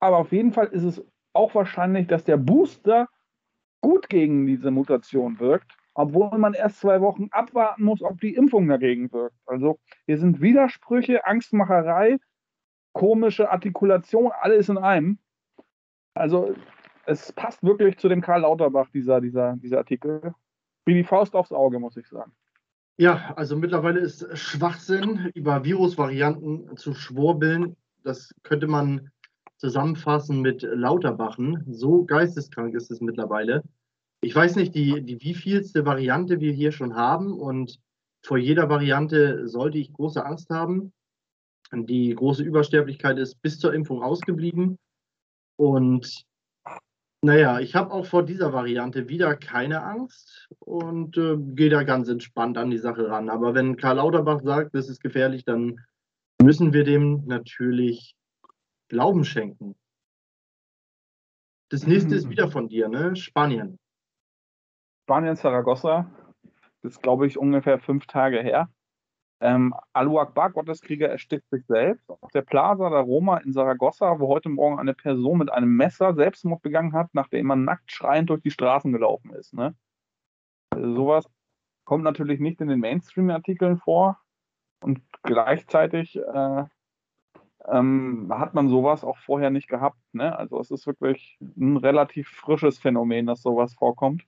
aber 0.00 0.18
auf 0.18 0.32
jeden 0.32 0.52
Fall 0.52 0.66
ist 0.66 0.84
es 0.84 1.04
auch 1.32 1.54
wahrscheinlich, 1.54 2.06
dass 2.06 2.24
der 2.24 2.36
Booster 2.36 3.08
gut 3.80 4.08
gegen 4.08 4.46
diese 4.46 4.70
Mutation 4.70 5.38
wirkt, 5.38 5.76
obwohl 5.94 6.36
man 6.38 6.54
erst 6.54 6.80
zwei 6.80 7.00
Wochen 7.00 7.28
abwarten 7.30 7.84
muss, 7.84 8.02
ob 8.02 8.20
die 8.20 8.34
Impfung 8.34 8.68
dagegen 8.68 9.12
wirkt. 9.12 9.36
Also 9.46 9.78
hier 10.06 10.18
sind 10.18 10.40
Widersprüche, 10.40 11.26
Angstmacherei, 11.26 12.18
komische 12.92 13.50
Artikulation, 13.50 14.32
alles 14.40 14.68
in 14.68 14.78
einem. 14.78 15.18
Also 16.14 16.54
es 17.06 17.32
passt 17.32 17.62
wirklich 17.62 17.98
zu 17.98 18.08
dem 18.08 18.20
Karl 18.20 18.42
Lauterbach, 18.42 18.90
dieser, 18.90 19.20
dieser, 19.20 19.56
dieser 19.56 19.78
Artikel. 19.78 20.34
Wie 20.84 20.94
die 20.94 21.04
Faust 21.04 21.34
aufs 21.34 21.52
Auge, 21.52 21.78
muss 21.78 21.96
ich 21.96 22.08
sagen. 22.08 22.32
Ja, 22.96 23.32
also 23.36 23.56
mittlerweile 23.56 24.00
ist 24.00 24.26
Schwachsinn, 24.36 25.30
über 25.34 25.64
Virusvarianten 25.64 26.76
zu 26.76 26.94
schwurbeln. 26.94 27.76
Das 28.02 28.34
könnte 28.42 28.66
man 28.66 29.10
zusammenfassen 29.58 30.40
mit 30.40 30.62
Lauterbachen. 30.62 31.64
So 31.68 32.04
geisteskrank 32.04 32.74
ist 32.74 32.90
es 32.90 33.00
mittlerweile. 33.00 33.62
Ich 34.20 34.34
weiß 34.34 34.56
nicht, 34.56 34.74
die, 34.74 35.02
die 35.02 35.20
wievielste 35.22 35.84
Variante 35.84 36.40
wir 36.40 36.52
hier 36.52 36.72
schon 36.72 36.96
haben 36.96 37.32
und 37.32 37.78
vor 38.24 38.38
jeder 38.38 38.68
Variante 38.68 39.46
sollte 39.46 39.78
ich 39.78 39.92
große 39.92 40.24
Angst 40.24 40.50
haben. 40.50 40.92
Die 41.72 42.14
große 42.14 42.42
Übersterblichkeit 42.42 43.18
ist 43.18 43.40
bis 43.42 43.58
zur 43.58 43.74
Impfung 43.74 44.02
ausgeblieben. 44.02 44.78
Und 45.56 46.24
naja, 47.20 47.60
ich 47.60 47.74
habe 47.74 47.92
auch 47.92 48.06
vor 48.06 48.24
dieser 48.24 48.52
Variante 48.52 49.08
wieder 49.08 49.36
keine 49.36 49.82
Angst 49.82 50.48
und 50.60 51.16
äh, 51.16 51.36
gehe 51.36 51.68
da 51.68 51.82
ganz 51.82 52.08
entspannt 52.08 52.56
an 52.58 52.70
die 52.70 52.78
Sache 52.78 53.08
ran. 53.08 53.28
Aber 53.28 53.54
wenn 53.54 53.76
Karl 53.76 53.96
Lauterbach 53.96 54.40
sagt, 54.40 54.74
das 54.74 54.88
ist 54.88 55.02
gefährlich, 55.02 55.44
dann 55.44 55.80
müssen 56.40 56.72
wir 56.72 56.84
dem 56.84 57.24
natürlich 57.26 58.14
Glauben 58.88 59.24
schenken. 59.24 59.76
Das 61.70 61.86
nächste 61.86 62.14
ist 62.14 62.30
wieder 62.30 62.50
von 62.50 62.68
dir, 62.68 62.88
ne? 62.88 63.14
Spanien. 63.14 63.78
Spanien, 65.04 65.36
Saragossa. 65.36 66.10
Das 66.82 66.92
ist, 66.92 67.02
glaube 67.02 67.26
ich, 67.26 67.38
ungefähr 67.38 67.78
fünf 67.78 68.06
Tage 68.06 68.40
her. 68.40 68.70
Ähm, 69.40 69.74
Alu 69.92 70.18
Akbar, 70.18 70.50
Gotteskrieger, 70.50 71.08
erstickt 71.08 71.48
sich 71.50 71.64
selbst. 71.66 72.10
Auf 72.10 72.30
der 72.32 72.42
Plaza 72.42 72.88
der 72.90 73.00
Roma 73.00 73.38
in 73.38 73.52
Saragossa, 73.52 74.18
wo 74.18 74.28
heute 74.28 74.48
Morgen 74.48 74.78
eine 74.78 74.94
Person 74.94 75.38
mit 75.38 75.50
einem 75.52 75.76
Messer 75.76 76.14
Selbstmord 76.14 76.62
begangen 76.62 76.94
hat, 76.94 77.10
nachdem 77.12 77.46
man 77.46 77.64
nackt 77.64 77.92
schreiend 77.92 78.30
durch 78.30 78.42
die 78.42 78.50
Straßen 78.50 78.92
gelaufen 78.92 79.32
ist. 79.34 79.54
Ne? 79.54 79.76
Also 80.70 80.94
sowas 80.94 81.30
kommt 81.84 82.04
natürlich 82.04 82.40
nicht 82.40 82.60
in 82.60 82.68
den 82.68 82.80
Mainstream-Artikeln 82.80 83.78
vor. 83.78 84.20
Und 84.80 85.02
gleichzeitig 85.22 86.16
äh, 86.16 86.64
ähm, 87.70 88.28
hat 88.30 88.54
man 88.54 88.68
sowas 88.68 89.04
auch 89.04 89.18
vorher 89.18 89.50
nicht 89.50 89.68
gehabt. 89.68 89.98
Ne? 90.12 90.36
Also 90.36 90.60
es 90.60 90.70
ist 90.70 90.86
wirklich 90.86 91.38
ein 91.40 91.76
relativ 91.76 92.28
frisches 92.28 92.78
Phänomen, 92.78 93.26
dass 93.26 93.42
sowas 93.42 93.74
vorkommt. 93.74 94.24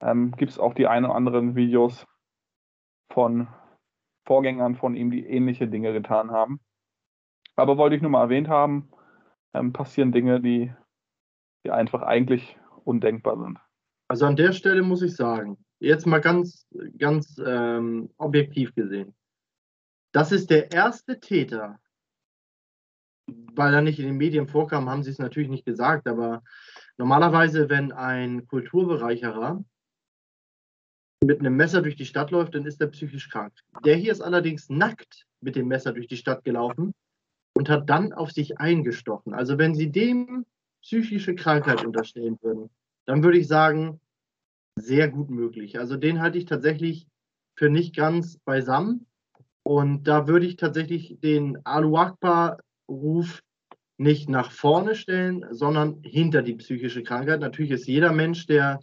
Ähm, 0.00 0.32
Gibt 0.32 0.52
es 0.52 0.58
auch 0.58 0.74
die 0.74 0.86
ein 0.86 1.04
oder 1.04 1.14
anderen 1.14 1.56
Videos 1.56 2.06
von 3.10 3.48
Vorgängern 4.26 4.74
von 4.74 4.94
ihm, 4.94 5.10
die 5.10 5.24
ähnliche 5.24 5.68
Dinge 5.68 5.92
getan 5.92 6.30
haben. 6.30 6.60
Aber 7.54 7.78
wollte 7.78 7.96
ich 7.96 8.02
nur 8.02 8.10
mal 8.10 8.22
erwähnt 8.22 8.48
haben, 8.48 8.90
ähm, 9.54 9.72
passieren 9.72 10.12
Dinge, 10.12 10.40
die, 10.40 10.72
die 11.64 11.70
einfach 11.70 12.02
eigentlich 12.02 12.58
undenkbar 12.84 13.38
sind. 13.38 13.58
Also 14.08 14.26
an 14.26 14.36
der 14.36 14.52
Stelle 14.52 14.82
muss 14.82 15.02
ich 15.02 15.16
sagen, 15.16 15.56
jetzt 15.78 16.06
mal 16.06 16.20
ganz, 16.20 16.66
ganz 16.98 17.40
ähm, 17.44 18.10
objektiv 18.18 18.74
gesehen, 18.74 19.14
das 20.12 20.32
ist 20.32 20.50
der 20.50 20.72
erste 20.72 21.20
Täter, 21.20 21.78
weil 23.26 23.74
er 23.74 23.82
nicht 23.82 23.98
in 23.98 24.06
den 24.06 24.16
Medien 24.16 24.48
vorkam, 24.48 24.88
haben 24.88 25.02
sie 25.02 25.10
es 25.10 25.18
natürlich 25.18 25.48
nicht 25.48 25.64
gesagt, 25.64 26.06
aber 26.06 26.42
normalerweise, 26.96 27.68
wenn 27.68 27.92
ein 27.92 28.46
Kulturbereicherer 28.46 29.64
mit 31.24 31.40
einem 31.40 31.56
Messer 31.56 31.82
durch 31.82 31.96
die 31.96 32.06
Stadt 32.06 32.30
läuft, 32.30 32.54
dann 32.54 32.66
ist 32.66 32.80
er 32.80 32.88
psychisch 32.88 33.28
krank. 33.28 33.52
Der 33.84 33.96
hier 33.96 34.12
ist 34.12 34.20
allerdings 34.20 34.68
nackt 34.68 35.26
mit 35.40 35.56
dem 35.56 35.68
Messer 35.68 35.92
durch 35.92 36.06
die 36.06 36.16
Stadt 36.16 36.44
gelaufen 36.44 36.94
und 37.54 37.68
hat 37.68 37.88
dann 37.88 38.12
auf 38.12 38.30
sich 38.32 38.58
eingestochen. 38.58 39.34
Also 39.34 39.58
wenn 39.58 39.74
Sie 39.74 39.90
dem 39.90 40.44
psychische 40.82 41.34
Krankheit 41.34 41.84
unterstellen 41.84 42.38
würden, 42.42 42.70
dann 43.06 43.22
würde 43.22 43.38
ich 43.38 43.48
sagen, 43.48 44.00
sehr 44.78 45.08
gut 45.08 45.30
möglich. 45.30 45.78
Also 45.78 45.96
den 45.96 46.20
halte 46.20 46.38
ich 46.38 46.44
tatsächlich 46.44 47.08
für 47.56 47.70
nicht 47.70 47.96
ganz 47.96 48.38
beisammen. 48.44 49.06
Und 49.62 50.04
da 50.04 50.28
würde 50.28 50.46
ich 50.46 50.56
tatsächlich 50.56 51.18
den 51.20 51.64
Alu 51.64 51.96
Akbar-Ruf 52.88 53.42
nicht 53.98 54.28
nach 54.28 54.50
vorne 54.50 54.94
stellen, 54.94 55.46
sondern 55.50 56.02
hinter 56.02 56.42
die 56.42 56.56
psychische 56.56 57.02
Krankheit. 57.02 57.40
Natürlich 57.40 57.70
ist 57.70 57.86
jeder 57.86 58.12
Mensch, 58.12 58.46
der, 58.46 58.80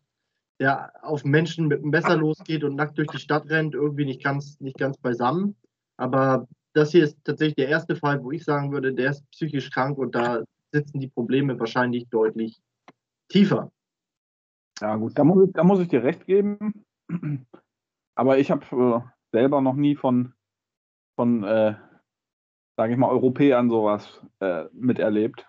der 0.59 0.91
auf 1.03 1.23
Menschen 1.23 1.67
mit 1.67 1.83
dem 1.83 1.91
Messer 1.91 2.17
losgeht 2.17 2.63
und 2.63 2.75
nackt 2.75 2.97
durch 2.97 3.09
die 3.09 3.19
Stadt 3.19 3.47
rennt, 3.49 3.75
irgendwie 3.75 4.05
nicht 4.05 4.23
ganz, 4.23 4.59
nicht 4.59 4.77
ganz 4.77 4.97
beisammen. 4.97 5.55
Aber 5.97 6.47
das 6.73 6.91
hier 6.91 7.03
ist 7.03 7.17
tatsächlich 7.23 7.55
der 7.55 7.67
erste 7.67 7.95
Fall, 7.95 8.23
wo 8.23 8.31
ich 8.31 8.43
sagen 8.43 8.71
würde, 8.71 8.93
der 8.93 9.11
ist 9.11 9.29
psychisch 9.31 9.69
krank 9.69 9.99
und 9.99 10.15
da 10.15 10.43
sitzen 10.71 10.99
die 10.99 11.09
Probleme 11.09 11.59
wahrscheinlich 11.59 12.09
deutlich 12.09 12.59
tiefer. 13.29 13.71
Ja, 14.81 14.95
gut, 14.95 15.17
da 15.17 15.23
muss, 15.23 15.51
da 15.53 15.63
muss 15.63 15.79
ich 15.79 15.89
dir 15.89 16.03
recht 16.03 16.25
geben. 16.25 16.83
Aber 18.15 18.39
ich 18.39 18.49
habe 18.49 18.65
äh, 18.71 19.09
selber 19.31 19.61
noch 19.61 19.75
nie 19.75 19.95
von, 19.95 20.33
von 21.15 21.43
äh, 21.43 21.75
sage 22.75 22.93
ich 22.93 22.99
mal, 22.99 23.09
Europäern 23.09 23.69
sowas 23.69 24.21
äh, 24.39 24.65
miterlebt. 24.73 25.47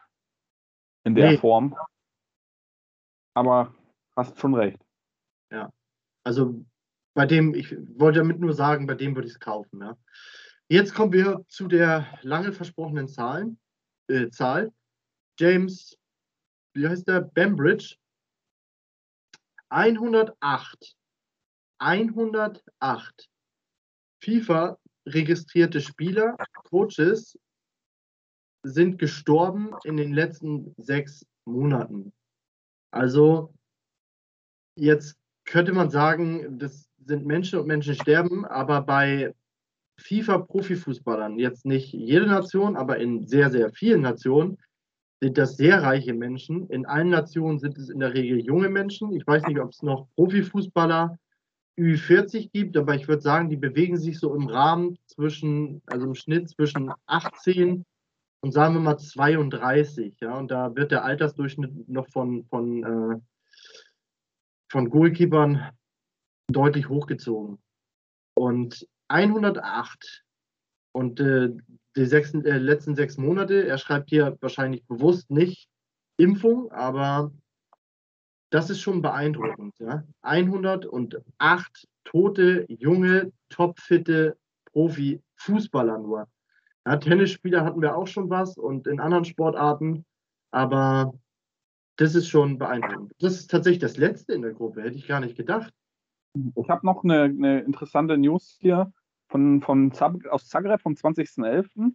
In 1.05 1.15
der 1.15 1.33
nee. 1.33 1.39
Form. 1.39 1.77
Aber 3.35 3.75
hast 4.17 4.39
schon 4.39 4.55
recht. 4.55 4.79
Ja. 5.51 5.71
Also 6.25 6.65
bei 7.15 7.27
dem, 7.27 7.55
ich 7.55 7.77
wollte 7.99 8.21
damit 8.21 8.41
nur 8.41 8.55
sagen, 8.55 8.87
bei 8.87 8.95
dem 8.95 9.15
würde 9.15 9.29
ich 9.29 9.35
es 9.35 9.41
kaufen. 9.41 9.81
Ja. 9.81 9.97
Jetzt 10.69 10.95
kommen 10.95 11.13
wir 11.13 11.45
zu 11.49 11.69
der 11.69 12.07
lange 12.23 12.53
versprochenen 12.53 13.09
Zahlen, 13.09 13.59
äh, 14.09 14.31
Zahl. 14.31 14.73
James, 15.39 15.99
wie 16.75 16.89
heißt 16.89 17.07
der? 17.07 17.21
Bambridge. 17.21 17.97
108. 19.69 20.97
108 21.79 23.29
FIFA 24.21 24.79
registrierte 25.07 25.81
Spieler, 25.81 26.37
Coaches 26.71 27.39
sind 28.65 28.99
gestorben 28.99 29.71
in 29.85 29.97
den 29.97 30.13
letzten 30.13 30.75
sechs 30.79 31.27
Monaten. 31.45 32.13
Also 32.91 33.55
jetzt 34.77 35.17
könnte 35.45 35.73
man 35.73 35.91
sagen, 35.91 36.59
das 36.59 36.89
sind 37.05 37.27
Menschen 37.27 37.59
und 37.59 37.67
Menschen 37.67 37.95
sterben, 37.95 38.47
aber 38.47 38.81
bei 38.81 39.35
FIFA-Profifußballern, 40.01 41.39
jetzt 41.39 41.67
nicht 41.67 41.93
jede 41.93 42.27
Nation, 42.27 42.77
aber 42.77 42.99
in 42.99 43.27
sehr, 43.27 43.51
sehr 43.51 43.71
vielen 43.73 44.01
Nationen, 44.01 44.59
sind 45.21 45.39
das 45.39 45.57
sehr 45.57 45.83
reiche 45.83 46.13
Menschen. 46.13 46.69
In 46.69 46.87
allen 46.87 47.11
Nationen 47.11 47.59
sind 47.59 47.79
es 47.79 47.89
in 47.89 48.01
der 48.01 48.15
Regel 48.15 48.41
junge 48.41 48.69
Menschen. 48.69 49.13
Ich 49.13 49.27
weiß 49.27 49.47
nicht, 49.47 49.61
ob 49.61 49.71
es 49.71 49.83
noch 49.83 50.09
Profifußballer 50.17 51.19
Ü40 51.79 52.51
gibt, 52.53 52.77
aber 52.77 52.95
ich 52.95 53.09
würde 53.09 53.23
sagen, 53.23 53.49
die 53.51 53.57
bewegen 53.57 53.97
sich 53.97 54.19
so 54.19 54.35
im 54.35 54.47
Rahmen 54.47 54.99
zwischen, 55.07 55.83
also 55.87 56.07
im 56.07 56.15
Schnitt 56.15 56.49
zwischen 56.49 56.93
18 57.07 57.85
und 58.43 58.53
sagen 58.53 58.75
wir 58.75 58.81
mal 58.81 58.99
32. 58.99 60.17
Ja, 60.21 60.39
und 60.39 60.51
da 60.51 60.75
wird 60.77 60.93
der 60.93 61.05
Altersdurchschnitt 61.05 61.89
noch 61.89 62.09
von, 62.09 62.45
von, 62.45 62.85
äh, 62.85 63.21
von 64.71 64.91
Goalkeepern 64.91 65.71
deutlich 66.49 66.89
hochgezogen. 66.89 67.59
Und 68.35 68.87
108 69.09 70.25
und 70.93 71.21
äh, 71.21 71.51
die 71.97 72.07
sechs, 72.07 72.35
äh, 72.35 72.59
letzten 72.59 72.95
sechs 72.95 73.17
Monate, 73.17 73.67
er 73.67 73.79
schreibt 73.79 74.11
hier 74.11 74.37
wahrscheinlich 74.41 74.85
bewusst 74.87 75.31
nicht 75.31 75.69
Impfung, 76.17 76.71
aber 76.71 77.33
das 78.55 78.71
ist 78.71 78.81
schon 78.81 79.03
beeindruckend. 79.03 79.77
Ja? 79.81 80.05
108 80.23 81.89
tote, 82.05 82.65
junge, 82.69 83.33
topfitte 83.49 84.37
Profi-Fußballer 84.67 85.99
nur. 85.99 86.29
Ja, 86.87 86.97
Tennisspieler 86.97 87.65
hatten 87.65 87.83
wir 87.83 87.97
auch 87.97 88.07
schon 88.07 88.31
was 88.31 88.57
und 88.57 88.87
in 88.87 89.01
anderen 89.01 89.25
Sportarten, 89.25 90.05
aber 90.53 91.15
das 91.97 92.15
ist 92.15 92.29
schon 92.29 92.59
beeindruckend. 92.59 93.13
Das 93.19 93.35
ist 93.35 93.51
tatsächlich 93.51 93.81
das 93.81 93.97
Letzte 93.97 94.35
in 94.35 94.43
der 94.43 94.53
Gruppe, 94.53 94.83
hätte 94.83 94.99
ich 94.99 95.09
gar 95.09 95.19
nicht 95.19 95.37
gedacht. 95.37 95.73
Ich 96.55 96.69
habe 96.69 96.87
noch 96.87 97.03
eine, 97.03 97.23
eine, 97.23 97.61
interessante 97.61 98.17
News 98.17 98.57
hier 98.61 98.93
von, 99.31 99.63
von 99.63 99.91
Zab 99.91 100.15
aus 100.27 100.49
Zagreb 100.49 100.81
vom 100.81 100.95
20.11. 100.95 101.93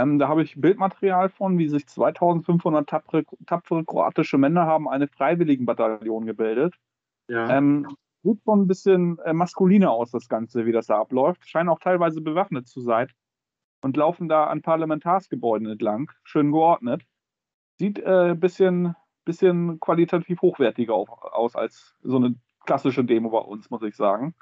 Ähm, 0.00 0.18
da 0.18 0.28
habe 0.28 0.42
ich 0.42 0.60
Bildmaterial 0.60 1.28
von, 1.28 1.58
wie 1.58 1.68
sich 1.68 1.86
2500 1.86 2.88
tapfere, 2.88 3.24
tapfere 3.46 3.84
kroatische 3.84 4.38
Männer 4.38 4.66
haben 4.66 4.88
eine 4.88 5.08
Freiwilligenbataillon 5.08 6.26
gebildet. 6.26 6.74
Ja. 7.28 7.50
Ähm, 7.50 7.86
sieht 8.22 8.42
schon 8.44 8.62
ein 8.62 8.66
bisschen 8.68 9.18
äh, 9.20 9.32
maskuliner 9.32 9.90
aus, 9.90 10.10
das 10.10 10.28
Ganze, 10.28 10.66
wie 10.66 10.72
das 10.72 10.86
da 10.86 11.00
abläuft. 11.00 11.48
Scheinen 11.48 11.68
auch 11.68 11.80
teilweise 11.80 12.20
bewaffnet 12.20 12.68
zu 12.68 12.80
sein 12.80 13.08
und 13.80 13.96
laufen 13.96 14.28
da 14.28 14.46
an 14.46 14.62
Parlamentarsgebäuden 14.62 15.68
entlang, 15.68 16.10
schön 16.22 16.52
geordnet. 16.52 17.02
Sieht 17.78 18.04
ein 18.04 18.30
äh, 18.30 18.34
bisschen, 18.34 18.94
bisschen 19.24 19.80
qualitativ 19.80 20.40
hochwertiger 20.42 20.94
aus 20.94 21.56
als 21.56 21.96
so 22.02 22.16
eine 22.16 22.34
klassische 22.66 23.04
Demo 23.04 23.30
bei 23.30 23.38
uns, 23.38 23.70
muss 23.70 23.82
ich 23.82 23.96
sagen. 23.96 24.34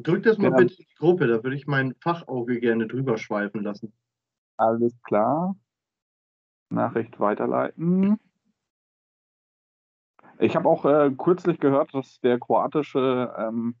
Drück 0.00 0.22
das 0.22 0.38
mal 0.38 0.50
ja. 0.50 0.56
bitte 0.56 0.74
in 0.74 0.86
die 0.88 0.94
Gruppe, 0.94 1.26
da 1.26 1.42
würde 1.42 1.56
ich 1.56 1.66
mein 1.66 1.94
Fachauge 2.00 2.60
gerne 2.60 2.86
drüber 2.86 3.18
schweifen 3.18 3.62
lassen. 3.62 3.92
Alles 4.62 4.94
klar. 5.02 5.56
Nachricht 6.70 7.18
weiterleiten. 7.18 8.20
Ich 10.38 10.54
habe 10.54 10.68
auch 10.68 10.84
äh, 10.84 11.10
kürzlich 11.18 11.58
gehört, 11.58 11.92
dass 11.94 12.20
der 12.20 12.38
kroatische, 12.38 13.34
ähm, 13.36 13.74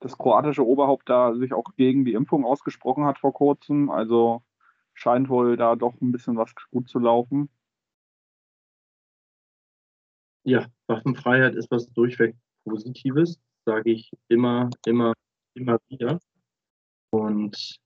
das 0.00 0.18
kroatische 0.18 0.66
Oberhaupt 0.66 1.08
da 1.08 1.34
sich 1.34 1.54
auch 1.54 1.74
gegen 1.76 2.04
die 2.04 2.12
Impfung 2.12 2.44
ausgesprochen 2.44 3.06
hat 3.06 3.18
vor 3.18 3.32
kurzem. 3.32 3.88
Also 3.88 4.42
scheint 4.92 5.30
wohl 5.30 5.56
da 5.56 5.74
doch 5.74 5.98
ein 6.02 6.12
bisschen 6.12 6.36
was 6.36 6.54
gut 6.70 6.90
zu 6.90 6.98
laufen. 6.98 7.48
Ja, 10.44 10.66
Waffenfreiheit 10.86 11.54
ist 11.54 11.70
was 11.70 11.90
durchweg 11.94 12.36
Positives, 12.64 13.40
sage 13.64 13.90
ich 13.92 14.10
immer, 14.28 14.68
immer, 14.84 15.14
immer 15.54 15.78
wieder. 15.88 16.20
Und 17.10 17.80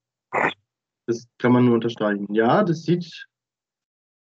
das 1.13 1.29
kann 1.39 1.53
man 1.53 1.65
nur 1.65 1.75
unterstreichen. 1.75 2.33
Ja, 2.33 2.65
das 2.65 2.83
sieht 2.83 3.27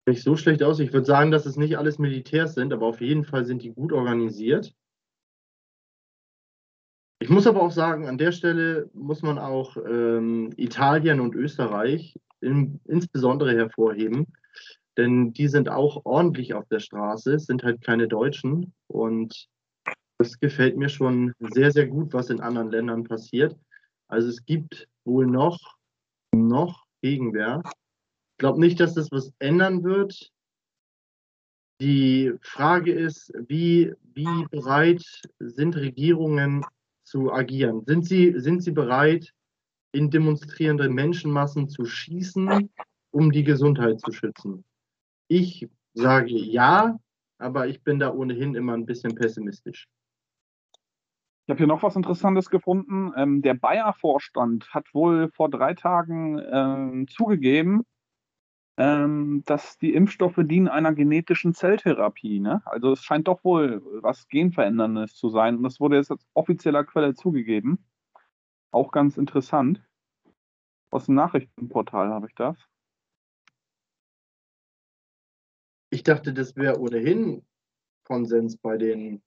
nicht 0.07 0.23
so 0.23 0.35
schlecht 0.35 0.63
aus. 0.63 0.79
Ich 0.79 0.91
würde 0.91 1.05
sagen, 1.05 1.29
dass 1.29 1.45
es 1.45 1.55
nicht 1.55 1.77
alles 1.77 1.99
Militärs 1.99 2.55
sind, 2.55 2.73
aber 2.73 2.87
auf 2.87 2.99
jeden 2.99 3.25
Fall 3.25 3.45
sind 3.45 3.61
die 3.61 3.71
gut 3.71 3.93
organisiert. 3.93 4.73
Ich 7.21 7.29
muss 7.29 7.47
aber 7.47 7.61
auch 7.61 7.71
sagen, 7.71 8.07
an 8.07 8.17
der 8.17 8.31
Stelle 8.31 8.89
muss 8.93 9.21
man 9.21 9.37
auch 9.37 9.77
ähm, 9.77 10.51
Italien 10.55 11.19
und 11.19 11.35
Österreich 11.35 12.17
in, 12.39 12.79
insbesondere 12.85 13.53
hervorheben, 13.53 14.27
denn 14.97 15.33
die 15.33 15.47
sind 15.47 15.69
auch 15.69 16.05
ordentlich 16.05 16.53
auf 16.53 16.67
der 16.69 16.79
Straße, 16.79 17.37
sind 17.37 17.63
halt 17.63 17.81
keine 17.81 18.07
Deutschen 18.07 18.73
und 18.87 19.47
das 20.17 20.39
gefällt 20.39 20.77
mir 20.77 20.89
schon 20.89 21.33
sehr, 21.39 21.71
sehr 21.71 21.87
gut, 21.87 22.13
was 22.13 22.29
in 22.29 22.39
anderen 22.39 22.71
Ländern 22.71 23.03
passiert. 23.03 23.55
Also 24.07 24.29
es 24.29 24.45
gibt 24.45 24.87
wohl 25.05 25.27
noch 25.27 25.78
noch 26.33 26.85
Gegenwehr. 27.01 27.61
Ich 27.65 28.37
glaube 28.37 28.59
nicht, 28.59 28.79
dass 28.79 28.93
das 28.93 29.11
was 29.11 29.31
ändern 29.39 29.83
wird. 29.83 30.31
Die 31.81 32.33
Frage 32.41 32.91
ist, 32.91 33.31
wie, 33.47 33.93
wie 34.13 34.45
bereit 34.51 35.03
sind 35.39 35.77
Regierungen 35.77 36.65
zu 37.03 37.31
agieren? 37.31 37.83
Sind 37.85 38.05
sie, 38.05 38.33
sind 38.37 38.63
sie 38.63 38.71
bereit, 38.71 39.33
in 39.91 40.11
demonstrierende 40.11 40.89
Menschenmassen 40.89 41.69
zu 41.69 41.85
schießen, 41.85 42.69
um 43.11 43.31
die 43.31 43.43
Gesundheit 43.43 43.99
zu 44.01 44.11
schützen? 44.11 44.63
Ich 45.27 45.67
sage 45.93 46.35
ja, 46.35 46.99
aber 47.37 47.67
ich 47.67 47.81
bin 47.81 47.99
da 47.99 48.13
ohnehin 48.13 48.55
immer 48.55 48.73
ein 48.73 48.85
bisschen 48.85 49.15
pessimistisch. 49.15 49.87
Ich 51.49 51.51
habe 51.51 51.57
hier 51.57 51.67
noch 51.67 51.81
was 51.81 51.95
Interessantes 51.95 52.51
gefunden. 52.51 53.11
Ähm, 53.17 53.41
der 53.41 53.55
Bayer-Vorstand 53.55 54.71
hat 54.71 54.93
wohl 54.93 55.31
vor 55.31 55.49
drei 55.49 55.73
Tagen 55.73 56.39
ähm, 56.47 57.07
zugegeben, 57.07 57.87
ähm, 58.77 59.41
dass 59.47 59.79
die 59.79 59.95
Impfstoffe 59.95 60.37
dienen 60.37 60.67
einer 60.67 60.93
genetischen 60.93 61.55
Zelltherapie. 61.55 62.39
Ne? 62.39 62.61
Also 62.65 62.91
es 62.91 63.03
scheint 63.03 63.27
doch 63.27 63.43
wohl 63.43 63.81
was 64.03 64.27
Genveränderndes 64.27 65.15
zu 65.15 65.29
sein. 65.29 65.57
Und 65.57 65.63
das 65.63 65.79
wurde 65.79 65.95
jetzt 65.95 66.11
als 66.11 66.23
offizieller 66.35 66.83
Quelle 66.83 67.15
zugegeben. 67.15 67.83
Auch 68.69 68.91
ganz 68.91 69.17
interessant. 69.17 69.83
Aus 70.91 71.07
dem 71.07 71.15
Nachrichtenportal 71.15 72.09
habe 72.09 72.27
ich 72.27 72.35
das. 72.35 72.59
Ich 75.89 76.03
dachte, 76.03 76.31
das 76.31 76.55
wäre 76.55 76.79
ohnehin 76.79 77.43
Konsens 78.03 78.55
bei 78.55 78.77
den, 78.77 79.23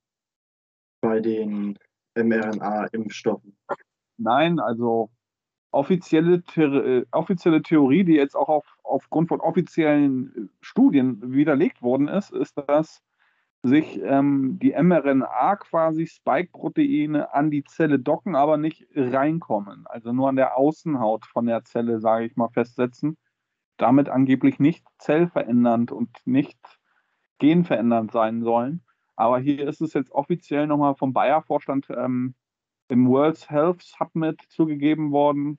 bei 1.01 1.19
den 1.19 1.77
mRNA-Impfstoffen? 2.15 3.57
Nein, 4.19 4.59
also 4.59 5.11
offizielle, 5.73 6.43
äh, 6.57 7.05
offizielle 7.11 7.63
Theorie, 7.63 8.05
die 8.05 8.15
jetzt 8.15 8.37
auch 8.37 8.49
auf, 8.49 8.79
aufgrund 8.85 9.29
von 9.29 9.41
offiziellen 9.41 10.51
Studien 10.61 11.33
widerlegt 11.33 11.83
worden 11.83 12.09
ist, 12.09 12.31
ist, 12.33 12.57
dass 12.69 13.03
sich 13.65 14.01
ähm, 14.03 14.59
die 14.61 14.73
mRNA 14.73 15.57
quasi 15.57 16.07
Spike-Proteine 16.07 17.33
an 17.33 17.51
die 17.51 17.65
Zelle 17.65 17.99
docken, 17.99 18.35
aber 18.35 18.57
nicht 18.57 18.87
reinkommen. 18.95 19.87
Also 19.87 20.13
nur 20.13 20.29
an 20.29 20.37
der 20.37 20.57
Außenhaut 20.57 21.27
von 21.27 21.47
der 21.47 21.65
Zelle, 21.65 22.01
sage 22.01 22.27
ich 22.27 22.37
mal, 22.37 22.49
festsetzen. 22.49 23.17
Damit 23.77 24.09
angeblich 24.09 24.59
nicht 24.59 24.85
zellverändernd 24.99 25.93
und 25.93 26.11
nicht 26.25 26.59
genverändernd 27.39 28.13
sein 28.13 28.43
sollen. 28.43 28.83
Aber 29.17 29.39
hier 29.39 29.69
ist 29.69 29.81
es 29.81 29.93
jetzt 29.95 30.11
offiziell 30.11 30.67
nochmal 30.67 30.95
vom 30.95 31.13
Bayer-Vorstand 31.13 31.89
ähm, 31.91 32.35
im 32.89 33.09
World 33.09 33.49
Health 33.51 33.83
Summit 33.83 34.41
zugegeben 34.49 35.13
worden, 35.13 35.59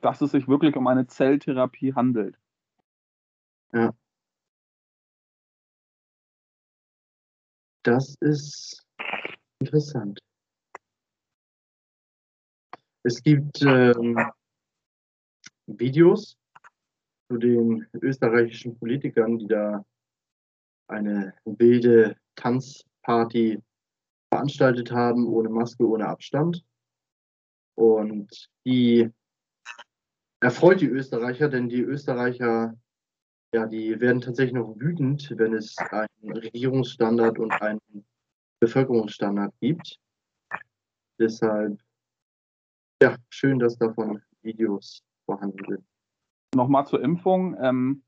dass 0.00 0.20
es 0.20 0.32
sich 0.32 0.48
wirklich 0.48 0.76
um 0.76 0.86
eine 0.86 1.06
Zelltherapie 1.06 1.94
handelt. 1.94 2.38
Ja. 3.72 3.94
Das 7.82 8.16
ist 8.20 8.82
interessant. 9.60 10.18
Es 13.02 13.22
gibt 13.22 13.60
ähm, 13.62 14.18
Videos 15.66 16.38
zu 17.28 17.36
den 17.36 17.86
österreichischen 18.00 18.78
Politikern, 18.78 19.38
die 19.38 19.46
da 19.46 19.84
eine 20.88 21.34
wilde 21.44 22.16
Tanzparty 22.36 23.62
veranstaltet 24.32 24.90
haben, 24.90 25.26
ohne 25.26 25.48
Maske, 25.48 25.86
ohne 25.88 26.06
Abstand. 26.06 26.64
Und 27.76 28.48
die 28.64 29.10
erfreut 30.40 30.80
die 30.80 30.88
Österreicher, 30.88 31.48
denn 31.48 31.68
die 31.68 31.80
Österreicher 31.80 32.74
ja, 33.54 33.66
die 33.66 34.00
werden 34.00 34.20
tatsächlich 34.20 34.54
noch 34.54 34.74
wütend, 34.80 35.32
wenn 35.36 35.54
es 35.54 35.76
einen 35.78 36.36
Regierungsstandard 36.36 37.38
und 37.38 37.52
einen 37.52 38.04
Bevölkerungsstandard 38.58 39.54
gibt. 39.60 40.00
Deshalb, 41.20 41.80
ja, 43.00 43.16
schön, 43.30 43.60
dass 43.60 43.78
davon 43.78 44.20
Videos 44.42 45.04
vorhanden 45.24 45.64
sind. 45.68 45.84
Nochmal 46.56 46.84
zur 46.88 47.00
Impfung. 47.00 47.56
Ähm, 47.60 48.02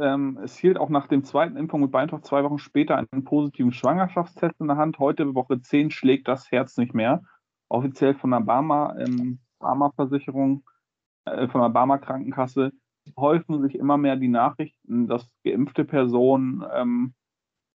ähm, 0.00 0.38
es, 0.42 0.56
hielt 0.56 0.78
auch 0.78 0.88
nach 0.88 1.06
dem 1.06 1.24
zweiten 1.24 1.56
Impfung 1.56 1.80
mit 1.80 1.90
Beintopf 1.90 2.22
zwei 2.22 2.44
Wochen 2.44 2.58
später 2.58 2.96
einen 2.96 3.24
positiven 3.24 3.72
Schwangerschaftstest 3.72 4.60
in 4.60 4.68
der 4.68 4.76
Hand. 4.76 4.98
Heute, 4.98 5.34
Woche 5.34 5.60
10, 5.60 5.90
schlägt 5.90 6.28
das 6.28 6.50
Herz 6.50 6.76
nicht 6.76 6.94
mehr. 6.94 7.22
Offiziell 7.68 8.14
von 8.14 8.30
der 8.30 8.40
Barmer, 8.40 8.96
ähm, 8.98 9.40
äh, 9.60 11.48
von 11.48 11.60
der 11.60 11.68
Barmer 11.70 11.98
Krankenkasse 11.98 12.72
häufen 13.16 13.62
sich 13.62 13.76
immer 13.76 13.96
mehr 13.96 14.16
die 14.16 14.28
Nachrichten, 14.28 15.06
dass 15.06 15.30
geimpfte 15.44 15.84
Personen 15.84 16.64
ähm, 16.72 17.14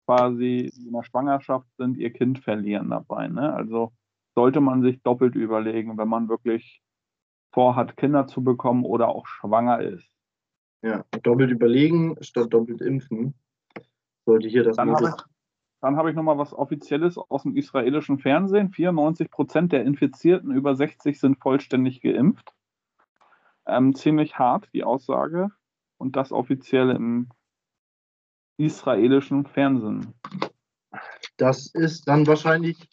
quasi 0.06 0.70
in 0.74 0.92
der 0.92 1.02
Schwangerschaft 1.02 1.68
sind, 1.76 1.98
ihr 1.98 2.12
Kind 2.12 2.38
verlieren 2.38 2.90
dabei. 2.90 3.28
Ne? 3.28 3.52
Also 3.52 3.92
sollte 4.34 4.60
man 4.60 4.82
sich 4.82 5.02
doppelt 5.02 5.34
überlegen, 5.34 5.98
wenn 5.98 6.08
man 6.08 6.28
wirklich 6.28 6.80
vorhat, 7.52 7.96
Kinder 7.96 8.26
zu 8.26 8.42
bekommen 8.42 8.84
oder 8.84 9.08
auch 9.08 9.26
schwanger 9.26 9.80
ist. 9.80 10.08
Ja, 10.82 11.04
doppelt 11.22 11.50
überlegen 11.50 12.16
statt 12.20 12.52
doppelt 12.52 12.80
impfen. 12.80 13.34
Sollte 14.24 14.48
hier 14.48 14.62
das 14.62 14.76
Dann 14.76 14.92
habe 14.92 15.08
ich, 15.08 15.24
dann 15.80 15.96
hab 15.96 16.06
ich 16.06 16.14
nochmal 16.14 16.38
was 16.38 16.52
Offizielles 16.52 17.18
aus 17.18 17.42
dem 17.42 17.56
israelischen 17.56 18.18
Fernsehen. 18.18 18.70
94 18.70 19.30
Prozent 19.30 19.72
der 19.72 19.84
Infizierten 19.84 20.52
über 20.52 20.76
60 20.76 21.18
sind 21.18 21.38
vollständig 21.38 22.00
geimpft. 22.00 22.52
Ähm, 23.66 23.94
ziemlich 23.94 24.38
hart, 24.38 24.68
die 24.72 24.84
Aussage. 24.84 25.50
Und 25.98 26.14
das 26.16 26.30
offiziell 26.30 26.90
im 26.90 27.28
israelischen 28.56 29.46
Fernsehen. 29.46 30.14
Das 31.36 31.66
ist 31.66 32.08
dann 32.08 32.26
wahrscheinlich, 32.26 32.88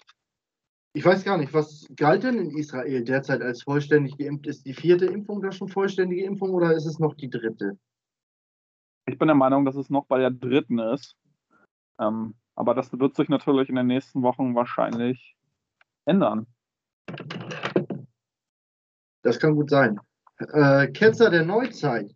ich 0.95 1.03
weiß 1.03 1.25
gar 1.25 1.37
nicht, 1.37 1.53
was 1.53 1.85
galt 1.97 2.23
denn 2.23 2.39
in 2.39 2.57
Israel 2.57 3.03
derzeit 3.03 3.41
als 3.41 3.63
vollständig 3.63 4.17
geimpft? 4.17 4.47
Ist 4.47 4.65
die 4.65 4.73
vierte 4.73 5.05
Impfung 5.05 5.41
da 5.41 5.51
schon 5.51 5.67
vollständige 5.67 6.23
Impfung 6.23 6.51
oder 6.51 6.73
ist 6.73 6.85
es 6.85 6.99
noch 6.99 7.15
die 7.15 7.29
dritte? 7.29 7.77
Ich 9.05 9.17
bin 9.17 9.27
der 9.27 9.35
Meinung, 9.35 9.65
dass 9.65 9.75
es 9.75 9.89
noch 9.89 10.05
bei 10.05 10.19
der 10.19 10.31
dritten 10.31 10.79
ist. 10.79 11.17
Ähm, 11.99 12.35
aber 12.55 12.73
das 12.73 12.97
wird 12.97 13.13
sich 13.13 13.27
natürlich 13.27 13.67
in 13.67 13.75
den 13.75 13.87
nächsten 13.87 14.21
Wochen 14.21 14.55
wahrscheinlich 14.55 15.35
ändern. 16.05 16.47
Das 19.21 19.37
kann 19.37 19.55
gut 19.55 19.69
sein. 19.69 19.99
Äh, 20.37 20.87
Ketzer 20.93 21.29
der 21.29 21.43
Neuzeit 21.43 22.15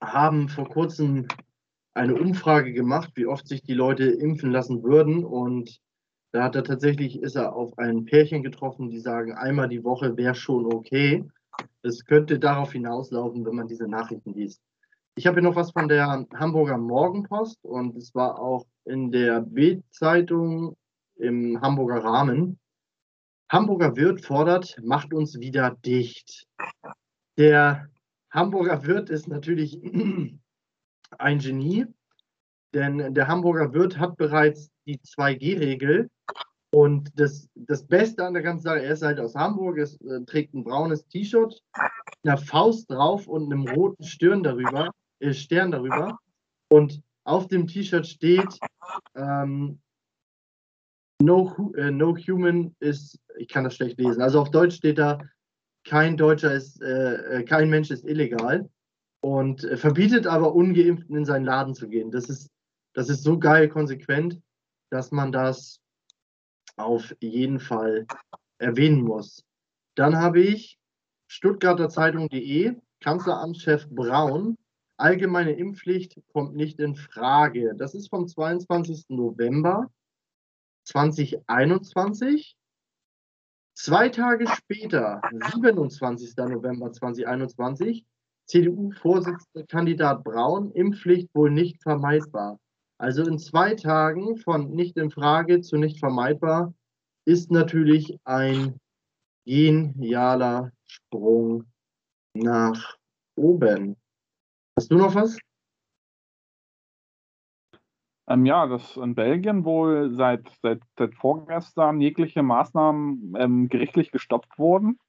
haben 0.00 0.48
vor 0.48 0.70
kurzem 0.70 1.28
eine 1.92 2.14
Umfrage 2.14 2.72
gemacht, 2.72 3.12
wie 3.14 3.26
oft 3.26 3.46
sich 3.46 3.62
die 3.62 3.74
Leute 3.74 4.04
impfen 4.04 4.50
lassen 4.50 4.82
würden. 4.82 5.22
Und 5.22 5.82
da 6.32 6.44
hat 6.44 6.56
er 6.56 6.64
tatsächlich, 6.64 7.20
ist 7.20 7.36
er 7.36 7.54
auf 7.54 7.78
ein 7.78 8.06
Pärchen 8.06 8.42
getroffen, 8.42 8.88
die 8.88 9.00
sagen, 9.00 9.34
einmal 9.34 9.68
die 9.68 9.84
Woche 9.84 10.16
wäre 10.16 10.34
schon 10.34 10.66
okay. 10.72 11.24
Es 11.82 12.06
könnte 12.06 12.38
darauf 12.38 12.72
hinauslaufen, 12.72 13.44
wenn 13.44 13.54
man 13.54 13.68
diese 13.68 13.86
Nachrichten 13.86 14.32
liest. 14.32 14.62
Ich 15.14 15.26
habe 15.26 15.40
hier 15.40 15.48
noch 15.48 15.56
was 15.56 15.72
von 15.72 15.88
der 15.88 16.26
Hamburger 16.34 16.78
Morgenpost 16.78 17.62
und 17.64 17.96
es 17.96 18.14
war 18.14 18.38
auch 18.40 18.64
in 18.86 19.12
der 19.12 19.42
Bild-Zeitung 19.42 20.74
im 21.16 21.60
Hamburger 21.60 22.02
Rahmen. 22.02 22.58
Hamburger 23.50 23.94
Wirt 23.96 24.24
fordert, 24.24 24.74
macht 24.82 25.12
uns 25.12 25.38
wieder 25.38 25.76
dicht. 25.84 26.46
Der 27.36 27.90
Hamburger 28.30 28.86
Wirt 28.86 29.10
ist 29.10 29.28
natürlich 29.28 29.78
ein 31.18 31.38
Genie, 31.38 31.86
denn 32.72 33.12
der 33.12 33.28
Hamburger 33.28 33.74
Wirt 33.74 33.98
hat 33.98 34.16
bereits 34.16 34.71
die 34.86 34.98
2G-Regel. 34.98 36.10
Und 36.74 37.10
das, 37.20 37.50
das 37.54 37.86
Beste 37.86 38.24
an 38.24 38.32
der 38.32 38.42
ganzen 38.42 38.64
Sache, 38.64 38.82
er 38.82 38.94
ist 38.94 39.02
halt 39.02 39.20
aus 39.20 39.34
Hamburg, 39.34 39.76
er 39.76 39.84
äh, 40.10 40.24
trägt 40.24 40.54
ein 40.54 40.64
braunes 40.64 41.06
T-Shirt, 41.08 41.62
einer 42.24 42.38
Faust 42.38 42.90
drauf 42.90 43.26
und 43.28 43.52
einem 43.52 43.68
roten 43.68 44.04
Stirn 44.04 44.42
darüber, 44.42 44.90
äh, 45.20 45.34
Stern 45.34 45.70
darüber. 45.70 46.18
Und 46.70 47.02
auf 47.24 47.46
dem 47.48 47.66
T-Shirt 47.66 48.06
steht, 48.06 48.58
ähm, 49.14 49.80
no, 51.20 51.72
äh, 51.76 51.90
no 51.90 52.16
human 52.16 52.74
is, 52.80 53.18
ich 53.36 53.48
kann 53.48 53.64
das 53.64 53.76
schlecht 53.76 53.98
lesen. 54.00 54.22
Also 54.22 54.40
auf 54.40 54.50
Deutsch 54.50 54.76
steht 54.76 54.98
da, 54.98 55.18
kein 55.84 56.16
Deutscher 56.16 56.54
ist, 56.54 56.80
äh, 56.80 57.40
äh, 57.40 57.44
kein 57.44 57.68
Mensch 57.68 57.90
ist 57.90 58.06
illegal 58.06 58.70
und 59.20 59.60
verbietet 59.74 60.26
aber 60.26 60.54
Ungeimpften 60.54 61.16
in 61.16 61.24
seinen 61.24 61.44
Laden 61.44 61.74
zu 61.74 61.88
gehen. 61.88 62.10
Das 62.10 62.30
ist, 62.30 62.50
das 62.94 63.10
ist 63.10 63.22
so 63.22 63.38
geil 63.38 63.68
konsequent, 63.68 64.40
dass 64.92 65.10
man 65.10 65.32
das 65.32 65.80
auf 66.76 67.14
jeden 67.20 67.60
Fall 67.60 68.06
erwähnen 68.58 69.02
muss. 69.02 69.42
Dann 69.94 70.16
habe 70.16 70.40
ich 70.42 70.78
Stuttgarter 71.28 71.88
Zeitung.de, 71.88 72.76
Kanzleramtschef 73.00 73.88
Braun, 73.88 74.58
allgemeine 74.98 75.52
Impfpflicht 75.52 76.20
kommt 76.34 76.54
nicht 76.54 76.78
in 76.78 76.94
Frage. 76.94 77.74
Das 77.74 77.94
ist 77.94 78.10
vom 78.10 78.28
22. 78.28 79.06
November 79.08 79.90
2021. 80.84 82.54
Zwei 83.74 84.10
Tage 84.10 84.46
später, 84.46 85.22
27. 85.54 86.36
November 86.36 86.92
2021, 86.92 88.04
CDU-Vorsitzender 88.44 90.16
Braun, 90.16 90.70
Impfpflicht 90.72 91.34
wohl 91.34 91.50
nicht 91.50 91.82
vermeidbar. 91.82 92.58
Also 93.02 93.24
in 93.24 93.36
zwei 93.36 93.74
Tagen 93.74 94.36
von 94.36 94.70
nicht 94.70 94.96
in 94.96 95.10
Frage 95.10 95.60
zu 95.60 95.76
nicht 95.76 95.98
vermeidbar 95.98 96.72
ist 97.24 97.50
natürlich 97.50 98.16
ein 98.22 98.78
genialer 99.44 100.70
Sprung 100.84 101.64
nach 102.32 102.96
oben. 103.34 103.96
Hast 104.78 104.92
du 104.92 104.98
noch 104.98 105.16
was? 105.16 105.36
Ähm, 108.28 108.46
ja, 108.46 108.68
dass 108.68 108.96
in 108.96 109.16
Belgien 109.16 109.64
wohl 109.64 110.14
seit, 110.14 110.48
seit, 110.62 110.80
seit 110.96 111.16
vorgestern 111.16 112.00
jegliche 112.00 112.44
Maßnahmen 112.44 113.34
ähm, 113.36 113.68
gerichtlich 113.68 114.12
gestoppt 114.12 114.60
wurden. 114.60 115.00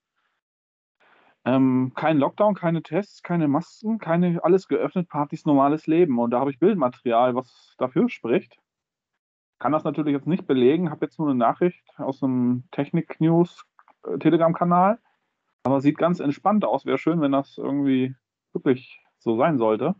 Ähm, 1.45 1.91
kein 1.95 2.19
Lockdown, 2.19 2.55
keine 2.55 2.83
Tests, 2.83 3.21
keine 3.21 3.47
Masken, 3.47 3.99
keine, 3.99 4.43
alles 4.43 4.67
geöffnet, 4.67 5.09
Partys, 5.09 5.45
normales 5.45 5.87
Leben. 5.87 6.17
Und 6.19 6.31
da 6.31 6.39
habe 6.39 6.51
ich 6.51 6.59
Bildmaterial, 6.59 7.35
was 7.35 7.75
dafür 7.77 8.09
spricht. 8.09 8.57
Kann 9.59 9.71
das 9.71 9.83
natürlich 9.83 10.13
jetzt 10.13 10.27
nicht 10.27 10.47
belegen, 10.47 10.89
habe 10.89 11.05
jetzt 11.05 11.19
nur 11.19 11.29
eine 11.29 11.37
Nachricht 11.37 11.83
aus 11.97 12.23
einem 12.23 12.63
Technik-News 12.71 13.65
äh. 14.05 14.97
Aber 15.65 15.81
sieht 15.81 15.97
ganz 15.97 16.19
entspannt 16.19 16.65
aus. 16.65 16.85
Wäre 16.85 16.97
schön, 16.97 17.21
wenn 17.21 17.31
das 17.31 17.57
irgendwie 17.57 18.15
wirklich 18.51 19.01
so 19.19 19.37
sein 19.37 19.57
sollte. 19.57 19.95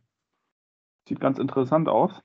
Sieht 1.07 1.19
ganz 1.19 1.39
interessant 1.39 1.87
aus. 1.87 2.21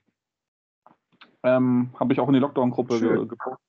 Ähm, 1.42 1.90
Habe 1.98 2.12
ich 2.12 2.20
auch 2.20 2.28
in 2.28 2.34
die 2.34 2.40
Lockdown-Gruppe 2.40 3.00
ge 3.00 3.26
gepostet. 3.26 3.64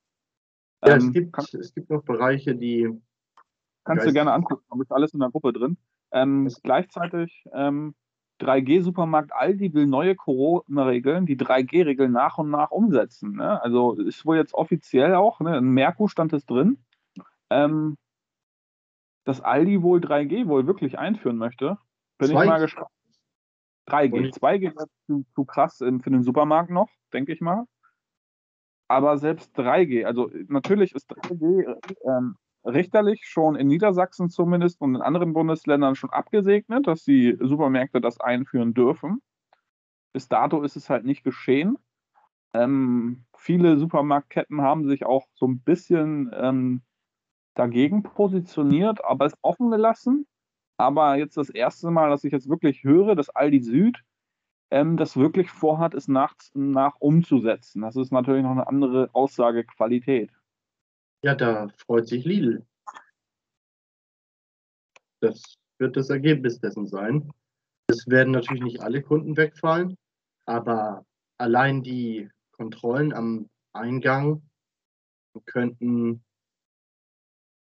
Ja, 0.84 0.96
ähm, 0.96 1.08
es, 1.08 1.14
gibt, 1.14 1.54
es 1.54 1.74
gibt 1.74 1.90
noch 1.90 2.04
Bereiche, 2.04 2.56
die. 2.56 2.90
Kannst 3.90 4.08
du 4.08 4.14
gerne 4.14 4.34
angucken, 4.34 4.64
da 4.70 4.82
ist 4.82 4.92
alles 4.92 5.14
in 5.14 5.20
der 5.20 5.30
Gruppe 5.30 5.52
drin. 5.52 5.78
Ähm, 6.12 6.48
gleichzeitig 6.64 7.44
ähm, 7.54 7.96
3G-Supermarkt 8.40 9.34
Aldi 9.34 9.74
will 9.74 9.88
neue 9.88 10.16
Corona-Regeln, 10.16 11.26
die 11.26 11.38
3G-Regeln 11.38 12.12
nach 12.12 12.38
und 12.38 12.50
nach 12.50 12.72
umsetzen. 12.72 13.38
Ne? 13.38 13.62
Also 13.62 13.94
ist 13.94 14.26
wohl 14.26 14.38
jetzt 14.38 14.54
offiziell 14.54 15.16
auch, 15.16 15.40
ne? 15.40 15.58
in 15.58 15.72
Merkur 15.72 16.10
stand 16.10 16.34
es 16.34 16.46
drin, 16.46 16.78
ähm, 17.50 17.98
dass 19.26 19.42
Aldi 19.42 19.82
wohl 19.82 20.00
3G 20.00 20.48
wohl 20.48 20.68
wirklich 20.68 20.98
einführen 20.98 21.38
möchte. 21.38 21.78
Bin 22.18 22.30
2G. 22.30 22.42
ich 22.42 22.50
mal 22.50 22.60
gespannt. 22.60 22.90
3G. 23.88 24.34
2G 24.34 24.68
ist 24.68 24.88
zu, 25.08 25.26
zu 25.34 25.46
krass 25.46 25.78
für 25.78 26.10
den 26.10 26.24
Supermarkt 26.24 26.70
noch, 26.70 26.90
denke 27.12 27.34
ich 27.34 27.42
mal. 27.42 27.66
Aber 28.88 29.18
selbst 29.18 29.58
3G, 29.58 30.06
also 30.06 30.32
natürlich 30.48 30.94
ist 30.94 31.12
3G 31.12 31.76
ähm, 32.06 32.38
richterlich 32.74 33.26
schon 33.26 33.56
in 33.56 33.68
Niedersachsen 33.68 34.30
zumindest 34.30 34.82
und 34.82 34.96
in 34.96 35.02
anderen 35.02 35.34
Bundesländern 35.34 35.96
schon 35.96 36.10
abgesegnet, 36.10 36.88
dass 36.88 37.04
die 37.04 37.38
Supermärkte 37.40 38.02
das 38.02 38.20
einführen 38.20 38.74
dürfen. 38.74 39.22
Bis 40.14 40.28
dato 40.28 40.64
ist 40.64 40.76
es 40.76 40.90
halt 40.90 41.06
nicht 41.06 41.24
geschehen. 41.24 41.78
Ähm, 42.54 43.26
viele 43.38 43.78
Supermarktketten 43.78 44.62
haben 44.62 44.88
sich 44.88 45.06
auch 45.06 45.28
so 45.36 45.48
ein 45.48 45.60
bisschen 45.60 46.32
ähm, 46.34 46.82
dagegen 47.54 48.04
positioniert, 48.04 49.04
aber 49.04 49.26
es 49.26 49.38
offen 49.42 49.70
gelassen. 49.70 50.26
Aber 50.78 51.18
jetzt 51.18 51.38
das 51.38 51.50
erste 51.50 51.92
Mal, 51.92 52.10
dass 52.10 52.24
ich 52.24 52.32
jetzt 52.32 52.50
wirklich 52.50 52.84
höre, 52.84 53.16
dass 53.16 53.30
Aldi 53.30 53.62
Süd 53.62 54.04
ähm, 54.72 54.98
das 54.98 55.18
wirklich 55.18 55.50
vorhat, 55.50 55.94
es 55.94 56.08
nach, 56.08 56.36
nach 56.54 56.96
umzusetzen. 57.00 57.82
Das 57.82 57.96
ist 57.96 58.12
natürlich 58.12 58.44
noch 58.44 58.52
eine 58.52 58.68
andere 58.68 59.10
Aussagequalität. 59.14 60.32
Ja, 61.22 61.36
da 61.36 61.68
freut 61.76 62.08
sich 62.08 62.24
Lidl. 62.24 62.66
Das 65.20 65.58
wird 65.78 65.98
das 65.98 66.10
Ergebnis 66.10 66.60
dessen 66.60 66.88
sein. 66.88 67.32
Es 67.88 68.08
werden 68.08 68.32
natürlich 68.32 68.64
nicht 68.64 68.82
alle 68.82 69.02
Kunden 69.02 69.36
wegfallen, 69.36 69.98
aber 70.46 71.06
allein 71.38 71.84
die 71.84 72.30
Kontrollen 72.52 73.14
am 73.14 73.50
Eingang 73.74 74.44
könnten 75.46 76.24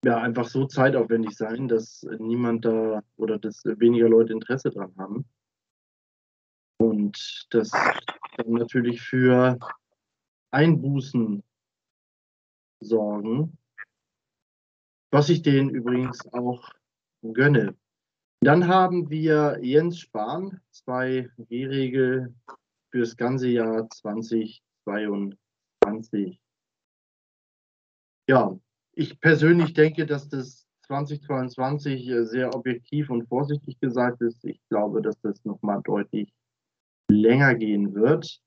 ja 0.05 0.19
einfach 0.19 0.49
so 0.49 0.67
zeitaufwendig 0.67 1.37
sein, 1.37 1.69
dass 1.69 2.07
niemand 2.19 2.65
da 2.65 3.03
oder 3.17 3.39
dass 3.39 3.65
weniger 3.65 4.09
Leute 4.09 4.33
Interesse 4.33 4.71
dran 4.71 4.95
haben. 4.97 5.29
Und 6.79 7.47
das 7.51 7.71
dann 7.71 8.53
natürlich 8.53 9.01
für 9.01 9.59
Einbußen 10.51 11.43
sorgen, 12.81 13.59
was 15.11 15.29
ich 15.29 15.43
denen 15.43 15.71
übrigens 15.71 16.21
auch 16.33 16.71
gönne. 17.23 17.77
Dann 18.41 18.69
haben 18.69 19.11
wir 19.11 19.59
Jens 19.63 19.99
Spahn, 19.99 20.61
2G-Regel 20.73 22.33
fürs 22.91 23.17
ganze 23.17 23.49
Jahr 23.49 23.91
2022. 23.91 26.41
Ja, 28.29 28.57
ich 28.93 29.21
persönlich 29.21 29.75
denke, 29.75 30.07
dass 30.07 30.29
das 30.29 30.69
2022 30.87 32.09
sehr 32.23 32.55
objektiv 32.55 33.11
und 33.11 33.29
vorsichtig 33.29 33.79
gesagt 33.81 34.23
ist. 34.23 34.45
Ich 34.45 34.61
glaube, 34.69 35.03
dass 35.03 35.21
das 35.21 35.45
nochmal 35.45 35.83
deutlich 35.83 36.33
länger 37.11 37.55
gehen 37.55 37.95
wird. 37.95 38.41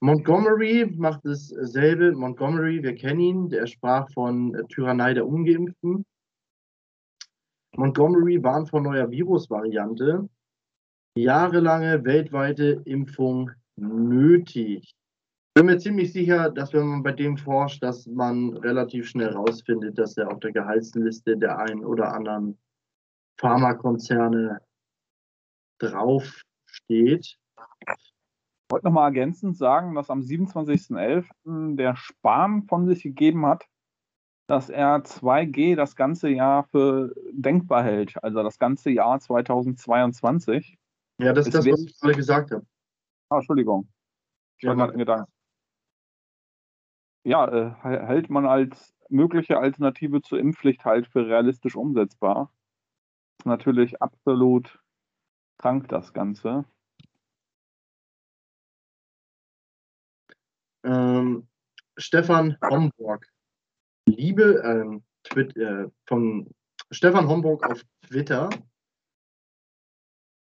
Montgomery 0.00 0.92
macht 0.96 1.20
dasselbe. 1.24 2.12
Montgomery, 2.12 2.82
wir 2.82 2.94
kennen 2.94 3.20
ihn, 3.20 3.48
der 3.48 3.66
sprach 3.66 4.10
von 4.12 4.56
Tyrannei 4.68 5.14
der 5.14 5.26
Ungeimpften. 5.26 6.04
Montgomery 7.76 8.42
warnt 8.42 8.70
vor 8.70 8.80
neuer 8.80 9.10
Virusvariante. 9.10 10.28
Jahrelange 11.16 12.04
weltweite 12.04 12.82
Impfung 12.84 13.50
nötig. 13.76 14.82
Ich 14.84 14.94
bin 15.54 15.66
mir 15.66 15.78
ziemlich 15.78 16.12
sicher, 16.12 16.50
dass 16.50 16.72
wenn 16.72 16.86
man 16.86 17.02
bei 17.02 17.12
dem 17.12 17.36
forscht, 17.36 17.82
dass 17.82 18.06
man 18.06 18.56
relativ 18.58 19.08
schnell 19.08 19.30
rausfindet, 19.30 19.98
dass 19.98 20.16
er 20.16 20.30
auf 20.30 20.38
der 20.38 20.52
Gehaltsliste 20.52 21.36
der 21.36 21.58
einen 21.58 21.84
oder 21.84 22.12
anderen 22.12 22.56
Pharmakonzerne 23.38 24.60
draufsteht. 25.78 27.38
Ich 28.68 28.72
wollte 28.74 28.84
nochmal 28.84 29.06
ergänzend 29.06 29.56
sagen, 29.56 29.94
dass 29.94 30.10
am 30.10 30.20
27.11. 30.20 31.76
der 31.76 31.96
Spahn 31.96 32.64
von 32.64 32.86
sich 32.86 33.02
gegeben 33.02 33.46
hat, 33.46 33.66
dass 34.46 34.68
er 34.68 35.04
2G 35.04 35.74
das 35.74 35.96
ganze 35.96 36.28
Jahr 36.28 36.64
für 36.64 37.14
denkbar 37.32 37.82
hält, 37.82 38.22
also 38.22 38.42
das 38.42 38.58
ganze 38.58 38.90
Jahr 38.90 39.20
2022. 39.20 40.76
Ja, 41.18 41.32
das 41.32 41.46
ist 41.46 41.54
das, 41.54 41.64
was 41.64 41.80
ich 41.80 41.98
gerade 41.98 42.14
gesagt 42.14 42.50
habe. 42.50 42.66
Ah, 43.30 43.36
Entschuldigung. 43.36 43.88
Ich 44.58 44.64
ja, 44.64 44.76
hatte 44.76 44.98
Gedanken. 44.98 45.32
Ja, 47.24 47.48
äh, 47.48 47.70
hält 47.82 48.28
man 48.28 48.44
als 48.44 48.94
mögliche 49.08 49.58
Alternative 49.58 50.20
zur 50.20 50.40
Impfpflicht 50.40 50.84
halt 50.84 51.06
für 51.06 51.26
realistisch 51.26 51.74
umsetzbar. 51.74 52.52
Ist 53.38 53.46
natürlich 53.46 54.02
absolut 54.02 54.78
krank, 55.56 55.88
das 55.88 56.12
Ganze. 56.12 56.66
Ähm, 60.88 61.46
Stefan 61.98 62.56
Homburg. 62.62 63.26
Liebe, 64.06 64.62
ähm, 64.64 65.04
Twit, 65.22 65.54
äh, 65.56 65.88
von 66.06 66.50
Stefan 66.90 67.28
Homburg 67.28 67.62
auf 67.70 67.82
Twitter. 68.06 68.48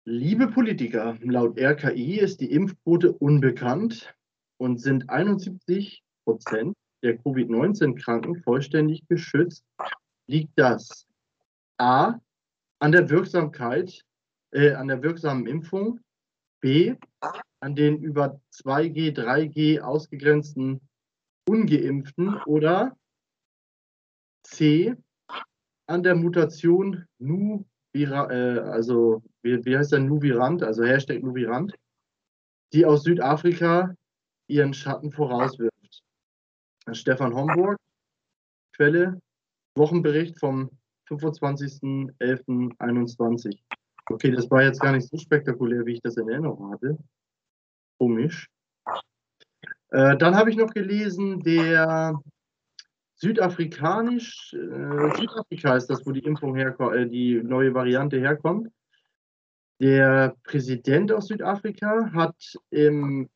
Liebe 0.05 0.47
Politiker, 0.47 1.17
laut 1.21 1.59
RKI 1.59 2.19
ist 2.19 2.39
die 2.39 2.51
Impfquote 2.53 3.11
unbekannt 3.11 4.15
und 4.57 4.79
sind 4.79 5.09
71 5.09 6.01
Prozent 6.23 6.73
der 7.03 7.17
Covid-19-Kranken 7.17 8.41
vollständig 8.43 9.05
geschützt. 9.09 9.65
Liegt 10.27 10.57
das 10.57 11.07
A 11.77 12.19
an 12.79 12.91
der 12.93 13.09
Wirksamkeit, 13.09 14.01
äh, 14.51 14.71
an 14.71 14.87
der 14.87 15.03
wirksamen 15.03 15.45
Impfung, 15.45 15.99
B 16.61 16.95
an 17.59 17.75
den 17.75 18.01
über 18.01 18.39
2G, 18.53 19.15
3G 19.15 19.79
ausgegrenzten 19.79 20.81
Ungeimpften 21.47 22.41
oder 22.43 22.97
C 24.43 24.95
an 25.87 26.03
der 26.03 26.15
Mutation 26.15 27.05
Nu, 27.17 27.65
äh, 27.93 28.05
also 28.05 29.23
wie, 29.41 29.63
wie 29.65 29.77
heißt 29.77 29.93
der 29.93 29.99
Nuvirant, 29.99 30.63
also 30.63 30.83
Hashtag 30.83 31.23
Nuvirant, 31.23 31.73
die 32.73 32.85
aus 32.85 33.03
Südafrika 33.03 33.95
ihren 34.47 34.73
Schatten 34.73 35.11
vorauswirft. 35.11 36.03
Stefan 36.91 37.33
Homburg, 37.33 37.77
Quelle, 38.75 39.21
Wochenbericht 39.75 40.37
vom 40.39 40.69
25.11.21. 41.09 43.57
Okay, 44.09 44.31
das 44.31 44.49
war 44.49 44.63
jetzt 44.63 44.79
gar 44.79 44.93
nicht 44.93 45.09
so 45.09 45.17
spektakulär, 45.17 45.85
wie 45.85 45.91
ich 45.93 46.01
das 46.01 46.17
in 46.17 46.29
Erinnerung 46.29 46.71
hatte. 46.71 46.97
Komisch. 47.97 48.49
Äh, 49.89 50.17
dann 50.17 50.35
habe 50.35 50.49
ich 50.49 50.57
noch 50.57 50.71
gelesen, 50.73 51.41
der 51.41 52.19
südafrikanisch, 53.15 54.53
äh, 54.53 55.15
Südafrika 55.17 55.75
ist 55.75 55.87
das, 55.87 56.05
wo 56.05 56.11
die 56.11 56.23
Impfung 56.23 56.55
herkommt, 56.55 56.95
äh, 56.95 57.07
die 57.07 57.41
neue 57.41 57.73
Variante 57.73 58.19
herkommt. 58.19 58.69
Der 59.79 60.35
Präsident 60.43 61.11
aus 61.11 61.27
Südafrika 61.27 62.11
hat 62.13 62.35
im, 62.69 63.29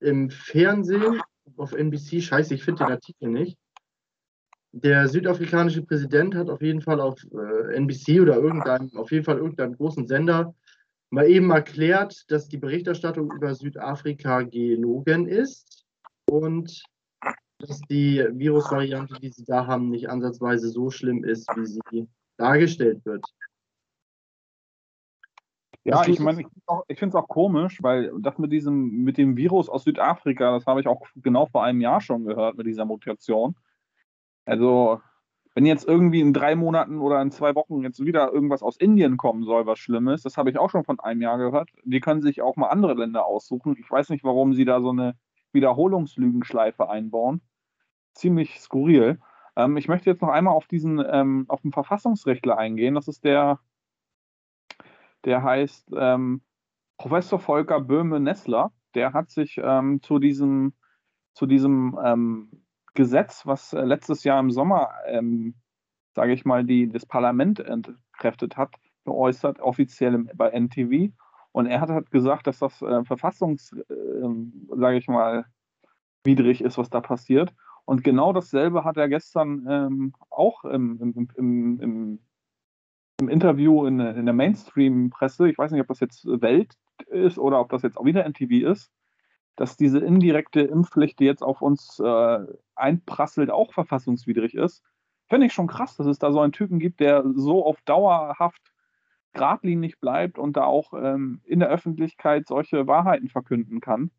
im 0.00 0.30
Fernsehen 0.30 1.20
auf 1.56 1.72
NBC, 1.72 2.22
scheiße, 2.22 2.54
ich 2.54 2.64
finde 2.64 2.84
den 2.84 2.92
Artikel 2.92 3.28
nicht. 3.28 3.58
Der 4.72 5.08
südafrikanische 5.08 5.82
Präsident 5.82 6.34
hat 6.34 6.48
auf 6.48 6.62
jeden 6.62 6.80
Fall 6.80 7.00
auf 7.00 7.22
äh, 7.32 7.74
NBC 7.74 8.20
oder 8.20 8.36
irgendeinem, 8.36 8.96
auf 8.96 9.10
jeden 9.10 9.24
Fall 9.24 9.36
irgendeinem 9.36 9.76
großen 9.76 10.06
Sender 10.06 10.54
mal 11.12 11.28
eben 11.28 11.50
erklärt, 11.50 12.24
dass 12.30 12.48
die 12.48 12.56
Berichterstattung 12.56 13.30
über 13.30 13.54
Südafrika 13.54 14.42
gelogen 14.42 15.28
ist 15.28 15.84
und 16.28 16.82
dass 17.58 17.80
die 17.82 18.26
Virusvariante, 18.32 19.20
die 19.20 19.28
sie 19.28 19.44
da 19.44 19.66
haben, 19.66 19.90
nicht 19.90 20.08
ansatzweise 20.08 20.68
so 20.70 20.90
schlimm 20.90 21.22
ist, 21.22 21.46
wie 21.54 21.66
sie 21.66 22.08
dargestellt 22.38 23.04
wird. 23.04 23.24
Ja, 25.84 26.06
ich 26.06 26.18
meine, 26.18 26.44
ich 26.88 26.98
finde 26.98 27.16
es 27.16 27.22
auch 27.22 27.28
komisch, 27.28 27.82
weil 27.82 28.12
das 28.20 28.38
mit 28.38 28.50
diesem, 28.50 29.02
mit 29.04 29.18
dem 29.18 29.36
Virus 29.36 29.68
aus 29.68 29.84
Südafrika, 29.84 30.52
das 30.52 30.64
habe 30.64 30.80
ich 30.80 30.86
auch 30.86 31.02
genau 31.16 31.46
vor 31.46 31.64
einem 31.64 31.80
Jahr 31.80 32.00
schon 32.00 32.24
gehört 32.24 32.56
mit 32.56 32.66
dieser 32.66 32.84
Mutation. 32.84 33.54
Also, 34.44 35.00
wenn 35.54 35.66
jetzt 35.66 35.86
irgendwie 35.86 36.20
in 36.20 36.32
drei 36.32 36.56
Monaten 36.56 36.98
oder 36.98 37.20
in 37.20 37.30
zwei 37.30 37.54
Wochen 37.54 37.82
jetzt 37.82 38.04
wieder 38.04 38.32
irgendwas 38.32 38.62
aus 38.62 38.76
Indien 38.76 39.16
kommen 39.16 39.44
soll, 39.44 39.66
was 39.66 39.78
Schlimmes, 39.78 40.22
das 40.22 40.36
habe 40.36 40.50
ich 40.50 40.58
auch 40.58 40.70
schon 40.70 40.84
von 40.84 40.98
einem 41.00 41.20
Jahr 41.20 41.38
gehört. 41.38 41.70
Die 41.84 42.00
können 42.00 42.22
sich 42.22 42.40
auch 42.40 42.56
mal 42.56 42.68
andere 42.68 42.94
Länder 42.94 43.26
aussuchen. 43.26 43.76
Ich 43.78 43.90
weiß 43.90 44.08
nicht, 44.10 44.24
warum 44.24 44.54
sie 44.54 44.64
da 44.64 44.80
so 44.80 44.90
eine 44.90 45.14
Wiederholungslügenschleife 45.52 46.88
einbauen 46.88 47.42
ziemlich 48.14 48.60
skurril. 48.60 49.20
Ähm, 49.56 49.76
ich 49.76 49.88
möchte 49.88 50.10
jetzt 50.10 50.22
noch 50.22 50.28
einmal 50.28 50.54
auf 50.54 50.66
diesen, 50.66 51.02
ähm, 51.06 51.44
auf 51.48 51.62
den 51.62 51.72
Verfassungsrechtler 51.72 52.56
eingehen. 52.58 52.94
Das 52.94 53.08
ist 53.08 53.24
der, 53.24 53.60
der 55.24 55.42
heißt 55.42 55.90
ähm, 55.96 56.42
Professor 56.98 57.38
Volker 57.38 57.80
Böhme-Nessler. 57.80 58.72
Der 58.94 59.12
hat 59.12 59.30
sich 59.30 59.58
ähm, 59.62 60.02
zu 60.02 60.18
diesem, 60.18 60.74
zu 61.34 61.46
diesem 61.46 61.98
ähm, 62.04 62.61
Gesetz, 62.94 63.46
was 63.46 63.72
äh, 63.72 63.82
letztes 63.82 64.24
Jahr 64.24 64.40
im 64.40 64.50
Sommer, 64.50 64.90
ähm, 65.06 65.54
sage 66.14 66.32
ich 66.32 66.44
mal, 66.44 66.64
die, 66.64 66.88
das 66.88 67.06
Parlament 67.06 67.60
entkräftet 67.60 68.56
hat, 68.56 68.74
geäußert, 69.04 69.60
offiziell 69.60 70.18
bei 70.34 70.50
NTV. 70.50 71.12
Und 71.52 71.66
er 71.66 71.80
hat 71.80 71.90
halt 71.90 72.10
gesagt, 72.10 72.46
dass 72.46 72.58
das 72.58 72.82
äh, 72.82 73.04
verfassungs, 73.04 73.72
äh, 73.72 74.74
sage 74.76 74.98
ich 74.98 75.08
mal, 75.08 75.46
widrig 76.24 76.62
ist, 76.62 76.78
was 76.78 76.90
da 76.90 77.00
passiert. 77.00 77.54
Und 77.84 78.04
genau 78.04 78.32
dasselbe 78.32 78.84
hat 78.84 78.96
er 78.96 79.08
gestern 79.08 79.66
ähm, 79.68 80.14
auch 80.30 80.64
im, 80.64 81.00
im, 81.00 81.28
im, 81.36 81.80
im, 81.80 82.18
im 83.20 83.28
Interview 83.28 83.86
in, 83.86 83.98
in 84.00 84.24
der 84.24 84.34
Mainstream-Presse, 84.34 85.48
ich 85.48 85.58
weiß 85.58 85.72
nicht, 85.72 85.80
ob 85.80 85.88
das 85.88 86.00
jetzt 86.00 86.24
Welt 86.24 86.76
ist 87.08 87.38
oder 87.38 87.60
ob 87.60 87.70
das 87.70 87.82
jetzt 87.82 87.98
auch 87.98 88.04
wieder 88.04 88.24
NTV 88.24 88.70
ist, 88.70 88.92
dass 89.56 89.76
diese 89.76 89.98
indirekte 89.98 90.60
Impfpflicht, 90.60 91.18
die 91.18 91.24
jetzt 91.24 91.42
auf 91.42 91.62
uns 91.62 91.98
äh, 91.98 92.38
einprasselt, 92.74 93.50
auch 93.50 93.72
verfassungswidrig 93.72 94.54
ist. 94.54 94.82
Finde 95.28 95.46
ich 95.46 95.52
schon 95.52 95.66
krass, 95.66 95.96
dass 95.96 96.06
es 96.06 96.18
da 96.18 96.32
so 96.32 96.40
einen 96.40 96.52
Typen 96.52 96.78
gibt, 96.78 97.00
der 97.00 97.24
so 97.34 97.64
auf 97.64 97.80
dauerhaft 97.82 98.72
geradlinig 99.32 99.98
bleibt 99.98 100.38
und 100.38 100.56
da 100.56 100.64
auch 100.64 100.92
ähm, 100.94 101.40
in 101.44 101.60
der 101.60 101.68
Öffentlichkeit 101.68 102.46
solche 102.46 102.86
Wahrheiten 102.86 103.28
verkünden 103.28 103.80
kann. 103.80 104.10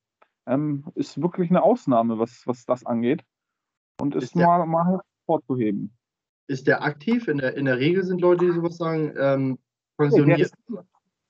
Ähm, 0.45 0.85
ist 0.95 1.21
wirklich 1.21 1.49
eine 1.49 1.63
Ausnahme, 1.63 2.19
was, 2.19 2.45
was 2.45 2.65
das 2.65 2.85
angeht. 2.85 3.23
Und 3.99 4.15
ist, 4.15 4.23
ist 4.23 4.35
der, 4.35 4.47
mal, 4.47 4.65
mal 4.65 5.01
hervorzuheben. 5.27 5.95
Ist 6.47 6.67
der 6.67 6.83
aktiv? 6.83 7.27
In 7.27 7.37
der, 7.37 7.55
in 7.55 7.65
der 7.65 7.77
Regel 7.77 8.03
sind 8.03 8.21
Leute, 8.21 8.45
die 8.45 8.51
sowas 8.51 8.77
sagen, 8.77 9.13
ähm, 9.17 9.59
pensioniert. 9.97 10.39
Der 10.39 10.45
ist, 10.45 10.55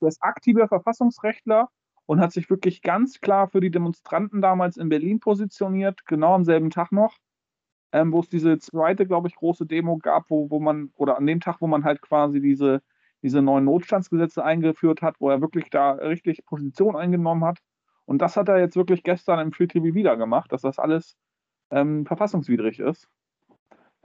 der 0.00 0.08
ist 0.08 0.22
aktiver 0.22 0.66
Verfassungsrechtler 0.66 1.68
und 2.06 2.20
hat 2.20 2.32
sich 2.32 2.50
wirklich 2.50 2.82
ganz 2.82 3.20
klar 3.20 3.48
für 3.48 3.60
die 3.60 3.70
Demonstranten 3.70 4.40
damals 4.40 4.76
in 4.76 4.88
Berlin 4.88 5.20
positioniert, 5.20 6.06
genau 6.06 6.34
am 6.34 6.44
selben 6.44 6.70
Tag 6.70 6.92
noch, 6.92 7.16
ähm, 7.92 8.12
wo 8.12 8.20
es 8.20 8.28
diese 8.28 8.58
zweite, 8.58 9.06
glaube 9.06 9.28
ich, 9.28 9.36
große 9.36 9.66
Demo 9.66 9.98
gab, 9.98 10.30
wo, 10.30 10.50
wo 10.50 10.60
man, 10.60 10.90
oder 10.96 11.16
an 11.16 11.26
dem 11.26 11.40
Tag, 11.40 11.60
wo 11.60 11.66
man 11.66 11.84
halt 11.84 12.02
quasi 12.02 12.40
diese, 12.40 12.82
diese 13.22 13.40
neuen 13.40 13.64
Notstandsgesetze 13.64 14.44
eingeführt 14.44 15.00
hat, 15.00 15.16
wo 15.20 15.30
er 15.30 15.40
wirklich 15.40 15.70
da 15.70 15.92
richtig 15.92 16.44
Position 16.44 16.96
eingenommen 16.96 17.44
hat. 17.44 17.58
Und 18.04 18.20
das 18.20 18.36
hat 18.36 18.48
er 18.48 18.58
jetzt 18.58 18.76
wirklich 18.76 19.02
gestern 19.02 19.38
im 19.38 19.52
Free 19.52 19.66
TV 19.66 19.94
wieder 19.94 20.16
gemacht, 20.16 20.52
dass 20.52 20.62
das 20.62 20.78
alles 20.78 21.16
ähm, 21.70 22.04
verfassungswidrig 22.04 22.80
ist. 22.80 23.08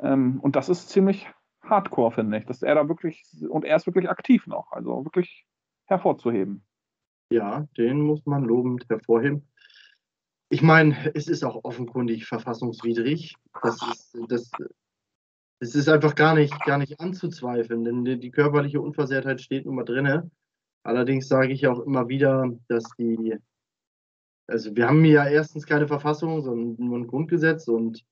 Ähm, 0.01 0.39
und 0.39 0.55
das 0.55 0.69
ist 0.69 0.89
ziemlich 0.89 1.27
hardcore, 1.61 2.11
finde 2.11 2.37
ich, 2.37 2.45
dass 2.45 2.61
er 2.61 2.75
da 2.75 2.87
wirklich, 2.87 3.23
und 3.49 3.65
er 3.65 3.75
ist 3.75 3.85
wirklich 3.85 4.09
aktiv 4.09 4.47
noch, 4.47 4.71
also 4.71 5.03
wirklich 5.03 5.45
hervorzuheben. 5.85 6.63
Ja, 7.31 7.67
den 7.77 8.01
muss 8.01 8.25
man 8.25 8.43
lobend 8.43 8.89
hervorheben. 8.89 9.47
Ich 10.49 10.63
meine, 10.63 10.95
es 11.13 11.27
ist 11.27 11.43
auch 11.43 11.63
offenkundig 11.63 12.25
verfassungswidrig. 12.25 13.35
Das 13.61 13.79
ist, 13.83 14.17
das, 14.29 14.49
das 15.59 15.75
ist 15.75 15.89
einfach 15.89 16.15
gar 16.15 16.33
nicht, 16.33 16.53
gar 16.65 16.79
nicht 16.79 16.99
anzuzweifeln, 16.99 17.83
denn 17.83 18.03
die, 18.03 18.19
die 18.19 18.31
körperliche 18.31 18.81
Unversehrtheit 18.81 19.41
steht 19.41 19.65
nun 19.65 19.75
mal 19.75 19.83
drin. 19.83 20.31
Allerdings 20.83 21.27
sage 21.27 21.53
ich 21.53 21.67
auch 21.67 21.81
immer 21.81 22.07
wieder, 22.07 22.49
dass 22.67 22.83
die, 22.97 23.37
also 24.47 24.75
wir 24.75 24.87
haben 24.87 25.05
ja 25.05 25.27
erstens 25.27 25.67
keine 25.67 25.87
Verfassung, 25.87 26.41
sondern 26.41 26.83
nur 26.83 26.97
ein 26.97 27.07
Grundgesetz 27.07 27.67
und 27.67 28.03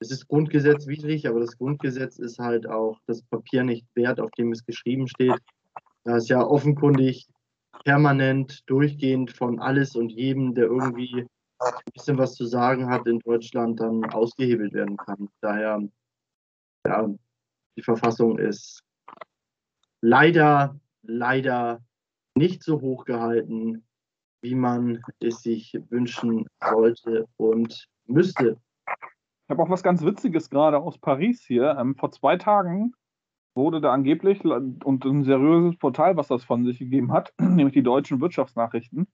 es 0.00 0.10
ist 0.10 0.28
grundgesetzwidrig, 0.28 1.26
aber 1.26 1.40
das 1.40 1.56
Grundgesetz 1.56 2.18
ist 2.18 2.38
halt 2.38 2.68
auch 2.68 2.98
das 3.06 3.22
Papier 3.22 3.64
nicht 3.64 3.86
wert, 3.94 4.20
auf 4.20 4.30
dem 4.32 4.52
es 4.52 4.66
geschrieben 4.66 5.08
steht. 5.08 5.38
Da 6.04 6.16
ist 6.16 6.28
ja 6.28 6.44
offenkundig 6.44 7.26
permanent, 7.86 8.68
durchgehend 8.68 9.30
von 9.30 9.60
alles 9.60 9.94
und 9.94 10.10
jedem, 10.10 10.56
der 10.56 10.64
irgendwie 10.64 11.24
ein 11.60 11.72
bisschen 11.94 12.18
was 12.18 12.34
zu 12.34 12.44
sagen 12.44 12.90
hat 12.90 13.06
in 13.06 13.20
Deutschland, 13.20 13.78
dann 13.78 14.04
ausgehebelt 14.06 14.74
werden 14.74 14.96
kann. 14.96 15.28
Daher, 15.40 15.80
ja, 16.84 17.08
die 17.76 17.82
Verfassung 17.82 18.40
ist 18.40 18.80
leider, 20.00 20.76
leider 21.02 21.80
nicht 22.34 22.64
so 22.64 22.80
hoch 22.80 23.04
gehalten, 23.04 23.86
wie 24.42 24.56
man 24.56 25.00
es 25.20 25.42
sich 25.42 25.72
wünschen 25.88 26.48
sollte 26.68 27.28
und 27.36 27.86
müsste. 28.06 28.60
Ich 28.88 29.50
habe 29.50 29.62
auch 29.62 29.70
was 29.70 29.84
ganz 29.84 30.02
Witziges 30.02 30.50
gerade 30.50 30.78
aus 30.78 30.98
Paris 30.98 31.44
hier. 31.46 31.76
Ähm, 31.78 31.94
vor 31.94 32.10
zwei 32.10 32.36
Tagen 32.36 32.94
wurde 33.56 33.80
da 33.80 33.92
angeblich 33.92 34.44
und 34.44 35.04
ein 35.04 35.24
seriöses 35.24 35.78
Portal, 35.78 36.16
was 36.16 36.28
das 36.28 36.44
von 36.44 36.64
sich 36.64 36.78
gegeben 36.78 37.12
hat, 37.12 37.32
nämlich 37.40 37.72
die 37.72 37.82
deutschen 37.82 38.20
Wirtschaftsnachrichten, 38.20 39.08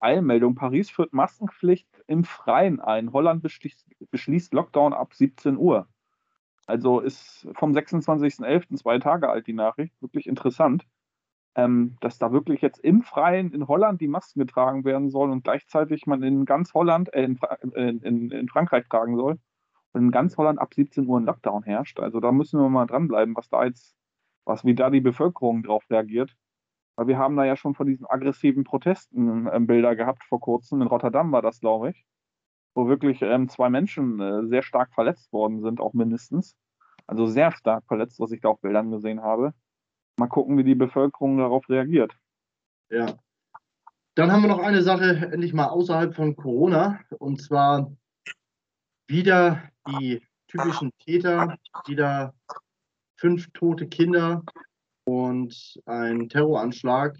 Eilmeldung, 0.00 0.54
Paris 0.54 0.90
führt 0.90 1.12
Maskenpflicht 1.12 1.88
im 2.06 2.24
Freien 2.24 2.80
ein. 2.80 3.12
Holland 3.12 3.42
beschließt, 3.42 4.54
Lockdown 4.54 4.92
ab 4.92 5.14
17 5.14 5.56
Uhr. 5.56 5.88
Also 6.66 7.00
ist 7.00 7.48
vom 7.54 7.72
26.11. 7.72 8.76
zwei 8.76 8.98
Tage 8.98 9.28
alt 9.28 9.46
die 9.46 9.54
Nachricht. 9.54 9.94
Wirklich 10.00 10.26
interessant, 10.26 10.86
ähm, 11.56 11.96
dass 12.00 12.18
da 12.18 12.30
wirklich 12.30 12.60
jetzt 12.60 12.78
im 12.78 13.02
Freien 13.02 13.52
in 13.52 13.66
Holland 13.66 14.00
die 14.00 14.06
Masken 14.08 14.40
getragen 14.40 14.84
werden 14.84 15.10
sollen 15.10 15.32
und 15.32 15.44
gleichzeitig 15.44 16.06
man 16.06 16.22
in 16.22 16.44
ganz 16.44 16.74
Holland, 16.74 17.12
äh, 17.14 17.24
in, 17.24 18.02
in, 18.02 18.30
in 18.30 18.48
Frankreich 18.48 18.86
tragen 18.88 19.16
soll 19.16 19.38
in 19.94 20.10
ganz 20.10 20.36
Holland 20.36 20.58
ab 20.58 20.74
17 20.74 21.06
Uhr 21.06 21.18
ein 21.18 21.24
Lockdown 21.24 21.62
herrscht. 21.62 22.00
Also 22.00 22.20
da 22.20 22.32
müssen 22.32 22.60
wir 22.60 22.68
mal 22.68 22.86
dranbleiben, 22.86 23.36
was 23.36 23.48
da 23.48 23.64
jetzt, 23.64 23.96
was 24.44 24.64
wie 24.64 24.74
da 24.74 24.90
die 24.90 25.00
Bevölkerung 25.00 25.62
drauf 25.62 25.84
reagiert. 25.90 26.34
Weil 26.96 27.06
wir 27.06 27.18
haben 27.18 27.36
da 27.36 27.44
ja 27.44 27.56
schon 27.56 27.74
von 27.74 27.86
diesen 27.86 28.06
aggressiven 28.06 28.64
Protesten 28.64 29.46
äh, 29.46 29.60
Bilder 29.60 29.94
gehabt 29.94 30.24
vor 30.24 30.40
kurzem. 30.40 30.82
In 30.82 30.88
Rotterdam 30.88 31.30
war 31.32 31.42
das, 31.42 31.60
glaube 31.60 31.90
ich, 31.90 32.04
wo 32.74 32.88
wirklich 32.88 33.22
ähm, 33.22 33.48
zwei 33.48 33.70
Menschen 33.70 34.20
äh, 34.20 34.46
sehr 34.46 34.62
stark 34.62 34.92
verletzt 34.94 35.32
worden 35.32 35.60
sind, 35.60 35.80
auch 35.80 35.92
mindestens. 35.92 36.56
Also 37.06 37.26
sehr 37.26 37.52
stark 37.52 37.84
verletzt, 37.86 38.20
was 38.20 38.32
ich 38.32 38.40
da 38.40 38.48
auf 38.48 38.60
Bildern 38.60 38.90
gesehen 38.90 39.22
habe. 39.22 39.54
Mal 40.18 40.26
gucken, 40.26 40.58
wie 40.58 40.64
die 40.64 40.74
Bevölkerung 40.74 41.38
darauf 41.38 41.68
reagiert. 41.68 42.12
Ja. 42.90 43.14
Dann 44.16 44.32
haben 44.32 44.42
wir 44.42 44.48
noch 44.48 44.58
eine 44.58 44.82
Sache 44.82 45.30
endlich 45.32 45.54
mal 45.54 45.68
außerhalb 45.68 46.14
von 46.14 46.34
Corona. 46.34 46.98
Und 47.18 47.40
zwar 47.40 47.92
wieder 49.08 49.62
die 49.88 50.20
typischen 50.48 50.92
Täter, 50.98 51.56
wieder 51.86 52.34
fünf 53.16 53.50
tote 53.52 53.88
Kinder 53.88 54.42
und 55.04 55.80
ein 55.86 56.28
Terroranschlag 56.28 57.16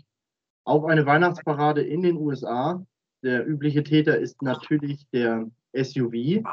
auf 0.65 0.85
eine 0.85 1.07
Weihnachtsparade 1.07 1.83
in 1.83 2.03
den 2.03 2.17
USA. 2.17 2.85
Der 3.23 3.47
übliche 3.47 3.83
Täter 3.83 4.19
ist 4.19 4.43
natürlich 4.43 5.07
der 5.13 5.51
SUV. 5.75 6.45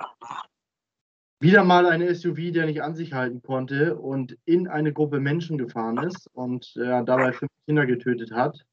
Wieder 1.41 1.63
mal 1.63 1.85
ein 1.85 2.15
SUV, 2.15 2.53
der 2.53 2.65
nicht 2.65 2.81
an 2.81 2.95
sich 2.95 3.13
halten 3.13 3.41
konnte 3.41 3.97
und 3.97 4.37
in 4.45 4.67
eine 4.67 4.93
Gruppe 4.93 5.19
Menschen 5.19 5.57
gefahren 5.57 5.97
ist 5.97 6.27
und 6.33 6.75
äh, 6.77 7.03
dabei 7.03 7.33
fünf 7.33 7.51
Kinder 7.67 7.85
getötet 7.85 8.31
hat. 8.31 8.65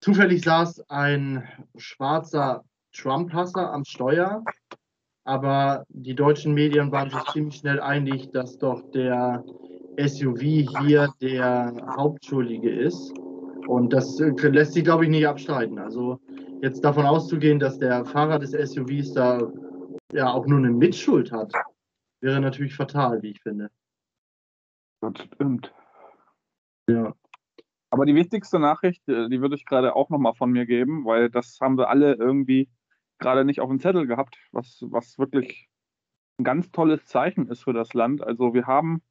Zufällig 0.00 0.42
saß 0.42 0.90
ein 0.90 1.48
schwarzer 1.76 2.64
Trump-Hasser 2.92 3.72
am 3.72 3.84
Steuer 3.84 4.44
aber 5.26 5.84
die 5.88 6.14
deutschen 6.14 6.54
Medien 6.54 6.92
waren 6.92 7.10
sich 7.10 7.24
ziemlich 7.32 7.56
schnell 7.56 7.80
einig, 7.80 8.30
dass 8.30 8.58
doch 8.58 8.80
der 8.92 9.44
SUV 9.98 10.40
hier 10.40 11.12
der 11.20 11.74
Hauptschuldige 11.96 12.70
ist. 12.70 13.12
Und 13.66 13.92
das 13.92 14.20
äh, 14.20 14.30
lässt 14.48 14.74
sich, 14.74 14.84
glaube 14.84 15.04
ich, 15.04 15.10
nicht 15.10 15.26
abstreiten. 15.26 15.80
Also 15.80 16.20
jetzt 16.62 16.84
davon 16.84 17.06
auszugehen, 17.06 17.58
dass 17.58 17.78
der 17.78 18.04
Fahrer 18.04 18.38
des 18.38 18.52
SUVs 18.52 19.14
da 19.14 19.52
ja 20.12 20.30
auch 20.30 20.46
nur 20.46 20.58
eine 20.58 20.70
Mitschuld 20.70 21.32
hat, 21.32 21.52
wäre 22.20 22.40
natürlich 22.40 22.76
fatal, 22.76 23.20
wie 23.22 23.30
ich 23.30 23.42
finde. 23.42 23.70
Das 25.00 25.12
stimmt. 25.34 25.74
Ja. 26.88 27.14
Aber 27.90 28.06
die 28.06 28.14
wichtigste 28.14 28.60
Nachricht, 28.60 29.08
äh, 29.08 29.28
die 29.28 29.40
würde 29.40 29.56
ich 29.56 29.66
gerade 29.66 29.96
auch 29.96 30.08
nochmal 30.08 30.34
von 30.34 30.52
mir 30.52 30.66
geben, 30.66 31.04
weil 31.04 31.30
das 31.30 31.58
haben 31.60 31.76
wir 31.78 31.88
alle 31.88 32.14
irgendwie 32.14 32.68
gerade 33.18 33.44
nicht 33.44 33.60
auf 33.60 33.68
dem 33.68 33.80
Zettel 33.80 34.06
gehabt, 34.06 34.38
was, 34.52 34.84
was 34.90 35.18
wirklich 35.18 35.68
ein 36.38 36.44
ganz 36.44 36.70
tolles 36.70 37.06
Zeichen 37.06 37.48
ist 37.48 37.64
für 37.64 37.72
das 37.72 37.94
Land. 37.94 38.22
Also 38.22 38.54
wir 38.54 38.66
haben 38.66 39.02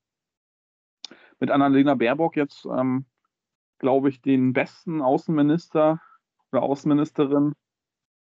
mit 1.39 1.51
Annalena 1.51 1.95
Baerbock 1.95 2.35
jetzt, 2.35 2.65
ähm, 2.65 3.05
glaube 3.79 4.09
ich, 4.09 4.21
den 4.21 4.53
besten 4.53 5.01
Außenminister 5.01 6.01
oder 6.51 6.63
Außenministerin 6.63 7.53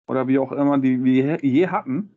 oder 0.07 0.27
wie 0.27 0.39
auch 0.39 0.53
immer, 0.53 0.79
die 0.79 1.05
wir 1.05 1.45
je 1.45 1.69
hatten. 1.69 2.17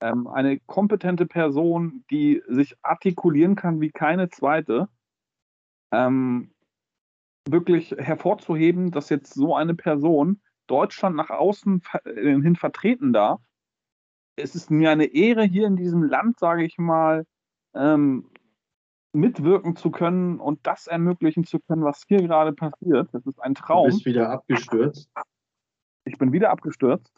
Ähm, 0.00 0.26
eine 0.26 0.60
kompetente 0.60 1.26
Person, 1.26 2.04
die 2.10 2.42
sich 2.48 2.76
artikulieren 2.82 3.56
kann 3.56 3.80
wie 3.80 3.90
keine 3.90 4.28
zweite. 4.28 4.88
Ähm, 5.92 6.54
wirklich 7.48 7.92
hervorzuheben, 7.92 8.90
dass 8.90 9.10
jetzt 9.10 9.34
so 9.34 9.54
eine 9.54 9.74
Person 9.74 10.40
Deutschland 10.66 11.16
nach 11.16 11.30
außen 11.30 11.82
hin 12.04 12.56
vertreten 12.56 13.12
darf. 13.12 13.40
Es 14.36 14.54
ist 14.54 14.70
mir 14.70 14.90
eine 14.90 15.06
Ehre, 15.06 15.44
hier 15.44 15.66
in 15.66 15.76
diesem 15.76 16.02
Land, 16.02 16.38
sage 16.38 16.64
ich 16.64 16.78
mal, 16.78 17.24
ähm, 17.74 18.30
mitwirken 19.12 19.76
zu 19.76 19.90
können 19.90 20.40
und 20.40 20.66
das 20.66 20.86
ermöglichen 20.86 21.44
zu 21.44 21.60
können, 21.60 21.84
was 21.84 22.02
hier 22.06 22.18
gerade 22.18 22.52
passiert. 22.52 23.08
Das 23.12 23.24
ist 23.26 23.40
ein 23.40 23.54
Traum. 23.54 23.88
Du 23.88 23.94
bist 23.94 24.06
wieder 24.06 24.30
abgestürzt. 24.30 25.08
Ich 26.04 26.18
bin 26.18 26.32
wieder 26.32 26.50
abgestürzt. 26.50 27.12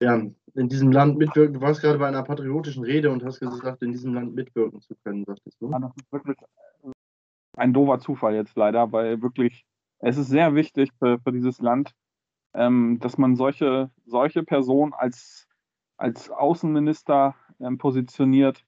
Ja, 0.00 0.22
in 0.54 0.68
diesem 0.68 0.92
Land 0.92 1.18
mitwirken. 1.18 1.54
Du 1.54 1.60
warst 1.60 1.80
gerade 1.80 1.98
bei 1.98 2.06
einer 2.06 2.22
patriotischen 2.22 2.84
Rede 2.84 3.10
und 3.10 3.24
hast 3.24 3.40
gesagt, 3.40 3.82
in 3.82 3.92
diesem 3.92 4.14
Land 4.14 4.34
mitwirken 4.34 4.80
zu 4.80 4.94
können, 5.02 5.24
sagtest 5.24 5.60
du. 5.60 5.70
Ja, 5.70 5.78
das 5.78 5.92
ist 5.96 6.12
wirklich 6.12 6.36
ein 7.56 7.72
doofer 7.72 7.98
Zufall 7.98 8.34
jetzt 8.34 8.56
leider, 8.56 8.92
weil 8.92 9.20
wirklich, 9.22 9.64
es 9.98 10.16
ist 10.16 10.28
sehr 10.28 10.54
wichtig 10.54 10.90
für, 10.98 11.18
für 11.18 11.32
dieses 11.32 11.60
Land, 11.60 11.92
ähm, 12.54 12.98
dass 13.00 13.18
man 13.18 13.36
solche, 13.36 13.90
solche 14.06 14.42
Personen 14.42 14.92
als, 14.94 15.48
als 15.96 16.30
Außenminister 16.30 17.34
ähm, 17.60 17.78
positioniert 17.78 18.64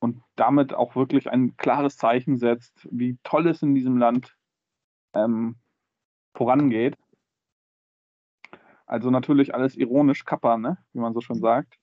und 0.00 0.22
damit 0.36 0.74
auch 0.74 0.96
wirklich 0.96 1.30
ein 1.30 1.56
klares 1.56 1.96
Zeichen 1.96 2.36
setzt, 2.36 2.88
wie 2.90 3.18
toll 3.22 3.46
es 3.48 3.62
in 3.62 3.74
diesem 3.74 3.96
Land 3.96 4.36
ähm, 5.14 5.56
vorangeht. 6.34 6.96
Also 8.86 9.10
natürlich 9.10 9.54
alles 9.54 9.76
ironisch 9.76 10.24
Kappa, 10.24 10.56
ne? 10.56 10.78
wie 10.92 11.00
man 11.00 11.14
so 11.14 11.20
schon 11.20 11.38
sagt. 11.38 11.78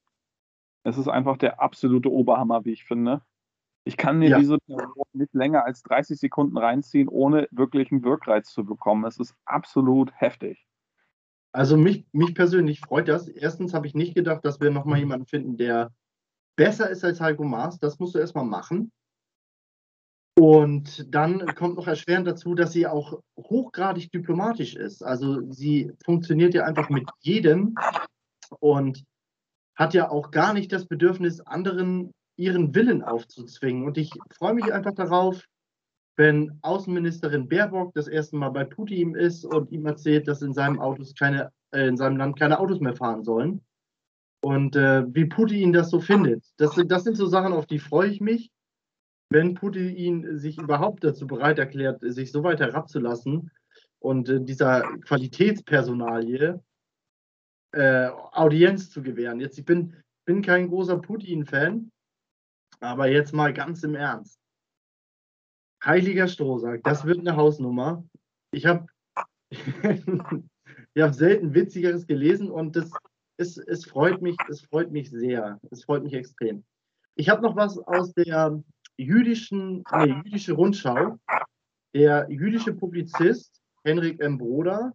Es 0.83 0.97
ist 0.97 1.07
einfach 1.07 1.37
der 1.37 1.61
absolute 1.61 2.11
Oberhammer, 2.11 2.65
wie 2.65 2.71
ich 2.71 2.83
finde. 2.83 3.21
Ich 3.85 3.95
kann 3.95 4.19
mir 4.19 4.29
ja. 4.29 4.39
diese 4.39 4.57
Person 4.59 5.03
nicht 5.13 5.33
länger 5.33 5.63
als 5.63 5.81
30 5.83 6.19
Sekunden 6.19 6.57
reinziehen, 6.57 7.07
ohne 7.07 7.47
wirklich 7.51 7.91
einen 7.91 8.03
Wirkreiz 8.03 8.51
zu 8.51 8.65
bekommen. 8.65 9.05
Es 9.05 9.17
ist 9.17 9.33
absolut 9.45 10.11
heftig. 10.15 10.66
Also 11.57 11.75
mich, 11.75 12.05
mich 12.11 12.35
persönlich 12.35 12.81
freut 12.81 13.07
das. 13.07 13.27
Erstens 13.27 13.73
habe 13.73 13.87
ich 13.87 13.95
nicht 13.95 14.13
gedacht, 14.13 14.45
dass 14.45 14.61
wir 14.61 14.69
nochmal 14.69 14.99
jemanden 14.99 15.25
finden, 15.25 15.57
der 15.57 15.91
besser 16.55 16.87
ist 16.87 17.03
als 17.03 17.19
Heiko 17.19 17.43
Maas. 17.43 17.79
Das 17.79 17.97
musst 17.97 18.13
du 18.13 18.19
erstmal 18.19 18.45
machen. 18.45 18.91
Und 20.35 21.11
dann 21.11 21.43
kommt 21.55 21.77
noch 21.77 21.87
erschwerend 21.87 22.27
dazu, 22.27 22.53
dass 22.53 22.73
sie 22.73 22.85
auch 22.85 23.23
hochgradig 23.39 24.11
diplomatisch 24.11 24.75
ist. 24.75 25.03
Also 25.03 25.51
sie 25.51 25.91
funktioniert 26.05 26.53
ja 26.53 26.63
einfach 26.63 26.89
mit 26.91 27.09
jedem 27.21 27.73
und 28.59 29.03
hat 29.75 29.95
ja 29.95 30.11
auch 30.11 30.29
gar 30.29 30.53
nicht 30.53 30.71
das 30.71 30.85
Bedürfnis, 30.85 31.41
anderen 31.41 32.11
ihren 32.35 32.75
Willen 32.75 33.01
aufzuzwingen. 33.01 33.83
Und 33.83 33.97
ich 33.97 34.11
freue 34.37 34.53
mich 34.53 34.71
einfach 34.71 34.93
darauf, 34.93 35.43
wenn 36.17 36.57
Außenministerin 36.63 37.47
Baerbock 37.47 37.93
das 37.93 38.07
erste 38.07 38.35
Mal 38.35 38.49
bei 38.49 38.65
Putin 38.65 39.15
ist 39.15 39.45
und 39.45 39.71
ihm 39.71 39.85
erzählt, 39.85 40.27
dass 40.27 40.41
in 40.41 40.53
seinem 40.53 40.79
Autos 40.79 41.13
keine, 41.13 41.51
äh, 41.71 41.87
in 41.87 41.95
seinem 41.95 42.17
Land 42.17 42.39
keine 42.39 42.59
Autos 42.59 42.79
mehr 42.79 42.95
fahren 42.95 43.23
sollen. 43.23 43.61
Und 44.41 44.75
äh, 44.75 45.03
wie 45.13 45.25
Putin 45.25 45.73
das 45.73 45.89
so 45.89 45.99
findet. 45.99 46.43
Das, 46.57 46.71
das 46.87 47.03
sind 47.03 47.17
so 47.17 47.27
Sachen, 47.27 47.53
auf 47.53 47.67
die 47.67 47.79
freue 47.79 48.09
ich 48.09 48.19
mich. 48.19 48.51
Wenn 49.29 49.53
Putin 49.53 50.37
sich 50.37 50.57
überhaupt 50.57 51.03
dazu 51.03 51.27
bereit 51.27 51.59
erklärt, 51.59 52.01
sich 52.01 52.31
so 52.31 52.43
weit 52.43 52.59
herabzulassen 52.59 53.51
und 53.99 54.29
äh, 54.29 54.41
dieser 54.41 54.81
Qualitätspersonalie 55.01 56.63
äh, 57.73 58.09
Audienz 58.31 58.89
zu 58.89 59.03
gewähren. 59.03 59.39
Jetzt, 59.39 59.59
ich 59.59 59.65
bin, 59.65 59.95
bin 60.25 60.41
kein 60.41 60.69
großer 60.69 60.97
Putin-Fan, 60.97 61.91
aber 62.79 63.07
jetzt 63.07 63.33
mal 63.33 63.53
ganz 63.53 63.83
im 63.83 63.95
Ernst. 63.95 64.36
Heiliger 65.87 66.27
Strohsack, 66.27 66.83
das 66.83 67.05
wird 67.05 67.19
eine 67.19 67.37
Hausnummer. 67.37 68.03
Ich 68.51 68.65
habe 68.65 68.87
hab 70.97 71.13
selten 71.13 71.53
Witzigeres 71.53 72.05
gelesen 72.05 72.51
und 72.51 72.75
das, 72.75 72.91
es, 73.37 73.57
es, 73.57 73.85
freut 73.85 74.21
mich, 74.21 74.35
es 74.49 74.61
freut 74.61 74.91
mich 74.91 75.09
sehr. 75.09 75.59
Es 75.71 75.85
freut 75.85 76.03
mich 76.03 76.13
extrem. 76.13 76.65
Ich 77.15 77.29
habe 77.29 77.41
noch 77.41 77.55
was 77.55 77.77
aus 77.77 78.13
der 78.13 78.61
jüdischen, 78.97 79.83
nee, 79.95 80.21
jüdische 80.25 80.53
Rundschau. 80.53 81.17
Der 81.95 82.27
jüdische 82.29 82.73
Publizist 82.73 83.61
Henrik 83.85 84.19
M. 84.19 84.37
Broder 84.37 84.91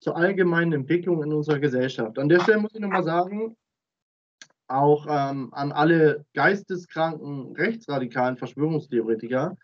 zur 0.00 0.16
allgemeinen 0.16 0.72
Entwicklung 0.72 1.22
in 1.22 1.32
unserer 1.32 1.60
Gesellschaft. 1.60 2.18
An 2.18 2.28
der 2.28 2.40
Stelle 2.40 2.58
muss 2.58 2.74
ich 2.74 2.80
nochmal 2.80 3.04
sagen, 3.04 3.56
auch 4.66 5.06
ähm, 5.08 5.54
an 5.54 5.70
alle 5.72 6.24
geisteskranken 6.34 7.54
rechtsradikalen 7.54 8.36
Verschwörungstheoretiker, 8.36 9.56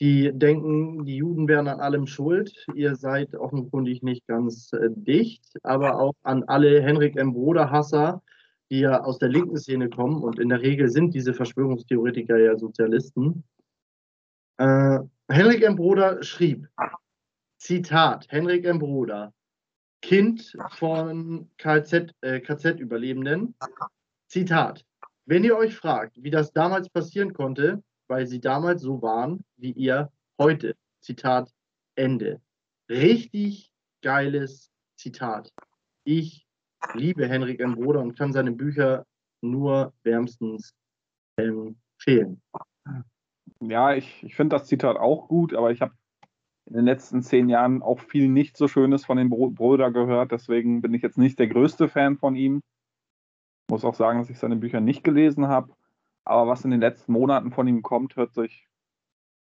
die 0.00 0.32
denken, 0.32 1.04
die 1.04 1.16
Juden 1.16 1.46
wären 1.48 1.68
an 1.68 1.80
allem 1.80 2.06
schuld. 2.06 2.66
Ihr 2.74 2.96
seid 2.96 3.34
offenkundig 3.34 4.02
nicht 4.02 4.26
ganz 4.26 4.72
äh, 4.72 4.88
dicht, 4.90 5.44
aber 5.62 6.00
auch 6.00 6.14
an 6.22 6.42
alle 6.44 6.82
Henrik 6.82 7.16
M. 7.16 7.32
Broder-Hasser, 7.32 8.22
die 8.70 8.80
ja 8.80 9.02
aus 9.04 9.18
der 9.18 9.28
linken 9.28 9.56
Szene 9.56 9.88
kommen 9.88 10.22
und 10.22 10.38
in 10.38 10.48
der 10.48 10.62
Regel 10.62 10.88
sind 10.88 11.14
diese 11.14 11.32
Verschwörungstheoretiker 11.32 12.38
ja 12.38 12.56
Sozialisten. 12.56 13.44
Äh, 14.58 14.98
Henrik 15.28 15.62
M. 15.62 15.76
Broder 15.76 16.22
schrieb, 16.22 16.68
Zitat, 17.58 18.26
Henrik 18.28 18.64
M. 18.64 18.78
Broder, 18.78 19.32
Kind 20.02 20.56
von 20.72 21.50
KZ-Überlebenden, 21.56 23.54
äh, 23.60 23.66
Zitat. 24.28 24.84
Wenn 25.24 25.44
ihr 25.44 25.56
euch 25.56 25.74
fragt, 25.74 26.22
wie 26.22 26.30
das 26.30 26.52
damals 26.52 26.90
passieren 26.90 27.32
konnte, 27.32 27.82
weil 28.08 28.26
sie 28.26 28.40
damals 28.40 28.82
so 28.82 29.02
waren 29.02 29.44
wie 29.56 29.72
ihr 29.72 30.10
heute. 30.38 30.76
Zitat 31.00 31.52
Ende. 31.96 32.40
Richtig 32.88 33.70
geiles 34.02 34.70
Zitat. 34.96 35.52
Ich 36.04 36.46
liebe 36.94 37.28
Henrik 37.28 37.60
M. 37.60 37.74
Broder 37.74 38.00
und 38.00 38.16
kann 38.16 38.32
seine 38.32 38.52
Bücher 38.52 39.06
nur 39.42 39.92
wärmstens 40.02 40.74
empfehlen. 41.36 42.40
Ja, 43.60 43.94
ich, 43.94 44.22
ich 44.22 44.34
finde 44.34 44.56
das 44.56 44.66
Zitat 44.66 44.96
auch 44.96 45.28
gut, 45.28 45.54
aber 45.54 45.70
ich 45.70 45.80
habe 45.80 45.94
in 46.66 46.74
den 46.74 46.84
letzten 46.84 47.22
zehn 47.22 47.48
Jahren 47.48 47.82
auch 47.82 48.00
viel 48.00 48.28
nicht 48.28 48.56
so 48.56 48.68
Schönes 48.68 49.04
von 49.04 49.16
dem 49.16 49.30
Bruder 49.30 49.90
gehört. 49.90 50.32
Deswegen 50.32 50.80
bin 50.80 50.94
ich 50.94 51.02
jetzt 51.02 51.18
nicht 51.18 51.38
der 51.38 51.48
größte 51.48 51.88
Fan 51.88 52.16
von 52.16 52.36
ihm. 52.36 52.60
Muss 53.70 53.84
auch 53.84 53.94
sagen, 53.94 54.18
dass 54.18 54.30
ich 54.30 54.38
seine 54.38 54.56
Bücher 54.56 54.80
nicht 54.80 55.04
gelesen 55.04 55.48
habe. 55.48 55.74
Aber 56.24 56.48
was 56.48 56.64
in 56.64 56.70
den 56.70 56.80
letzten 56.80 57.12
Monaten 57.12 57.52
von 57.52 57.66
ihm 57.68 57.82
kommt, 57.82 58.16
hört 58.16 58.34
sich 58.34 58.68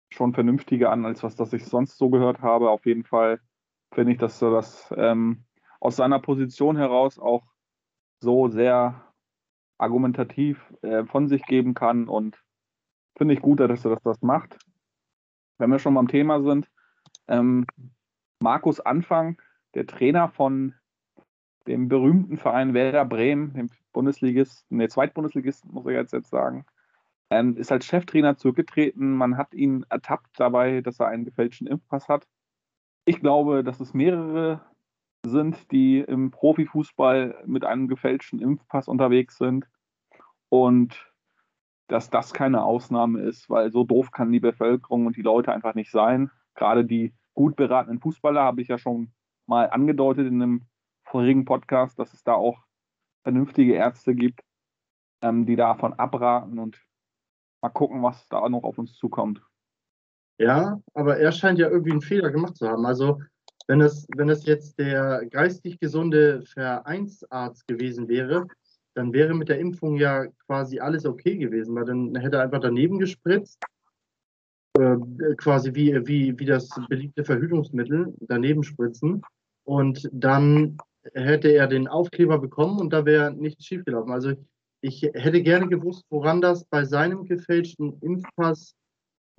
schon 0.10 0.34
vernünftiger 0.34 0.92
an, 0.92 1.06
als 1.06 1.24
was 1.24 1.36
das 1.36 1.54
ich 1.54 1.66
sonst 1.66 1.98
so 1.98 2.10
gehört 2.10 2.42
habe. 2.42 2.70
Auf 2.70 2.86
jeden 2.86 3.04
Fall 3.04 3.40
finde 3.94 4.14
ich, 4.14 4.18
dass 4.18 4.42
er 4.42 4.52
das 4.52 4.94
ähm, 4.96 5.44
aus 5.80 5.96
seiner 5.96 6.20
Position 6.20 6.78
heraus 6.78 7.20
auch 7.20 7.44
so 8.20 8.48
sehr 8.48 9.14
argumentativ 9.78 10.74
äh, 10.82 11.06
von 11.06 11.28
sich 11.28 11.44
geben 11.44 11.74
kann 11.74 12.08
und 12.08 12.42
finde 13.18 13.34
ich 13.34 13.42
gut, 13.42 13.60
dass 13.60 13.86
er 13.86 13.92
das, 13.92 14.04
das 14.04 14.22
macht. 14.22 14.58
Wenn 15.58 15.70
wir 15.70 15.80
schon 15.80 15.94
beim 15.94 16.08
Thema 16.08 16.42
sind, 16.42 16.70
ähm, 17.28 17.66
Markus 18.42 18.80
Anfang, 18.80 19.42
der 19.74 19.88
Trainer 19.88 20.30
von 20.30 20.74
dem 21.68 21.90
berühmten 21.90 22.38
Verein 22.38 22.74
Werder 22.74 23.06
Bremen, 23.06 23.54
dem 23.54 23.70
Bundesligisten, 23.98 24.78
der 24.78 24.90
Zweitbundesligisten, 24.90 25.74
muss 25.74 25.88
ich 25.88 25.94
jetzt, 25.94 26.30
sagen, 26.30 26.68
ähm, 27.32 27.58
ist 27.58 27.72
als 27.72 27.88
Cheftrainer 27.88 28.38
zurückgetreten. 28.38 29.18
Man 29.18 29.38
hat 29.38 29.56
ihn 29.56 29.88
ertappt 29.90 30.40
dabei, 30.40 30.82
dass 30.82 31.00
er 31.00 31.08
einen 31.08 31.26
gefälschten 31.26 31.66
Impfpass 31.66 32.08
hat. 32.08 32.28
Ich 33.06 33.22
glaube, 33.22 33.64
dass 33.64 33.80
es 33.80 33.96
mehrere 33.96 34.62
sind, 35.26 35.72
die 35.72 35.98
im 36.02 36.30
Profifußball 36.30 37.44
mit 37.48 37.66
einem 37.66 37.88
gefälschten 37.88 38.40
Impfpass 38.40 38.88
unterwegs 38.88 39.40
sind. 39.40 39.66
Und 40.50 41.12
dass 41.88 42.12
das 42.12 42.36
keine 42.36 42.64
Ausnahme 42.64 43.22
ist, 43.22 43.50
weil 43.50 43.72
so 43.72 43.84
doof 43.84 44.12
kann 44.12 44.32
die 44.32 44.40
Bevölkerung 44.40 45.08
und 45.08 45.18
die 45.18 45.24
Leute 45.24 45.52
einfach 45.52 45.74
nicht 45.74 45.90
sein. 45.90 46.30
Gerade 46.54 46.86
die 46.86 47.16
gut 47.34 47.56
beratenen 47.56 48.00
Fußballer 48.00 48.44
habe 48.44 48.62
ich 48.62 48.68
ja 48.68 48.78
schon 48.78 49.12
mal 49.48 49.72
angedeutet 49.72 50.28
in 50.28 50.40
einem 50.44 50.68
vorigen 51.04 51.46
Podcast, 51.46 51.98
dass 51.98 52.14
es 52.14 52.24
da 52.24 52.34
auch 52.36 52.67
vernünftige 53.24 53.74
Ärzte 53.74 54.16
gibt, 54.16 54.42
ähm, 55.22 55.46
die 55.46 55.56
davon 55.56 55.94
abraten 55.94 56.60
und 56.60 56.82
mal 57.62 57.70
gucken, 57.70 58.04
was 58.04 58.28
da 58.30 58.48
noch 58.50 58.64
auf 58.64 58.78
uns 58.78 58.94
zukommt. 58.94 59.42
Ja, 60.40 60.80
aber 60.94 61.18
er 61.18 61.32
scheint 61.32 61.60
ja 61.60 61.70
irgendwie 61.70 61.92
einen 61.92 62.02
Fehler 62.02 62.30
gemacht 62.30 62.56
zu 62.58 62.68
haben. 62.68 62.86
Also 62.86 63.20
wenn 63.68 63.82
es, 63.82 64.08
wenn 64.16 64.30
es 64.30 64.46
jetzt 64.46 64.80
der 64.80 65.26
geistig 65.30 65.80
gesunde 65.80 66.44
Vereinsarzt 66.44 67.68
gewesen 67.68 68.08
wäre, 68.08 68.48
dann 68.94 69.14
wäre 69.14 69.34
mit 69.34 69.50
der 69.50 69.60
Impfung 69.60 69.98
ja 69.98 70.26
quasi 70.46 70.80
alles 70.80 71.06
okay 71.06 71.38
gewesen, 71.38 71.76
weil 71.76 71.86
dann 71.86 72.16
hätte 72.16 72.38
er 72.38 72.44
einfach 72.44 72.62
daneben 72.62 72.98
gespritzt, 72.98 73.64
äh, 74.80 74.98
quasi 75.38 75.74
wie, 75.76 76.08
wie, 76.08 76.40
wie 76.40 76.46
das 76.46 76.70
beliebte 76.90 77.24
Verhütungsmittel 77.24 78.14
daneben 78.22 78.64
spritzen 78.64 79.22
und 79.66 80.10
dann 80.12 80.78
hätte 81.14 81.50
er 81.50 81.68
den 81.68 81.88
Aufkleber 81.88 82.40
bekommen 82.40 82.80
und 82.80 82.92
da 82.92 83.06
wäre 83.06 83.34
nichts 83.34 83.66
schiefgelaufen. 83.66 84.12
Also 84.12 84.34
ich 84.82 85.02
hätte 85.02 85.42
gerne 85.42 85.68
gewusst, 85.68 86.06
woran 86.10 86.42
das 86.42 86.66
bei 86.66 86.86
seinem 86.86 87.26
gefälschten 87.26 88.00
Impfpass 88.02 88.76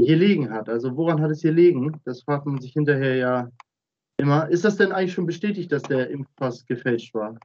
hier 0.00 0.16
liegen 0.16 0.50
hat. 0.50 0.68
Also 0.68 0.96
woran 0.96 1.20
hat 1.20 1.30
es 1.30 1.40
hier 1.40 1.52
liegen? 1.52 2.00
Das 2.04 2.22
fragt 2.22 2.46
man 2.46 2.60
sich 2.60 2.72
hinterher 2.72 3.16
ja 3.16 3.50
immer. 4.16 4.48
Ist 4.48 4.64
das 4.64 4.76
denn 4.76 4.92
eigentlich 4.92 5.12
schon 5.12 5.26
bestätigt, 5.26 5.72
dass 5.72 5.82
der 5.82 6.10
Impfpass 6.10 6.66
gefälscht 6.66 7.14
war? 7.14 7.38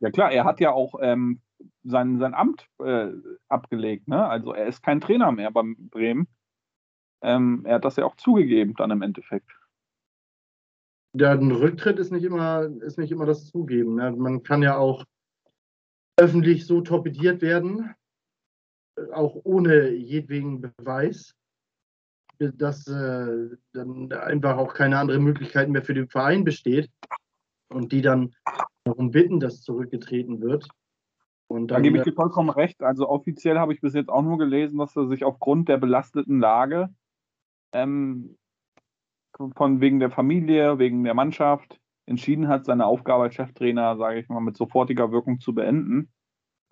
Ja 0.00 0.10
klar, 0.10 0.32
er 0.32 0.44
hat 0.44 0.60
ja 0.60 0.72
auch 0.72 0.94
ähm, 1.00 1.40
sein, 1.84 2.18
sein 2.18 2.34
Amt 2.34 2.66
äh, 2.82 3.08
abgelegt. 3.48 4.08
Ne? 4.08 4.26
Also 4.26 4.52
er 4.52 4.66
ist 4.66 4.82
kein 4.82 5.00
Trainer 5.00 5.30
mehr 5.32 5.50
beim 5.50 5.76
Bremen. 5.90 6.26
Ähm, 7.22 7.62
er 7.66 7.76
hat 7.76 7.84
das 7.84 7.96
ja 7.96 8.04
auch 8.04 8.16
zugegeben 8.16 8.74
dann 8.76 8.90
im 8.90 9.02
Endeffekt. 9.02 9.50
Ja, 11.12 11.32
ein 11.32 11.50
Rücktritt 11.50 11.98
ist 11.98 12.12
nicht 12.12 12.24
immer, 12.24 12.62
ist 12.82 12.98
nicht 12.98 13.10
immer 13.10 13.26
das 13.26 13.46
Zugeben. 13.46 13.96
Ne? 13.96 14.12
Man 14.12 14.42
kann 14.42 14.62
ja 14.62 14.76
auch 14.76 15.04
öffentlich 16.16 16.66
so 16.66 16.80
torpediert 16.82 17.42
werden, 17.42 17.94
auch 19.12 19.40
ohne 19.44 19.90
jedweden 19.90 20.60
Beweis, 20.60 21.34
dass 22.38 22.86
äh, 22.86 23.56
dann 23.72 24.12
einfach 24.12 24.56
auch 24.56 24.74
keine 24.74 24.98
andere 24.98 25.18
Möglichkeit 25.18 25.68
mehr 25.68 25.82
für 25.82 25.94
den 25.94 26.08
Verein 26.08 26.44
besteht 26.44 26.90
und 27.68 27.92
die 27.92 28.02
dann 28.02 28.34
darum 28.84 29.10
bitten, 29.10 29.40
dass 29.40 29.62
zurückgetreten 29.62 30.40
wird. 30.40 30.68
Dann, 31.48 31.66
da 31.66 31.80
gebe 31.80 31.98
ich 31.98 32.04
dir 32.04 32.12
vollkommen 32.12 32.50
recht. 32.50 32.82
Also 32.82 33.08
offiziell 33.08 33.58
habe 33.58 33.72
ich 33.72 33.80
bis 33.80 33.94
jetzt 33.94 34.08
auch 34.08 34.22
nur 34.22 34.38
gelesen, 34.38 34.78
dass 34.78 34.94
er 34.96 35.08
sich 35.08 35.24
aufgrund 35.24 35.68
der 35.68 35.78
belasteten 35.78 36.38
Lage 36.38 36.90
ähm, 37.72 38.38
von 39.56 39.80
wegen 39.80 40.00
der 40.00 40.10
Familie, 40.10 40.78
wegen 40.78 41.04
der 41.04 41.14
Mannschaft 41.14 41.80
entschieden 42.06 42.48
hat, 42.48 42.64
seine 42.64 42.86
Aufgabe 42.86 43.24
als 43.24 43.34
Cheftrainer, 43.34 43.96
sage 43.96 44.18
ich 44.20 44.28
mal, 44.28 44.40
mit 44.40 44.56
sofortiger 44.56 45.12
Wirkung 45.12 45.40
zu 45.40 45.54
beenden. 45.54 46.10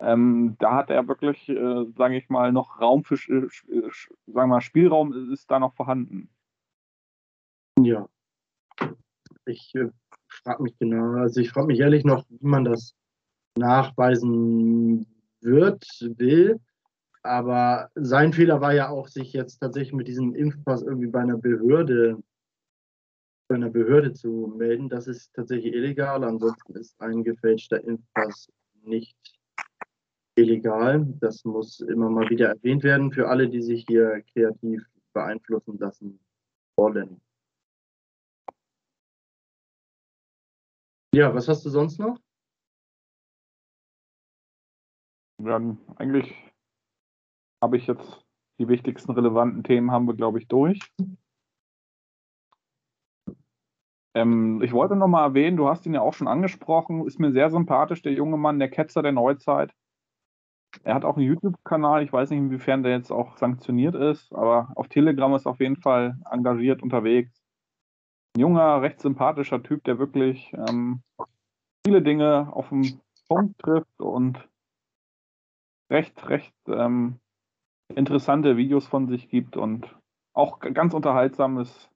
Ähm, 0.01 0.55
da 0.59 0.75
hat 0.75 0.89
er 0.89 1.07
wirklich, 1.07 1.49
äh, 1.49 1.85
sage 1.97 2.17
ich 2.17 2.29
mal, 2.29 2.51
noch 2.51 2.79
Raum 2.79 3.03
für, 3.03 3.15
äh, 3.15 3.47
äh 3.75 3.89
sagen 4.27 4.49
wir 4.49 4.61
Spielraum 4.61 5.31
ist 5.31 5.49
da 5.51 5.59
noch 5.59 5.73
vorhanden. 5.73 6.29
Ja. 7.81 8.07
Ich 9.45 9.73
äh, 9.75 9.89
frage 10.27 10.63
mich 10.63 10.77
genau, 10.77 11.19
also 11.19 11.41
ich 11.41 11.49
frage 11.49 11.67
mich 11.67 11.79
ehrlich 11.79 12.05
noch, 12.05 12.25
wie 12.29 12.47
man 12.47 12.63
das 12.63 12.95
nachweisen 13.57 15.05
wird, 15.41 15.83
will. 16.17 16.59
Aber 17.23 17.89
sein 17.95 18.31
Fehler 18.31 18.61
war 18.61 18.73
ja 18.73 18.89
auch, 18.89 19.07
sich 19.07 19.33
jetzt 19.33 19.59
tatsächlich 19.59 19.93
mit 19.93 20.07
diesem 20.07 20.33
Impfpass 20.33 20.83
irgendwie 20.83 21.07
bei 21.07 21.19
einer 21.19 21.37
Behörde, 21.37 22.21
einer 23.55 23.69
Behörde 23.69 24.13
zu 24.13 24.53
melden. 24.57 24.89
Das 24.89 25.07
ist 25.07 25.33
tatsächlich 25.33 25.73
illegal. 25.73 26.23
Ansonsten 26.23 26.75
ist 26.75 26.99
ein 27.01 27.23
gefälschter 27.23 27.83
Impfpass 27.83 28.51
nicht 28.83 29.17
illegal. 30.35 31.05
Das 31.19 31.43
muss 31.45 31.79
immer 31.79 32.09
mal 32.09 32.29
wieder 32.29 32.49
erwähnt 32.49 32.83
werden 32.83 33.11
für 33.11 33.27
alle, 33.27 33.49
die 33.49 33.61
sich 33.61 33.85
hier 33.87 34.23
kreativ 34.33 34.83
beeinflussen 35.13 35.77
lassen 35.79 36.19
wollen. 36.77 37.21
Ja, 41.13 41.33
was 41.33 41.47
hast 41.47 41.65
du 41.65 41.69
sonst 41.69 41.99
noch? 41.99 42.19
Ja, 45.41 45.59
eigentlich 45.95 46.35
habe 47.61 47.77
ich 47.77 47.87
jetzt 47.87 48.25
die 48.59 48.67
wichtigsten 48.67 49.11
relevanten 49.11 49.63
Themen 49.63 49.91
haben 49.91 50.05
wir, 50.05 50.13
glaube 50.13 50.39
ich, 50.39 50.47
durch. 50.47 50.79
Ähm, 54.15 54.61
ich 54.63 54.71
wollte 54.71 54.95
noch 54.95 55.07
mal 55.07 55.23
erwähnen, 55.23 55.57
du 55.57 55.67
hast 55.67 55.85
ihn 55.85 55.93
ja 55.93 56.01
auch 56.01 56.13
schon 56.13 56.27
angesprochen, 56.27 57.05
ist 57.05 57.19
mir 57.19 57.31
sehr 57.31 57.49
sympathisch, 57.49 58.01
der 58.01 58.13
junge 58.13 58.37
Mann, 58.37 58.59
der 58.59 58.69
Ketzer 58.69 59.01
der 59.01 59.11
Neuzeit. 59.11 59.73
Er 60.83 60.93
hat 60.93 61.05
auch 61.05 61.17
einen 61.17 61.25
YouTube-Kanal, 61.25 62.03
ich 62.03 62.13
weiß 62.13 62.29
nicht, 62.29 62.39
inwiefern 62.39 62.83
der 62.83 62.93
jetzt 62.93 63.11
auch 63.11 63.37
sanktioniert 63.37 63.95
ist, 63.95 64.33
aber 64.33 64.71
auf 64.75 64.87
Telegram 64.87 65.33
ist 65.35 65.47
auf 65.47 65.59
jeden 65.59 65.77
Fall 65.77 66.17
engagiert 66.29 66.83
unterwegs. 66.83 67.41
Ein 68.35 68.41
junger, 68.41 68.81
recht 68.81 68.99
sympathischer 68.99 69.63
Typ, 69.63 69.83
der 69.83 69.97
wirklich 69.97 70.53
ähm, 70.53 71.01
viele 71.85 72.01
Dinge 72.01 72.49
auf 72.51 72.69
den 72.69 73.01
Punkt 73.27 73.59
trifft 73.59 73.99
und 73.99 74.47
recht, 75.91 76.29
recht 76.29 76.53
ähm, 76.67 77.19
interessante 77.95 78.57
Videos 78.57 78.87
von 78.87 79.07
sich 79.07 79.29
gibt 79.29 79.57
und 79.57 79.95
auch 80.33 80.59
ganz 80.59 80.93
unterhaltsames 80.93 81.88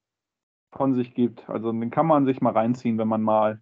von 0.73 0.93
sich 0.93 1.13
gibt. 1.13 1.49
Also 1.49 1.71
den 1.71 1.91
kann 1.91 2.07
man 2.07 2.25
sich 2.25 2.41
mal 2.41 2.53
reinziehen, 2.53 2.97
wenn 2.97 3.07
man 3.07 3.21
mal 3.21 3.61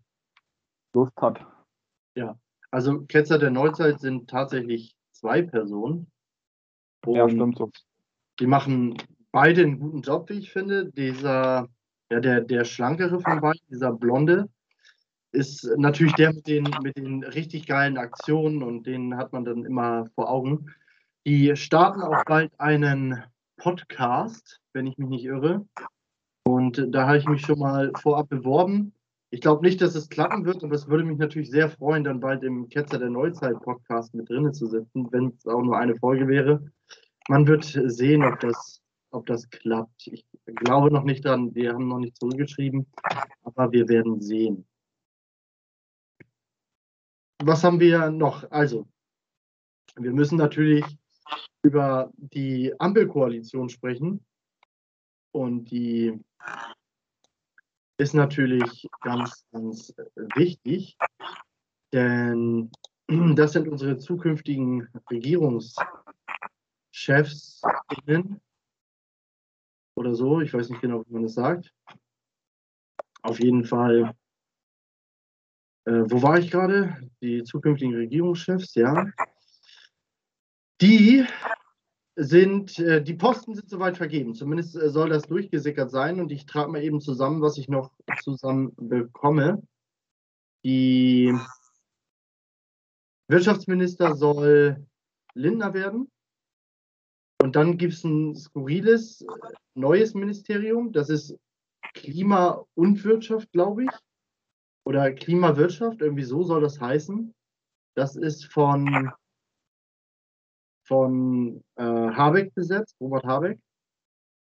Lust 0.93 1.15
hat. 1.17 1.45
Ja, 2.15 2.37
also 2.71 3.01
Ketzer 3.01 3.37
der 3.37 3.51
Neuzeit 3.51 3.99
sind 3.99 4.29
tatsächlich 4.29 4.95
zwei 5.11 5.41
Personen. 5.41 6.11
ja, 7.05 7.29
stimmt 7.29 7.57
so. 7.57 7.71
Die 8.39 8.47
machen 8.47 8.97
beide 9.31 9.61
einen 9.61 9.79
guten 9.79 10.01
Job, 10.01 10.29
wie 10.29 10.39
ich 10.39 10.51
finde. 10.51 10.91
Dieser, 10.91 11.67
ja, 12.11 12.19
der, 12.19 12.41
der 12.41 12.65
schlankere 12.65 13.19
von 13.19 13.41
beiden, 13.41 13.61
dieser 13.69 13.93
Blonde, 13.93 14.49
ist 15.31 15.69
natürlich 15.77 16.13
der 16.13 16.33
mit 16.33 16.47
den, 16.47 16.63
mit 16.81 16.97
den 16.97 17.23
richtig 17.23 17.65
geilen 17.65 17.97
Aktionen 17.97 18.63
und 18.63 18.85
den 18.85 19.15
hat 19.15 19.31
man 19.31 19.45
dann 19.45 19.65
immer 19.65 20.07
vor 20.15 20.29
Augen. 20.29 20.73
Die 21.25 21.55
starten 21.55 22.01
auch 22.01 22.25
bald 22.25 22.51
einen 22.59 23.23
Podcast, 23.57 24.59
wenn 24.73 24.87
ich 24.87 24.97
mich 24.97 25.09
nicht 25.09 25.25
irre. 25.25 25.65
Und 26.43 26.87
da 26.89 27.07
habe 27.07 27.17
ich 27.17 27.27
mich 27.27 27.41
schon 27.41 27.59
mal 27.59 27.91
vorab 28.01 28.29
beworben. 28.29 28.93
Ich 29.29 29.41
glaube 29.41 29.65
nicht, 29.65 29.81
dass 29.81 29.95
es 29.95 30.09
klappen 30.09 30.45
wird, 30.45 30.63
aber 30.63 30.75
es 30.75 30.87
würde 30.87 31.05
mich 31.05 31.17
natürlich 31.17 31.49
sehr 31.49 31.69
freuen, 31.69 32.03
dann 32.03 32.19
bald 32.19 32.43
im 32.43 32.67
Ketzer 32.67 32.99
der 32.99 33.09
Neuzeit-Podcast 33.09 34.13
mit 34.13 34.29
drinnen 34.29 34.53
zu 34.53 34.67
sitzen, 34.67 35.07
wenn 35.11 35.27
es 35.27 35.47
auch 35.47 35.61
nur 35.61 35.77
eine 35.77 35.95
Folge 35.95 36.27
wäre. 36.27 36.65
Man 37.29 37.47
wird 37.47 37.63
sehen, 37.63 38.23
ob 38.23 38.39
das, 38.41 38.81
ob 39.11 39.25
das 39.27 39.49
klappt. 39.49 40.07
Ich 40.07 40.25
glaube 40.45 40.91
noch 40.91 41.03
nicht 41.03 41.23
dran, 41.23 41.55
wir 41.55 41.73
haben 41.73 41.87
noch 41.87 41.99
nicht 41.99 42.17
zurückgeschrieben, 42.17 42.87
aber 43.43 43.71
wir 43.71 43.87
werden 43.87 44.19
sehen 44.19 44.65
was 47.45 47.63
haben 47.63 47.79
wir 47.79 48.11
noch? 48.11 48.49
Also, 48.51 48.87
wir 49.95 50.11
müssen 50.11 50.37
natürlich 50.37 50.85
über 51.63 52.11
die 52.15 52.73
Ampelkoalition 52.79 53.69
sprechen. 53.69 54.25
Und 55.31 55.71
die 55.71 56.19
ist 57.97 58.13
natürlich 58.13 58.87
ganz, 59.01 59.45
ganz 59.51 59.93
wichtig, 60.35 60.97
denn 61.93 62.71
das 63.35 63.53
sind 63.53 63.67
unsere 63.67 63.97
zukünftigen 63.97 64.87
Regierungschefs 65.09 67.61
oder 69.95 70.15
so. 70.15 70.41
Ich 70.41 70.53
weiß 70.53 70.69
nicht 70.69 70.81
genau, 70.81 71.03
wie 71.05 71.13
man 71.13 71.23
das 71.23 71.33
sagt. 71.33 71.73
Auf 73.21 73.39
jeden 73.39 73.65
Fall 73.65 74.15
äh, 75.85 76.03
wo 76.11 76.21
war 76.21 76.37
ich 76.37 76.51
gerade? 76.51 77.09
Die 77.21 77.43
zukünftigen 77.43 77.95
Regierungschefs, 77.95 78.75
ja. 78.75 79.07
Die 80.79 81.25
sind, 82.15 82.77
äh, 82.79 83.03
die 83.03 83.13
Posten 83.13 83.55
sind 83.55 83.69
soweit 83.69 83.97
vergeben. 83.97 84.35
Zumindest 84.35 84.75
äh, 84.75 84.89
soll 84.89 85.09
das 85.09 85.23
durchgesickert 85.23 85.91
sein 85.91 86.19
und 86.19 86.31
ich 86.31 86.45
trage 86.45 86.71
mal 86.71 86.83
eben 86.83 87.01
zusammen, 87.01 87.41
was 87.41 87.57
ich 87.57 87.69
noch 87.69 87.91
zusammen 88.21 88.73
bekomme. 88.75 89.61
Die 90.63 91.33
Wirtschaftsminister 93.27 94.15
soll 94.15 94.85
Lindner 95.33 95.73
werden. 95.73 96.11
Und 97.41 97.55
dann 97.55 97.77
gibt 97.77 97.93
es 97.93 98.03
ein 98.03 98.35
skurriles 98.35 99.21
äh, 99.21 99.25
neues 99.73 100.13
Ministerium, 100.13 100.91
das 100.91 101.09
ist 101.09 101.37
Klima 101.93 102.63
und 102.75 103.03
Wirtschaft, 103.03 103.51
glaube 103.51 103.85
ich 103.85 103.89
oder 104.83 105.11
Klimawirtschaft, 105.11 106.01
irgendwie 106.01 106.23
so 106.23 106.43
soll 106.43 106.61
das 106.61 106.79
heißen. 106.79 107.33
Das 107.95 108.15
ist 108.15 108.45
von, 108.45 109.11
von 110.91 111.63
äh, 111.77 111.83
Habeck 111.83 112.53
besetzt, 112.53 112.97
Robert 112.99 113.23
Habeck. 113.23 113.57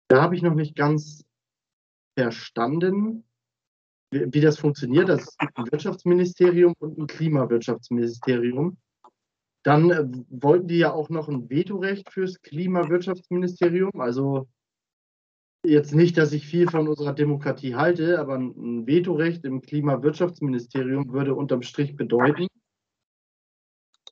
Da 0.07 0.21
habe 0.21 0.33
ich 0.33 0.41
noch 0.41 0.53
nicht 0.53 0.77
ganz 0.77 1.25
verstanden, 2.17 3.25
wie, 4.11 4.33
wie 4.33 4.39
das 4.39 4.57
funktioniert. 4.57 5.09
Das 5.09 5.23
ist 5.23 5.37
ein 5.41 5.69
Wirtschaftsministerium 5.69 6.73
und 6.79 6.97
ein 6.97 7.07
Klimawirtschaftsministerium. 7.07 8.77
Dann 9.63 9.91
äh, 9.91 10.07
wollten 10.29 10.69
die 10.69 10.77
ja 10.77 10.93
auch 10.93 11.09
noch 11.09 11.27
ein 11.27 11.49
Vetorecht 11.49 12.09
fürs 12.09 12.41
Klimawirtschaftsministerium. 12.41 13.91
Also 13.99 14.47
jetzt 15.65 15.93
nicht, 15.93 16.17
dass 16.17 16.31
ich 16.31 16.47
viel 16.47 16.69
von 16.69 16.87
unserer 16.87 17.11
Demokratie 17.11 17.75
halte, 17.75 18.19
aber 18.19 18.35
ein 18.35 18.87
Vetorecht 18.87 19.43
im 19.43 19.61
Klimawirtschaftsministerium 19.61 21.11
würde 21.11 21.35
unterm 21.35 21.61
Strich 21.61 21.97
bedeuten, 21.97 22.47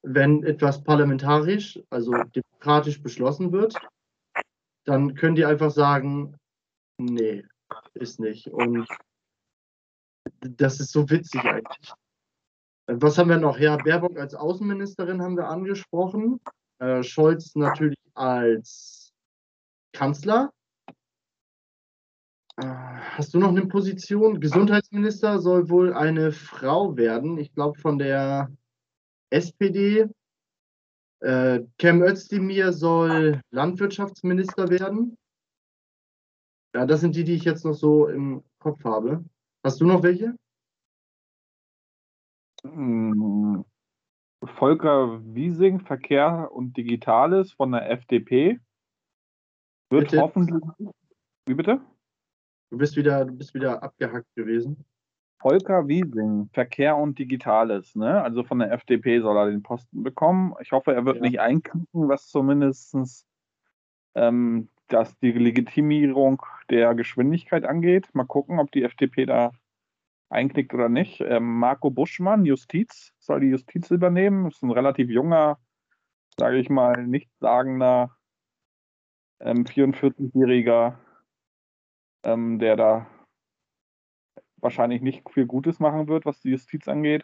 wenn 0.01 0.43
etwas 0.43 0.83
parlamentarisch, 0.83 1.79
also 1.89 2.11
demokratisch 2.35 3.01
beschlossen 3.01 3.51
wird, 3.51 3.75
dann 4.85 5.15
können 5.15 5.35
die 5.35 5.45
einfach 5.45 5.71
sagen, 5.71 6.35
nee, 6.97 7.45
ist 7.93 8.19
nicht. 8.19 8.47
Und 8.47 8.87
das 10.39 10.79
ist 10.79 10.91
so 10.91 11.09
witzig 11.09 11.43
eigentlich. 11.43 11.93
Was 12.87 13.17
haben 13.17 13.29
wir 13.29 13.37
noch? 13.37 13.59
Ja, 13.59 13.77
Baerbock 13.77 14.17
als 14.17 14.33
Außenministerin 14.33 15.21
haben 15.21 15.37
wir 15.37 15.47
angesprochen. 15.47 16.39
Äh, 16.79 17.03
Scholz 17.03 17.55
natürlich 17.55 17.99
als 18.15 19.11
Kanzler. 19.93 20.51
Hast 22.57 23.33
du 23.33 23.39
noch 23.39 23.49
eine 23.49 23.67
Position? 23.67 24.41
Gesundheitsminister 24.41 25.39
soll 25.39 25.69
wohl 25.69 25.93
eine 25.93 26.31
Frau 26.31 26.97
werden. 26.97 27.37
Ich 27.37 27.53
glaube 27.53 27.79
von 27.79 27.97
der 27.97 28.51
SPD. 29.30 30.07
Äh, 31.21 31.61
Cem 31.80 32.01
Özdemir 32.01 32.71
soll 32.71 33.41
Landwirtschaftsminister 33.51 34.69
werden. 34.69 35.17
Ja, 36.73 36.86
das 36.86 37.01
sind 37.01 37.15
die, 37.15 37.23
die 37.23 37.34
ich 37.34 37.43
jetzt 37.43 37.65
noch 37.65 37.73
so 37.73 38.07
im 38.07 38.43
Kopf 38.59 38.84
habe. 38.84 39.25
Hast 39.63 39.82
du 39.82 39.86
noch 39.86 40.03
welche? 40.03 40.36
Hm, 42.63 43.65
Volker 44.43 45.21
Wiesing, 45.34 45.82
Verkehr 45.82 46.49
und 46.51 46.77
Digitales 46.77 47.51
von 47.53 47.71
der 47.71 47.89
FDP. 47.89 48.59
Wird 49.89 50.11
bitte? 50.11 50.21
hoffentlich. 50.21 50.63
Wie 51.45 51.53
bitte? 51.55 51.82
Du 52.71 52.77
bist 52.77 52.95
wieder, 52.95 53.25
du 53.25 53.34
bist 53.34 53.53
wieder 53.53 53.82
abgehackt 53.82 54.34
gewesen. 54.36 54.86
Volker 55.39 55.87
Wiesing, 55.87 56.49
Verkehr 56.53 56.97
und 56.97 57.17
Digitales, 57.17 57.95
ne? 57.95 58.21
Also 58.21 58.43
von 58.43 58.59
der 58.59 58.71
FDP 58.71 59.21
soll 59.21 59.37
er 59.37 59.49
den 59.49 59.63
Posten 59.63 60.03
bekommen. 60.03 60.53
Ich 60.61 60.71
hoffe, 60.71 60.93
er 60.93 61.05
wird 61.05 61.17
ja. 61.17 61.21
nicht 61.21 61.39
einknicken, 61.39 62.09
was 62.09 62.27
zumindest 62.27 63.25
ähm, 64.15 64.69
das 64.89 65.17
die 65.19 65.31
Legitimierung 65.31 66.41
der 66.69 66.93
Geschwindigkeit 66.93 67.63
angeht. 67.63 68.09
Mal 68.13 68.25
gucken, 68.25 68.59
ob 68.59 68.71
die 68.71 68.83
FDP 68.83 69.25
da 69.25 69.51
einknickt 70.29 70.73
oder 70.73 70.89
nicht. 70.89 71.21
Ähm, 71.21 71.59
Marco 71.59 71.89
Buschmann, 71.89 72.45
Justiz, 72.45 73.13
soll 73.19 73.39
die 73.39 73.47
Justiz 73.47 73.89
übernehmen. 73.91 74.47
Ist 74.47 74.61
ein 74.61 74.71
relativ 74.71 75.09
junger, 75.09 75.57
sage 76.37 76.57
ich 76.57 76.69
mal, 76.69 77.07
nichtssagender 77.07 78.15
ähm, 79.39 79.63
44-Jähriger, 79.63 80.97
ähm, 82.23 82.59
der 82.59 82.75
da 82.75 83.07
wahrscheinlich 84.62 85.01
nicht 85.01 85.30
viel 85.30 85.45
Gutes 85.45 85.80
machen 85.80 86.07
wird, 86.07 86.26
was 86.26 86.39
die 86.41 86.51
Justiz 86.51 86.88
angeht. 86.88 87.24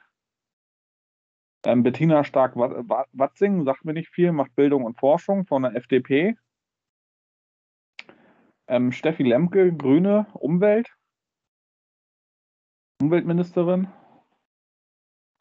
Ähm, 1.65 1.83
Bettina 1.83 2.23
Stark-Watzing 2.23 3.63
sagt 3.63 3.85
mir 3.85 3.93
nicht 3.93 4.09
viel, 4.09 4.31
macht 4.31 4.55
Bildung 4.55 4.83
und 4.83 4.99
Forschung 4.99 5.45
von 5.45 5.63
der 5.63 5.75
FDP. 5.75 6.37
Ähm, 8.67 8.91
Steffi 8.91 9.23
Lemke, 9.23 9.73
Grüne, 9.75 10.27
Umwelt. 10.33 10.95
Umweltministerin. 13.01 13.87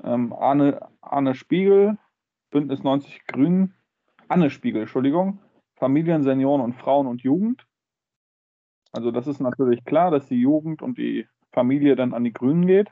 Ähm, 0.02 0.32
Arne, 0.32 0.88
Arne 1.00 1.34
Spiegel, 1.34 1.98
Bündnis 2.50 2.82
90 2.82 3.26
Grünen. 3.26 3.74
Anne 4.28 4.50
Spiegel, 4.50 4.82
Entschuldigung. 4.82 5.40
Familien, 5.76 6.22
Senioren 6.22 6.62
und 6.62 6.74
Frauen 6.74 7.06
und 7.06 7.22
Jugend. 7.22 7.66
Also 8.92 9.10
das 9.10 9.26
ist 9.26 9.40
natürlich 9.40 9.84
klar, 9.84 10.10
dass 10.10 10.26
die 10.28 10.40
Jugend 10.40 10.80
und 10.80 10.98
die 10.98 11.26
Familie 11.54 11.96
dann 11.96 12.12
an 12.12 12.24
die 12.24 12.32
Grünen 12.32 12.66
geht. 12.66 12.90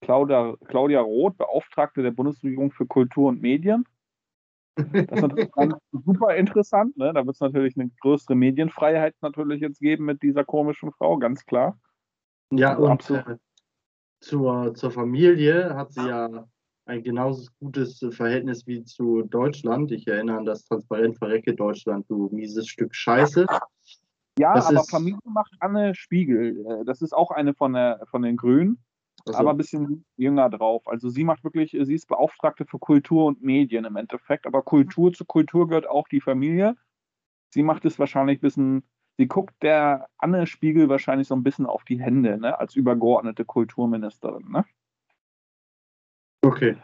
Claudia, 0.00 0.54
Claudia 0.66 1.00
Roth, 1.00 1.36
Beauftragte 1.36 2.02
der 2.02 2.12
Bundesregierung 2.12 2.70
für 2.70 2.86
Kultur 2.86 3.28
und 3.28 3.42
Medien. 3.42 3.84
Das 4.76 4.86
ist 4.86 5.20
natürlich 5.20 5.50
super 5.92 6.36
interessant. 6.36 6.96
Ne? 6.96 7.12
Da 7.12 7.26
wird 7.26 7.34
es 7.34 7.40
natürlich 7.40 7.76
eine 7.76 7.90
größere 8.00 8.34
Medienfreiheit 8.34 9.14
natürlich 9.20 9.60
jetzt 9.60 9.80
geben 9.80 10.06
mit 10.06 10.22
dieser 10.22 10.44
komischen 10.44 10.92
Frau, 10.92 11.18
ganz 11.18 11.44
klar. 11.44 11.78
Ja, 12.52 12.76
also 12.76 12.90
und 12.90 13.10
äh, 13.10 13.36
zur, 14.20 14.74
zur 14.74 14.90
Familie 14.90 15.74
hat 15.74 15.92
sie 15.92 16.06
ja 16.06 16.46
ein 16.86 17.02
genauso 17.02 17.50
gutes 17.60 18.04
Verhältnis 18.10 18.66
wie 18.66 18.84
zu 18.84 19.22
Deutschland. 19.22 19.92
Ich 19.92 20.06
erinnere 20.08 20.38
an 20.38 20.44
das 20.44 20.64
transparent 20.64 21.18
verrecke 21.18 21.54
Deutschland, 21.54 22.08
du 22.08 22.28
mieses 22.32 22.66
Stück 22.66 22.94
Scheiße. 22.94 23.46
Ja, 24.38 24.54
das 24.54 24.66
aber 24.66 24.84
Familie 24.84 25.18
macht 25.24 25.52
Anne 25.60 25.94
Spiegel. 25.94 26.64
Äh, 26.66 26.84
das 26.84 27.02
ist 27.02 27.12
auch 27.12 27.30
eine 27.30 27.54
von, 27.54 27.72
der, 27.72 28.00
von 28.10 28.22
den 28.22 28.36
Grünen, 28.36 28.82
also. 29.26 29.38
aber 29.38 29.50
ein 29.50 29.56
bisschen 29.56 30.04
jünger 30.16 30.48
drauf. 30.48 30.86
Also 30.86 31.08
sie 31.08 31.24
macht 31.24 31.44
wirklich, 31.44 31.72
sie 31.72 31.94
ist 31.94 32.06
Beauftragte 32.06 32.64
für 32.64 32.78
Kultur 32.78 33.26
und 33.26 33.42
Medien 33.42 33.84
im 33.84 33.96
Endeffekt, 33.96 34.46
aber 34.46 34.62
Kultur 34.62 35.12
zu 35.12 35.24
Kultur 35.24 35.68
gehört 35.68 35.88
auch 35.88 36.08
die 36.08 36.20
Familie. 36.20 36.76
Sie 37.52 37.62
macht 37.62 37.84
es 37.84 37.98
wahrscheinlich 37.98 38.38
ein 38.38 38.42
bisschen, 38.42 38.82
sie 39.18 39.26
guckt 39.26 39.54
der 39.62 40.08
Anne 40.18 40.46
Spiegel 40.46 40.88
wahrscheinlich 40.88 41.28
so 41.28 41.34
ein 41.34 41.42
bisschen 41.42 41.66
auf 41.66 41.84
die 41.84 42.00
Hände, 42.00 42.38
ne, 42.38 42.58
als 42.58 42.76
übergeordnete 42.76 43.44
Kulturministerin. 43.44 44.50
Ne? 44.50 44.64
Okay. 46.42 46.76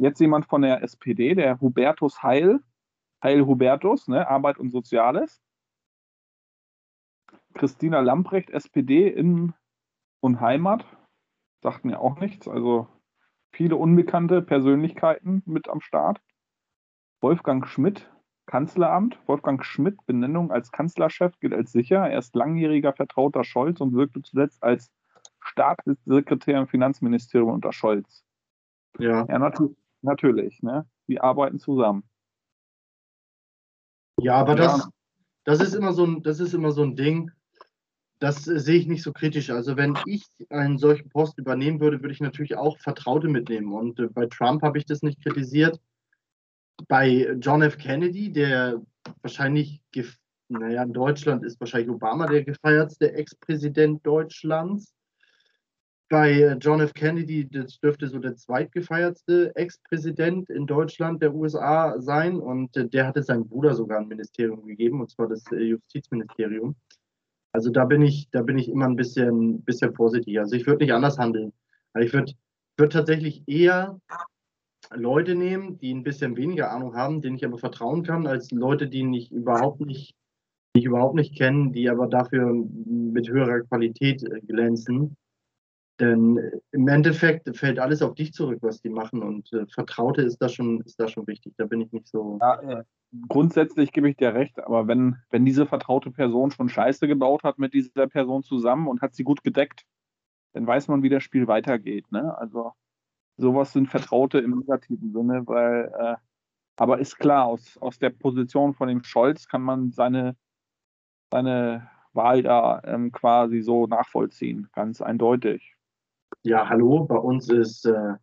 Jetzt 0.00 0.20
jemand 0.20 0.46
von 0.46 0.62
der 0.62 0.82
SPD, 0.82 1.34
der 1.34 1.60
Hubertus 1.60 2.22
Heil, 2.22 2.60
Heil 3.22 3.44
Hubertus, 3.44 4.06
ne, 4.06 4.28
Arbeit 4.28 4.58
und 4.58 4.70
Soziales. 4.70 5.42
Christina 7.58 8.00
Lamprecht, 8.00 8.50
SPD, 8.50 9.08
Innen- 9.08 9.54
und 10.20 10.40
Heimat, 10.40 10.84
sagten 11.62 11.90
ja 11.90 11.98
auch 11.98 12.18
nichts. 12.18 12.48
Also 12.48 12.88
viele 13.52 13.76
unbekannte 13.76 14.42
Persönlichkeiten 14.42 15.42
mit 15.44 15.68
am 15.68 15.80
Start. 15.80 16.20
Wolfgang 17.20 17.66
Schmidt, 17.66 18.10
Kanzleramt. 18.46 19.18
Wolfgang 19.26 19.64
Schmidt, 19.64 20.06
Benennung 20.06 20.50
als 20.50 20.72
Kanzlerchef 20.72 21.38
gilt 21.40 21.52
als 21.52 21.72
sicher. 21.72 22.08
Er 22.08 22.18
ist 22.18 22.34
langjähriger 22.34 22.92
Vertrauter 22.92 23.44
Scholz 23.44 23.80
und 23.80 23.92
wirkte 23.92 24.22
zuletzt 24.22 24.62
als 24.62 24.90
Staatssekretär 25.40 26.58
im 26.58 26.68
Finanzministerium 26.68 27.50
unter 27.50 27.72
Scholz. 27.72 28.24
Ja. 28.98 29.26
Ja, 29.26 29.38
nat 29.38 29.60
natürlich. 30.02 30.62
Ne? 30.62 30.88
Die 31.08 31.20
arbeiten 31.20 31.58
zusammen. 31.58 32.08
Ja, 34.20 34.36
aber 34.36 34.56
ja. 34.56 34.64
Das, 34.64 34.90
das, 35.44 35.60
ist 35.60 35.74
immer 35.74 35.92
so 35.92 36.04
ein, 36.04 36.22
das 36.22 36.40
ist 36.40 36.54
immer 36.54 36.72
so 36.72 36.82
ein 36.82 36.96
Ding 36.96 37.30
das 38.18 38.48
äh, 38.48 38.58
sehe 38.58 38.78
ich 38.78 38.86
nicht 38.86 39.02
so 39.02 39.12
kritisch. 39.12 39.50
Also 39.50 39.76
wenn 39.76 39.96
ich 40.06 40.24
einen 40.50 40.78
solchen 40.78 41.08
Post 41.08 41.38
übernehmen 41.38 41.80
würde, 41.80 42.00
würde 42.00 42.12
ich 42.12 42.20
natürlich 42.20 42.56
auch 42.56 42.78
Vertraute 42.78 43.28
mitnehmen. 43.28 43.72
Und 43.72 43.98
äh, 44.00 44.08
bei 44.08 44.26
Trump 44.26 44.62
habe 44.62 44.78
ich 44.78 44.84
das 44.84 45.02
nicht 45.02 45.22
kritisiert. 45.22 45.80
Bei 46.88 47.34
John 47.40 47.62
F. 47.62 47.76
Kennedy, 47.76 48.32
der 48.32 48.80
wahrscheinlich, 49.22 49.82
naja, 50.48 50.82
in 50.82 50.92
Deutschland 50.92 51.44
ist 51.44 51.58
wahrscheinlich 51.60 51.90
Obama 51.90 52.26
der 52.26 52.44
gefeiertste 52.44 53.12
Ex-Präsident 53.12 54.06
Deutschlands. 54.06 54.94
Bei 56.08 56.32
äh, 56.32 56.56
John 56.58 56.80
F. 56.80 56.94
Kennedy, 56.94 57.48
das 57.48 57.78
dürfte 57.80 58.08
so 58.08 58.18
der 58.18 58.36
zweitgefeiertste 58.36 59.54
Ex-Präsident 59.54 60.48
in 60.50 60.66
Deutschland 60.66 61.20
der 61.22 61.34
USA 61.34 62.00
sein. 62.00 62.38
Und 62.38 62.70
der 62.74 63.06
hatte 63.06 63.22
seinem 63.22 63.46
Bruder 63.46 63.74
sogar 63.74 64.00
ein 64.00 64.08
Ministerium 64.08 64.66
gegeben, 64.66 65.00
und 65.00 65.10
zwar 65.10 65.28
das 65.28 65.44
Justizministerium. 65.50 66.76
Also 67.58 67.70
da 67.70 67.84
bin 67.84 68.02
ich, 68.02 68.30
da 68.30 68.42
bin 68.42 68.56
ich 68.56 68.68
immer 68.68 68.86
ein 68.86 68.94
bisschen, 68.94 69.62
bisschen 69.62 69.92
vorsichtig. 69.92 70.38
Also 70.38 70.54
ich 70.54 70.64
würde 70.64 70.84
nicht 70.84 70.92
anders 70.92 71.18
handeln. 71.18 71.52
Also 71.92 72.06
ich 72.06 72.12
würde 72.12 72.32
würd 72.76 72.92
tatsächlich 72.92 73.42
eher 73.48 74.00
Leute 74.94 75.34
nehmen, 75.34 75.76
die 75.80 75.92
ein 75.92 76.04
bisschen 76.04 76.36
weniger 76.36 76.70
Ahnung 76.70 76.94
haben, 76.94 77.20
denen 77.20 77.34
ich 77.34 77.44
aber 77.44 77.58
vertrauen 77.58 78.04
kann, 78.04 78.28
als 78.28 78.52
Leute, 78.52 78.86
die 78.86 79.04
ich 79.18 79.32
überhaupt 79.32 79.80
nicht, 79.80 80.14
die 80.76 80.82
ich 80.82 80.84
überhaupt 80.84 81.16
nicht 81.16 81.36
kennen, 81.36 81.72
die 81.72 81.90
aber 81.90 82.06
dafür 82.06 82.46
mit 82.86 83.28
höherer 83.28 83.62
Qualität 83.62 84.22
äh, 84.22 84.40
glänzen. 84.42 85.16
Denn 86.00 86.40
im 86.70 86.86
Endeffekt 86.86 87.56
fällt 87.56 87.80
alles 87.80 88.02
auf 88.02 88.14
dich 88.14 88.32
zurück, 88.32 88.58
was 88.62 88.80
die 88.80 88.88
machen. 88.88 89.22
Und 89.22 89.52
äh, 89.52 89.66
Vertraute 89.66 90.22
ist 90.22 90.38
da 90.38 90.48
schon, 90.48 90.80
ist 90.82 91.00
da 91.00 91.08
schon 91.08 91.26
wichtig. 91.26 91.54
Da 91.56 91.66
bin 91.66 91.80
ich 91.80 91.90
nicht 91.90 92.06
so. 92.06 92.38
Ja, 92.40 92.60
äh, 92.60 92.84
grundsätzlich 93.28 93.92
gebe 93.92 94.08
ich 94.08 94.16
dir 94.16 94.34
recht, 94.34 94.60
aber 94.60 94.86
wenn, 94.86 95.16
wenn 95.30 95.44
diese 95.44 95.66
vertraute 95.66 96.10
Person 96.10 96.50
schon 96.50 96.68
Scheiße 96.68 97.08
gebaut 97.08 97.42
hat 97.42 97.58
mit 97.58 97.74
dieser 97.74 98.06
Person 98.06 98.42
zusammen 98.44 98.86
und 98.86 99.02
hat 99.02 99.14
sie 99.14 99.24
gut 99.24 99.42
gedeckt, 99.42 99.84
dann 100.52 100.66
weiß 100.66 100.88
man, 100.88 101.02
wie 101.02 101.08
das 101.08 101.22
Spiel 101.22 101.48
weitergeht. 101.48 102.10
Ne? 102.12 102.36
Also 102.38 102.72
sowas 103.36 103.72
sind 103.72 103.88
Vertraute 103.88 104.38
im 104.38 104.58
negativen 104.58 105.12
Sinne, 105.12 105.46
weil, 105.46 105.92
äh, 105.98 106.16
aber 106.76 106.98
ist 107.00 107.18
klar, 107.18 107.46
aus, 107.46 107.76
aus 107.78 107.98
der 107.98 108.10
Position 108.10 108.74
von 108.74 108.88
dem 108.88 109.02
Scholz 109.02 109.48
kann 109.48 109.62
man 109.62 109.90
seine, 109.90 110.36
seine 111.32 111.90
Wahl 112.12 112.42
da 112.42 112.80
ähm, 112.84 113.10
quasi 113.10 113.62
so 113.62 113.86
nachvollziehen, 113.86 114.68
ganz 114.72 115.00
eindeutig. 115.00 115.77
Ja, 116.42 116.68
hallo, 116.68 117.04
bei 117.04 117.16
uns 117.16 117.48
ist, 117.48 117.84
äh, 117.86 118.14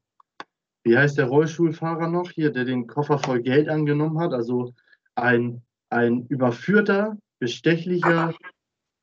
wie 0.83 0.97
heißt 0.97 1.17
der 1.17 1.27
Rollstuhlfahrer 1.27 2.07
noch 2.07 2.31
hier, 2.31 2.51
der 2.51 2.65
den 2.65 2.87
Koffer 2.87 3.19
voll 3.19 3.41
Geld 3.41 3.69
angenommen 3.69 4.19
hat? 4.19 4.33
Also 4.33 4.73
ein, 5.15 5.61
ein 5.89 6.25
überführter, 6.27 7.17
bestechlicher 7.39 8.33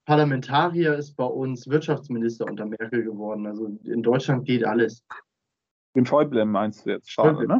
Parlamentarier 0.04 0.94
ist 0.94 1.14
bei 1.14 1.24
uns 1.24 1.68
Wirtschaftsminister 1.68 2.46
unter 2.46 2.66
Merkel 2.66 3.04
geworden. 3.04 3.46
Also 3.46 3.78
in 3.84 4.02
Deutschland 4.02 4.44
geht 4.44 4.64
alles. 4.64 5.04
Den 5.94 6.06
Schäuble 6.06 6.44
meinst 6.44 6.86
du 6.86 6.90
jetzt? 6.90 7.10
Schade, 7.10 7.46
ne? 7.46 7.58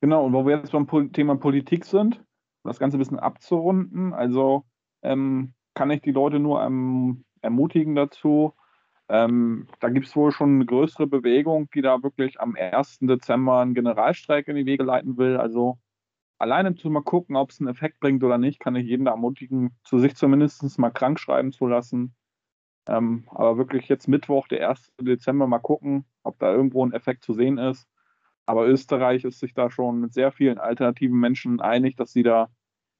Genau, 0.00 0.26
und 0.26 0.32
wo 0.32 0.44
wir 0.44 0.56
jetzt 0.56 0.72
beim 0.72 1.12
Thema 1.12 1.36
Politik 1.36 1.84
sind, 1.84 2.16
um 2.16 2.68
das 2.68 2.80
Ganze 2.80 2.96
ein 2.96 2.98
bisschen 2.98 3.20
abzurunden, 3.20 4.12
also 4.12 4.64
ähm, 5.02 5.54
kann 5.74 5.90
ich 5.90 6.02
die 6.02 6.10
Leute 6.10 6.40
nur 6.40 6.62
ähm, 6.62 7.24
ermutigen 7.40 7.94
dazu, 7.94 8.54
ähm, 9.08 9.68
da 9.80 9.88
gibt 9.88 10.06
es 10.06 10.16
wohl 10.16 10.32
schon 10.32 10.56
eine 10.56 10.66
größere 10.66 11.06
Bewegung, 11.06 11.68
die 11.74 11.82
da 11.82 12.02
wirklich 12.02 12.40
am 12.40 12.56
1. 12.56 13.00
Dezember 13.00 13.60
einen 13.60 13.74
Generalstreik 13.74 14.48
in 14.48 14.56
die 14.56 14.66
Wege 14.66 14.84
leiten 14.84 15.18
will. 15.18 15.36
Also 15.36 15.78
alleine 16.38 16.74
zu 16.74 16.90
mal 16.90 17.02
gucken, 17.02 17.36
ob 17.36 17.50
es 17.50 17.60
einen 17.60 17.68
Effekt 17.68 18.00
bringt 18.00 18.24
oder 18.24 18.38
nicht, 18.38 18.60
kann 18.60 18.76
ich 18.76 18.86
jeden 18.86 19.04
da 19.04 19.12
ermutigen, 19.12 19.76
zu 19.84 19.98
sich 19.98 20.16
zumindest 20.16 20.78
mal 20.78 20.90
krank 20.90 21.20
schreiben 21.20 21.52
zu 21.52 21.66
lassen. 21.66 22.14
Ähm, 22.88 23.24
aber 23.30 23.58
wirklich 23.58 23.88
jetzt 23.88 24.08
Mittwoch, 24.08 24.48
der 24.48 24.68
1. 24.68 24.92
Dezember, 25.00 25.46
mal 25.46 25.58
gucken, 25.60 26.04
ob 26.22 26.38
da 26.38 26.52
irgendwo 26.52 26.84
ein 26.84 26.92
Effekt 26.92 27.24
zu 27.24 27.32
sehen 27.32 27.58
ist. 27.58 27.86
Aber 28.46 28.66
Österreich 28.66 29.24
ist 29.24 29.38
sich 29.38 29.54
da 29.54 29.70
schon 29.70 30.00
mit 30.00 30.12
sehr 30.12 30.32
vielen 30.32 30.58
alternativen 30.58 31.18
Menschen 31.18 31.60
einig, 31.60 31.96
dass 31.96 32.12
sie 32.12 32.24
da 32.24 32.48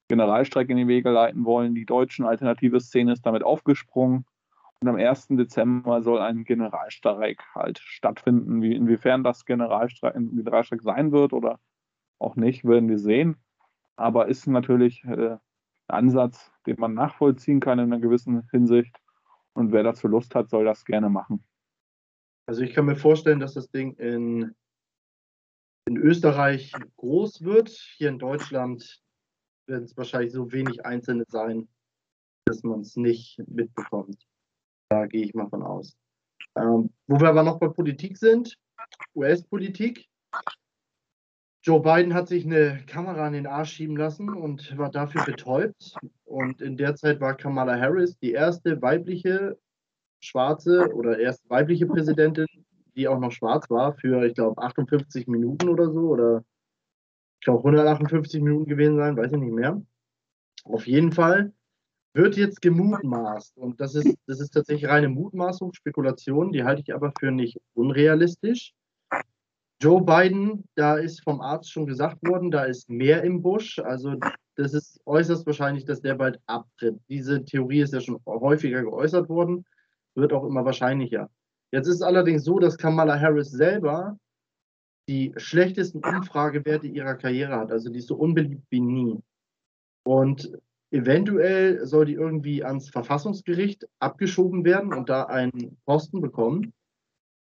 Generalstreik 0.09 0.69
in 0.71 0.77
die 0.77 0.89
Wege 0.89 1.11
leiten 1.11 1.45
wollen. 1.45 1.75
Die 1.75 1.87
deutschen 1.87 2.25
alternative 2.25 2.81
Szene 2.81 3.13
ist 3.13 3.27
damit 3.27 3.43
aufgesprungen. 3.43 4.25
Und 4.83 4.89
am 4.89 4.97
1. 4.97 5.29
Dezember 5.29 6.03
soll 6.03 6.19
ein 6.19 6.43
Generalstreik 6.43 7.41
halt 7.55 7.79
stattfinden. 7.79 8.63
Wie, 8.63 8.75
inwiefern 8.75 9.23
das 9.23 9.45
Generalstreik, 9.45 10.15
Generalstreik 10.15 10.83
sein 10.83 11.13
wird 11.13 11.33
oder 11.33 11.61
auch 12.19 12.35
nicht, 12.35 12.65
werden 12.65 12.89
wir 12.89 12.99
sehen. 12.99 13.37
Aber 13.95 14.27
ist 14.27 14.49
natürlich 14.49 15.05
äh, 15.05 15.37
ein 15.37 15.39
Ansatz, 15.87 16.51
den 16.67 16.81
man 16.81 16.95
nachvollziehen 16.95 17.61
kann 17.61 17.79
in 17.79 17.93
einer 17.93 18.01
gewissen 18.01 18.49
Hinsicht. 18.51 18.97
Und 19.53 19.71
wer 19.71 19.85
dazu 19.85 20.09
Lust 20.09 20.35
hat, 20.35 20.51
soll 20.51 20.65
das 20.65 20.85
gerne 20.85 21.09
machen. 21.09 21.45
Also 22.49 22.63
ich 22.63 22.75
kann 22.75 22.87
mir 22.87 22.97
vorstellen, 22.97 23.39
dass 23.39 23.55
das 23.55 23.71
Ding 23.71 23.95
in, 23.99 24.53
in 25.87 25.97
Österreich 25.97 26.73
groß 26.97 27.45
wird. 27.45 27.69
Hier 27.69 28.09
in 28.09 28.19
Deutschland 28.19 29.01
werden 29.69 29.85
es 29.85 29.97
wahrscheinlich 29.97 30.33
so 30.33 30.51
wenig 30.51 30.85
Einzelne 30.85 31.23
sein, 31.29 31.69
dass 32.47 32.65
man 32.65 32.81
es 32.81 32.97
nicht 32.97 33.41
mitbekommt. 33.47 34.27
Da 34.93 35.07
gehe 35.07 35.25
ich 35.25 35.33
mal 35.33 35.49
von 35.49 35.63
aus. 35.63 35.97
Ähm, 36.55 36.91
wo 37.07 37.19
wir 37.19 37.31
aber 37.31 37.43
noch 37.43 37.59
bei 37.59 37.69
Politik 37.69 38.19
sind, 38.19 38.59
US-Politik. 39.15 40.07
Joe 41.63 41.81
Biden 41.81 42.13
hat 42.13 42.29
sich 42.29 42.45
eine 42.45 42.85
Kamera 42.87 43.27
in 43.27 43.33
den 43.33 43.47
Arsch 43.47 43.73
schieben 43.73 43.97
lassen 43.97 44.29
und 44.29 44.77
war 44.77 44.91
dafür 44.91 45.25
betäubt. 45.25 45.95
Und 46.25 46.61
in 46.61 46.77
der 46.77 46.95
Zeit 46.95 47.23
war 47.23 47.39
Kamala 47.39 47.81
Harris 47.81 48.19
die 48.19 48.33
erste 48.33 48.83
weibliche 48.83 49.59
schwarze 50.21 50.93
oder 50.95 51.19
erste 51.19 51.49
weibliche 51.49 51.87
Präsidentin, 51.87 52.47
die 52.95 53.09
auch 53.09 53.19
noch 53.19 53.33
schwarz 53.33 53.71
war, 53.71 53.95
für, 53.95 54.27
ich 54.27 54.35
glaube, 54.35 54.61
58 54.61 55.27
Minuten 55.27 55.71
oder 55.71 55.91
so. 55.91 56.11
Oder 56.11 56.45
ich 57.41 57.47
glaube, 57.47 57.61
158 57.61 58.43
Minuten 58.43 58.69
gewesen 58.69 58.99
sein, 58.99 59.17
weiß 59.17 59.33
ich 59.33 59.39
nicht 59.39 59.55
mehr. 59.55 59.81
Auf 60.65 60.87
jeden 60.87 61.13
Fall 61.13 61.55
wird 62.15 62.37
jetzt 62.37 62.61
gemutmaßt. 62.61 63.57
Und 63.57 63.81
das 63.81 63.95
ist, 63.95 64.17
das 64.27 64.41
ist 64.41 64.51
tatsächlich 64.51 64.91
reine 64.91 65.09
Mutmaßung, 65.09 65.73
Spekulation, 65.73 66.53
die 66.53 66.65
halte 66.65 66.83
ich 66.83 66.95
aber 66.95 67.13
für 67.19 67.31
nicht 67.31 67.59
unrealistisch 67.75 68.75
Joe 69.83 70.01
Biden, 70.01 70.63
da 70.77 70.95
ist 70.95 71.25
vom 71.25 71.41
Arzt 71.41 71.73
schon 71.73 71.87
gesagt 71.87 72.23
worden, 72.23 72.53
da 72.53 72.63
ist 72.63 72.89
mehr 72.89 73.25
im 73.25 73.43
Busch. 73.43 73.81
Also 73.81 74.15
das 74.55 74.75
ist 74.75 75.01
äußerst 75.07 75.45
wahrscheinlich, 75.45 75.85
dass 75.85 76.01
der 76.01 76.15
bald 76.15 76.39
abtritt. 76.47 77.01
Diese 77.09 77.45
Theorie 77.45 77.81
ist 77.81 77.93
ja 77.93 78.01
schon 78.01 78.21
häufiger 78.25 78.83
geäußert 78.83 79.29
worden, 79.29 79.65
wird 80.15 80.33
auch 80.33 80.45
immer 80.45 80.65
wahrscheinlicher. 80.65 81.29
Jetzt 81.73 81.89
ist 81.89 81.97
es 81.97 82.03
allerdings 82.03 82.45
so, 82.45 82.61
dass 82.61 82.79
Kamala 82.79 83.19
Harris 83.19 83.51
selber 83.51 84.17
die 85.09 85.33
schlechtesten 85.37 85.99
Umfragewerte 85.99 86.87
ihrer 86.87 87.17
Karriere 87.17 87.57
hat. 87.57 87.73
Also 87.73 87.91
die 87.91 87.99
ist 87.99 88.07
so 88.07 88.15
unbeliebt 88.15 88.63
wie 88.71 88.81
nie. 88.81 89.19
Und 90.05 90.53
eventuell 90.93 91.85
soll 91.87 92.05
die 92.05 92.15
irgendwie 92.15 92.63
ans 92.63 92.91
Verfassungsgericht 92.91 93.89
abgeschoben 93.99 94.65
werden 94.65 94.93
und 94.93 95.09
da 95.09 95.25
einen 95.25 95.79
Posten 95.85 96.21
bekommen. 96.21 96.73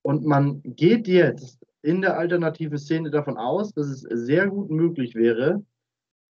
Und 0.04 0.24
man 0.26 0.62
geht 0.64 1.08
jetzt 1.08 1.66
in 1.82 2.02
der 2.02 2.18
alternativen 2.18 2.78
Szene 2.78 3.10
davon 3.10 3.38
aus, 3.38 3.74
dass 3.74 3.88
es 3.88 4.02
sehr 4.02 4.48
gut 4.48 4.70
möglich 4.70 5.16
wäre, 5.16 5.64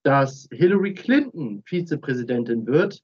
dass 0.03 0.47
Hillary 0.51 0.93
Clinton 0.93 1.61
Vizepräsidentin 1.65 2.65
wird, 2.65 3.03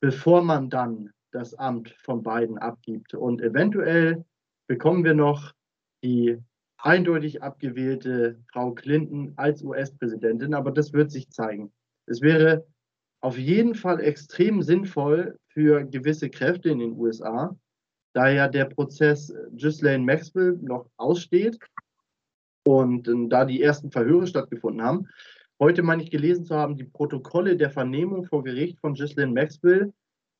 bevor 0.00 0.42
man 0.42 0.68
dann 0.68 1.10
das 1.30 1.54
Amt 1.54 1.94
von 2.02 2.22
Biden 2.22 2.58
abgibt. 2.58 3.14
Und 3.14 3.40
eventuell 3.40 4.24
bekommen 4.66 5.04
wir 5.04 5.14
noch 5.14 5.52
die 6.02 6.38
eindeutig 6.78 7.42
abgewählte 7.42 8.42
Frau 8.52 8.72
Clinton 8.72 9.34
als 9.36 9.62
US-Präsidentin, 9.62 10.52
aber 10.52 10.72
das 10.72 10.92
wird 10.92 11.12
sich 11.12 11.30
zeigen. 11.30 11.72
Es 12.06 12.20
wäre 12.20 12.66
auf 13.22 13.38
jeden 13.38 13.74
Fall 13.74 14.00
extrem 14.00 14.62
sinnvoll 14.62 15.38
für 15.48 15.84
gewisse 15.84 16.28
Kräfte 16.28 16.70
in 16.70 16.80
den 16.80 16.92
USA, 16.92 17.56
da 18.12 18.28
ja 18.28 18.48
der 18.48 18.66
Prozess 18.66 19.32
Ghislaine 19.52 20.04
Maxwell 20.04 20.58
noch 20.60 20.90
aussteht 20.96 21.58
und 22.64 23.08
äh, 23.08 23.28
da 23.28 23.44
die 23.44 23.62
ersten 23.62 23.90
Verhöre 23.90 24.26
stattgefunden 24.26 24.82
haben. 24.82 25.08
Heute 25.60 25.82
meine 25.82 26.02
ich 26.02 26.10
gelesen 26.10 26.44
zu 26.44 26.56
haben, 26.56 26.76
die 26.76 26.84
Protokolle 26.84 27.56
der 27.56 27.70
Vernehmung 27.70 28.24
vor 28.24 28.42
Gericht 28.42 28.80
von 28.80 28.94
Ghislaine 28.94 29.32
Maxwell 29.32 29.92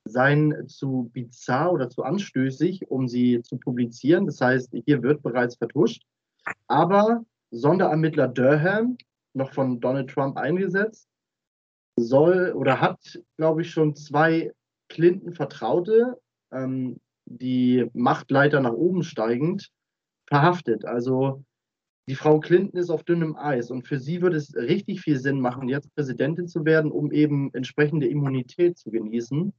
seien 0.04 0.66
zu 0.66 1.10
bizarr 1.12 1.72
oder 1.72 1.88
zu 1.88 2.02
anstößig, 2.02 2.90
um 2.90 3.06
sie 3.06 3.40
zu 3.42 3.56
publizieren. 3.56 4.26
Das 4.26 4.40
heißt, 4.40 4.74
hier 4.84 5.02
wird 5.02 5.22
bereits 5.22 5.54
vertuscht. 5.54 6.02
Aber 6.66 7.24
Sonderermittler 7.52 8.26
Durham, 8.26 8.96
noch 9.34 9.52
von 9.52 9.80
Donald 9.80 10.10
Trump 10.10 10.36
eingesetzt, 10.36 11.06
soll 11.96 12.52
oder 12.52 12.80
hat, 12.80 13.20
glaube 13.36 13.62
ich, 13.62 13.70
schon 13.70 13.94
zwei 13.94 14.52
Clinton-Vertraute, 14.88 16.18
ähm, 16.52 17.00
die 17.24 17.88
Machtleiter 17.92 18.60
nach 18.60 18.72
oben 18.72 19.02
steigend, 19.02 19.70
verhaftet. 20.26 20.84
Also 20.84 21.44
die 22.08 22.14
Frau 22.14 22.40
Clinton 22.40 22.78
ist 22.78 22.90
auf 22.90 23.04
dünnem 23.04 23.36
Eis 23.36 23.70
und 23.70 23.86
für 23.86 23.98
sie 23.98 24.22
würde 24.22 24.36
es 24.36 24.54
richtig 24.56 25.00
viel 25.00 25.18
Sinn 25.18 25.40
machen, 25.40 25.68
jetzt 25.68 25.94
Präsidentin 25.94 26.48
zu 26.48 26.64
werden, 26.64 26.90
um 26.90 27.12
eben 27.12 27.52
entsprechende 27.54 28.08
Immunität 28.08 28.76
zu 28.76 28.90
genießen. 28.90 29.52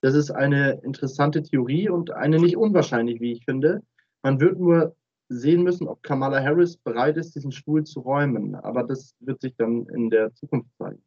Das 0.00 0.14
ist 0.14 0.30
eine 0.30 0.80
interessante 0.82 1.42
Theorie 1.42 1.90
und 1.90 2.10
eine 2.10 2.38
nicht 2.38 2.56
unwahrscheinlich, 2.56 3.20
wie 3.20 3.32
ich 3.32 3.44
finde. 3.44 3.82
Man 4.22 4.40
wird 4.40 4.58
nur 4.58 4.96
sehen 5.28 5.62
müssen, 5.62 5.86
ob 5.88 6.02
Kamala 6.02 6.42
Harris 6.42 6.76
bereit 6.78 7.16
ist, 7.16 7.34
diesen 7.34 7.52
Stuhl 7.52 7.84
zu 7.84 8.00
räumen. 8.00 8.54
Aber 8.54 8.82
das 8.82 9.14
wird 9.20 9.40
sich 9.42 9.54
dann 9.56 9.86
in 9.86 10.10
der 10.10 10.32
Zukunft 10.34 10.70
zeigen. 10.78 11.02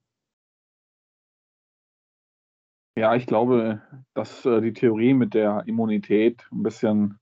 Ja, 2.95 3.15
ich 3.15 3.25
glaube, 3.25 3.81
dass 4.13 4.45
äh, 4.45 4.61
die 4.61 4.73
Theorie 4.73 5.15
mit 5.15 5.33
der 5.33 5.63
Immunität 5.65 6.47
ein 6.51 6.61
bisschen 6.61 7.19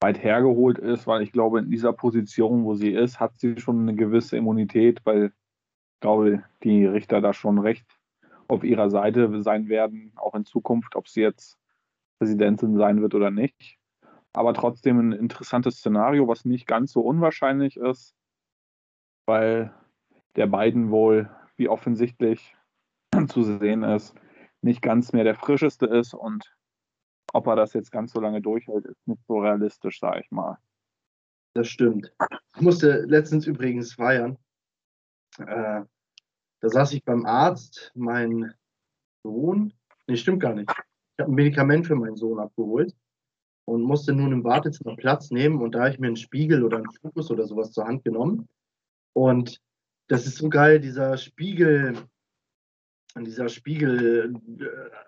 weit 0.00 0.22
hergeholt 0.22 0.78
ist, 0.78 1.06
weil 1.06 1.22
ich 1.22 1.32
glaube, 1.32 1.58
in 1.58 1.70
dieser 1.70 1.92
Position, 1.92 2.64
wo 2.64 2.74
sie 2.74 2.92
ist, 2.92 3.18
hat 3.18 3.38
sie 3.38 3.58
schon 3.58 3.80
eine 3.80 3.96
gewisse 3.96 4.36
Immunität, 4.36 5.00
weil 5.04 5.26
ich 5.26 6.00
glaube, 6.00 6.44
die 6.62 6.86
Richter 6.86 7.20
da 7.20 7.32
schon 7.32 7.58
recht 7.58 7.84
auf 8.48 8.64
ihrer 8.64 8.90
Seite 8.90 9.42
sein 9.42 9.68
werden, 9.68 10.12
auch 10.16 10.34
in 10.34 10.44
Zukunft, 10.44 10.96
ob 10.96 11.08
sie 11.08 11.20
jetzt 11.20 11.58
Präsidentin 12.18 12.76
sein 12.76 13.02
wird 13.02 13.14
oder 13.14 13.30
nicht. 13.30 13.78
Aber 14.32 14.54
trotzdem 14.54 14.98
ein 15.00 15.12
interessantes 15.12 15.78
Szenario, 15.78 16.28
was 16.28 16.44
nicht 16.44 16.66
ganz 16.66 16.92
so 16.92 17.00
unwahrscheinlich 17.00 17.76
ist, 17.76 18.14
weil 19.26 19.74
der 20.36 20.46
Biden 20.46 20.90
wohl, 20.90 21.28
wie 21.56 21.68
offensichtlich 21.68 22.56
zu 23.28 23.42
sehen 23.42 23.82
ist, 23.82 24.14
nicht 24.62 24.82
ganz 24.82 25.12
mehr 25.12 25.24
der 25.24 25.34
frischeste 25.34 25.86
ist 25.86 26.14
und 26.14 26.54
ob 27.32 27.46
er 27.46 27.56
das 27.56 27.72
jetzt 27.72 27.92
ganz 27.92 28.12
so 28.12 28.20
lange 28.20 28.40
durchhält, 28.40 28.86
ist 28.86 29.06
nicht 29.06 29.24
so 29.26 29.38
realistisch, 29.38 30.00
sage 30.00 30.20
ich 30.20 30.30
mal. 30.30 30.58
Das 31.54 31.68
stimmt. 31.68 32.12
Ich 32.56 32.62
musste 32.62 33.04
letztens 33.06 33.46
übrigens 33.46 33.94
feiern. 33.94 34.38
Äh, 35.38 35.82
da 36.60 36.68
saß 36.68 36.92
ich 36.92 37.04
beim 37.04 37.24
Arzt, 37.24 37.92
mein 37.94 38.54
Sohn, 39.22 39.72
nee, 40.06 40.16
stimmt 40.16 40.40
gar 40.40 40.54
nicht. 40.54 40.70
Ich 40.70 41.22
habe 41.22 41.32
ein 41.32 41.34
Medikament 41.34 41.86
für 41.86 41.96
meinen 41.96 42.16
Sohn 42.16 42.38
abgeholt 42.38 42.94
und 43.64 43.82
musste 43.82 44.12
nun 44.12 44.32
im 44.32 44.44
Wartezimmer 44.44 44.96
Platz 44.96 45.30
nehmen 45.30 45.60
und 45.60 45.74
da 45.74 45.80
habe 45.80 45.90
ich 45.90 45.98
mir 45.98 46.08
einen 46.08 46.16
Spiegel 46.16 46.64
oder 46.64 46.78
einen 46.78 46.90
Fokus 46.90 47.30
oder 47.30 47.46
sowas 47.46 47.72
zur 47.72 47.86
Hand 47.86 48.04
genommen. 48.04 48.48
Und 49.12 49.60
das 50.08 50.26
ist 50.26 50.36
so 50.36 50.48
geil, 50.48 50.80
dieser 50.80 51.16
Spiegel, 51.16 51.96
dieser 53.18 53.48
Spiegel, 53.48 54.34
äh, 54.58 54.66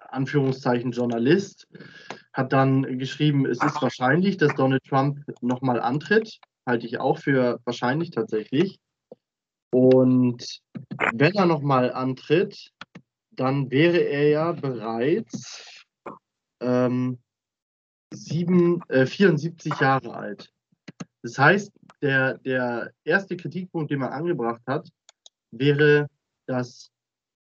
Anführungszeichen 0.09 0.93
Journalist, 0.93 1.69
hat 2.33 2.53
dann 2.53 2.99
geschrieben, 2.99 3.47
es 3.47 3.63
ist 3.63 3.81
wahrscheinlich, 3.83 4.37
dass 4.37 4.55
Donald 4.55 4.83
Trump 4.85 5.19
nochmal 5.41 5.81
antritt. 5.81 6.39
Halte 6.67 6.87
ich 6.87 6.99
auch 6.99 7.19
für 7.19 7.61
wahrscheinlich 7.65 8.11
tatsächlich. 8.11 8.79
Und 9.71 10.61
wenn 11.15 11.35
er 11.35 11.47
nochmal 11.47 11.93
antritt, 11.93 12.71
dann 13.31 13.71
wäre 13.71 13.99
er 13.99 14.29
ja 14.29 14.53
bereits 14.53 15.85
ähm, 16.61 17.19
sieben, 18.13 18.83
äh, 18.89 19.07
74 19.07 19.81
Jahre 19.81 20.15
alt. 20.15 20.51
Das 21.23 21.39
heißt, 21.39 21.73
der, 22.03 22.39
der 22.39 22.93
erste 23.05 23.37
Kritikpunkt, 23.37 23.91
den 23.91 24.01
man 24.01 24.13
angebracht 24.13 24.63
hat, 24.67 24.89
wäre 25.53 26.09
das 26.47 26.91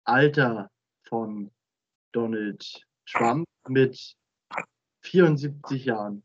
Alter 0.09 0.69
von 1.07 1.51
Donald 2.11 2.85
Trump 3.05 3.45
mit 3.67 4.15
74 5.03 5.85
Jahren. 5.85 6.23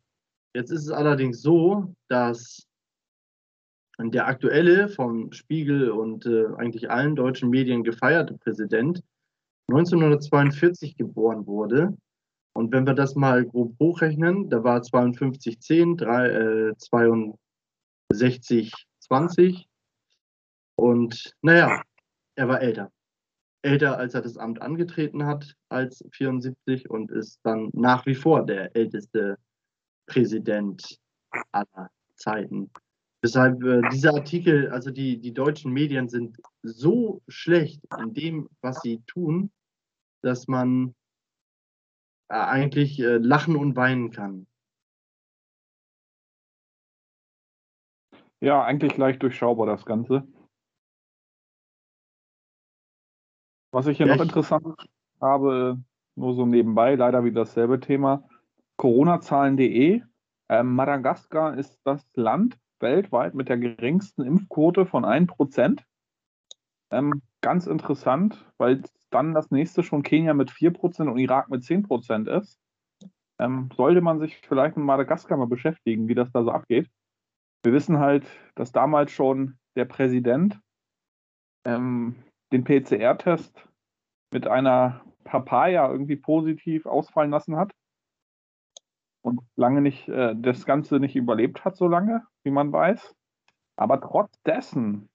Jetzt 0.55 0.71
ist 0.71 0.85
es 0.85 0.91
allerdings 0.91 1.43
so, 1.43 1.95
dass 2.09 2.67
der 3.99 4.27
aktuelle 4.27 4.89
vom 4.89 5.33
Spiegel 5.33 5.91
und 5.91 6.27
äh, 6.27 6.47
eigentlich 6.57 6.91
allen 6.91 7.15
deutschen 7.15 7.51
Medien 7.51 7.85
gefeierte 7.85 8.35
Präsident 8.35 9.03
1942 9.69 10.97
geboren 10.97 11.47
wurde. 11.47 11.97
Und 12.55 12.73
wenn 12.73 12.87
wir 12.87 12.95
das 12.95 13.15
mal 13.15 13.45
grob 13.45 13.77
hochrechnen, 13.79 14.49
da 14.49 14.63
war 14.65 14.83
52, 14.83 15.61
10, 15.61 15.97
3, 15.97 16.29
äh, 16.29 16.77
52, 16.77 17.39
60, 18.13 18.73
20. 19.01 19.69
Und 20.77 21.35
naja, 21.43 21.83
er 22.37 22.49
war 22.49 22.61
älter. 22.61 22.91
Älter, 23.65 23.99
als 23.99 24.15
er 24.15 24.21
das 24.21 24.37
Amt 24.37 24.61
angetreten 24.61 25.25
hat, 25.25 25.57
als 25.71 26.05
74 26.13 26.91
und 26.91 27.11
ist 27.11 27.41
dann 27.45 27.71
nach 27.73 28.05
wie 28.07 28.15
vor 28.15 28.45
der 28.45 28.77
älteste 28.77 29.39
Präsident 30.07 30.99
aller 31.53 31.91
Zeiten. 32.15 32.71
Deshalb 33.25 33.63
äh, 33.65 33.81
dieser 33.91 34.13
Artikel, 34.13 34.69
also 34.69 34.91
die, 34.91 35.19
die 35.19 35.33
deutschen 35.33 35.73
Medien 35.73 36.11
sind 36.11 36.37
so 36.63 37.23
schlecht 37.27 37.81
in 37.99 38.13
dem, 38.13 38.51
was 38.61 38.83
sie 38.83 39.01
tun, 39.07 39.51
dass 40.23 40.47
man 40.47 40.95
äh, 42.29 42.35
eigentlich 42.35 43.01
äh, 43.01 43.17
lachen 43.17 43.57
und 43.57 43.77
weinen 43.77 44.11
kann. 44.11 44.47
Ja, 48.41 48.63
eigentlich 48.63 48.99
leicht 48.99 49.23
durchschaubar 49.23 49.67
das 49.67 49.87
Ganze. 49.87 50.29
Was 53.75 53.89
ich 53.89 53.97
hier 53.97 54.07
Echt? 54.07 54.19
noch 54.19 54.25
interessant 54.25 54.65
habe, 55.21 55.83
nur 56.15 56.35
so 56.35 56.47
nebenbei, 56.47 56.95
leider 56.95 57.25
wieder 57.25 57.41
dasselbe 57.41 57.81
Thema. 57.81 58.23
Corona-Zahlen.de. 58.77 60.01
Ähm, 60.49 60.75
Madagaskar 60.77 61.59
ist 61.59 61.81
das 61.83 62.07
Land 62.15 62.57
weltweit 62.79 63.35
mit 63.35 63.49
der 63.49 63.59
geringsten 63.59 64.23
Impfquote 64.23 64.87
von 64.87 65.05
1%. 65.05 65.83
Ähm, 66.93 67.21
ganz 67.41 67.67
interessant, 67.67 68.45
weil 68.59 68.85
dann 69.11 69.35
das 69.35 69.51
nächste 69.51 69.83
schon 69.83 70.05
Kenia 70.05 70.35
mit 70.35 70.53
4% 70.53 71.09
und 71.11 71.19
Irak 71.19 71.49
mit 71.49 71.65
10% 71.65 72.29
ist. 72.29 72.61
Ähm, 73.41 73.71
sollte 73.77 74.03
man 74.03 74.21
sich 74.21 74.37
vielleicht 74.39 74.77
mit 74.77 74.87
Madagaskar 74.87 75.37
mal 75.37 75.49
beschäftigen, 75.49 76.07
wie 76.07 76.15
das 76.15 76.31
da 76.31 76.45
so 76.45 76.53
abgeht. 76.53 76.89
Wir 77.65 77.73
wissen 77.73 77.99
halt, 77.99 78.25
dass 78.55 78.71
damals 78.71 79.11
schon 79.11 79.59
der 79.75 79.87
Präsident 79.87 80.61
ähm, 81.65 82.15
den 82.53 82.65
PCR-Test 82.65 83.69
mit 84.33 84.47
einer 84.47 85.05
Papaya 85.25 85.91
irgendwie 85.91 86.17
positiv 86.17 86.87
ausfallen 86.87 87.31
lassen 87.31 87.57
hat 87.57 87.73
und 89.23 89.41
lange 89.57 89.81
nicht 89.81 90.09
äh, 90.09 90.35
das 90.37 90.67
Ganze 90.67 91.01
nicht 91.01 91.17
überlebt 91.17 91.65
hat, 91.65 91.77
so 91.77 91.89
lange, 91.89 92.23
wie 92.43 92.51
man 92.51 92.73
weiß. 92.73 93.15
Aber 93.77 94.01
trotz 94.01 94.31
dessen 94.43 95.09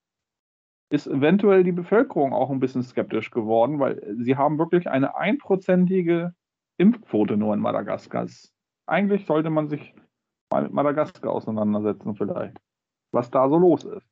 ist 0.91 1.07
eventuell 1.07 1.63
die 1.63 1.71
Bevölkerung 1.71 2.33
auch 2.33 2.49
ein 2.49 2.59
bisschen 2.59 2.81
skeptisch 2.81 3.29
geworden, 3.29 3.79
weil 3.79 4.15
sie 4.19 4.35
haben 4.35 4.57
wirklich 4.57 4.89
eine 4.89 5.15
einprozentige 5.15 6.33
Impfquote 6.77 7.37
nur 7.37 7.53
in 7.53 7.59
Madagaskar. 7.59 8.27
Eigentlich 8.87 9.25
sollte 9.27 9.51
man 9.51 9.69
sich 9.69 9.93
mal 10.51 10.63
mit 10.63 10.73
Madagaskar 10.73 11.31
auseinandersetzen, 11.31 12.15
vielleicht, 12.15 12.57
was 13.11 13.29
da 13.29 13.47
so 13.47 13.57
los 13.57 13.83
ist. 13.83 14.08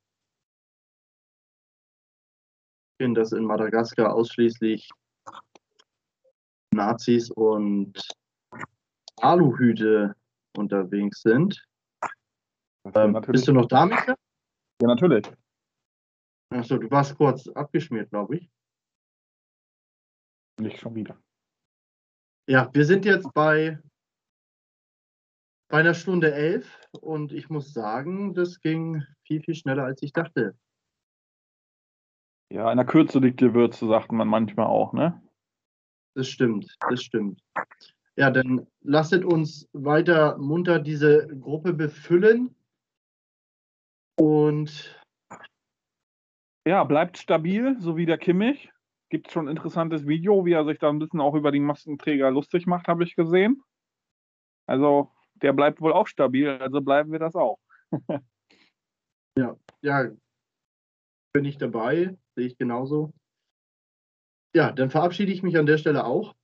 Dass 3.00 3.32
in 3.32 3.46
Madagaskar 3.46 4.14
ausschließlich 4.14 4.90
Nazis 6.74 7.30
und 7.32 8.00
Aluhüte 9.18 10.16
unterwegs 10.56 11.22
sind. 11.22 11.64
Ähm, 12.96 13.14
bist 13.28 13.48
du 13.48 13.54
noch 13.54 13.68
da, 13.68 13.86
Micha? 13.86 14.16
Ja, 14.82 14.88
natürlich. 14.88 15.26
Achso, 16.50 16.78
du 16.78 16.90
warst 16.90 17.18
kurz 17.18 17.48
abgeschmiert, 17.50 18.10
glaube 18.10 18.38
ich. 18.38 18.50
Nicht 20.60 20.80
schon 20.80 20.96
wieder. 20.96 21.22
Ja, 22.50 22.70
wir 22.74 22.86
sind 22.86 23.06
jetzt 23.06 23.32
bei, 23.34 23.80
bei 25.70 25.80
einer 25.80 25.94
Stunde 25.94 26.34
elf 26.34 26.80
und 27.02 27.34
ich 27.34 27.50
muss 27.50 27.74
sagen, 27.74 28.34
das 28.34 28.62
ging 28.62 29.04
viel, 29.24 29.42
viel 29.42 29.56
schneller, 29.56 29.84
als 29.84 30.02
ich 30.02 30.14
dachte. 30.14 30.58
Ja, 32.50 32.72
in 32.72 32.78
der 32.78 32.86
Kürze 32.86 33.20
liegt 33.20 33.42
die 33.42 33.54
Würze, 33.54 33.88
sagt 33.88 34.12
man 34.12 34.28
manchmal 34.28 34.68
auch, 34.68 34.94
ne? 34.94 35.22
Das 36.16 36.28
stimmt, 36.28 36.76
das 36.90 37.04
stimmt. 37.04 37.42
Ja, 38.16 38.32
dann 38.32 38.66
lasset 38.82 39.24
uns 39.24 39.70
weiter 39.74 40.38
munter 40.38 40.80
diese 40.80 41.28
Gruppe 41.28 41.74
befüllen. 41.74 42.56
Und 44.20 45.00
ja, 46.68 46.84
bleibt 46.84 47.18
stabil, 47.18 47.78
so 47.80 47.96
wie 47.98 48.06
der 48.06 48.18
Kimmich. 48.18 48.72
Gibt 49.10 49.32
schon 49.32 49.48
ein 49.48 49.52
interessantes 49.56 50.08
Video, 50.08 50.46
wie 50.46 50.54
er 50.54 50.66
sich 50.66 50.80
da 50.80 50.90
ein 50.90 51.00
bisschen 51.00 51.22
auch 51.22 51.36
über 51.36 51.52
die 51.52 51.60
Maskenträger 51.60 52.32
lustig 52.32 52.66
macht, 52.66 52.88
habe 52.88 53.04
ich 53.04 53.16
gesehen. 53.16 53.62
Also, 54.66 55.12
der 55.36 55.54
bleibt 55.54 55.80
wohl 55.80 55.94
auch 55.94 56.08
stabil, 56.08 56.50
also 56.50 56.82
bleiben 56.82 57.12
wir 57.12 57.20
das 57.20 57.36
auch. 57.36 57.60
ja, 59.38 59.56
ja, 59.82 60.10
bin 61.34 61.46
ich 61.46 61.58
dabei, 61.58 62.18
sehe 62.36 62.48
ich 62.48 62.58
genauso. 62.58 63.14
Ja, 64.54 64.72
dann 64.72 64.90
verabschiede 64.90 65.32
ich 65.32 65.44
mich 65.44 65.58
an 65.58 65.66
der 65.66 65.78
Stelle 65.78 66.06
auch 66.06 66.36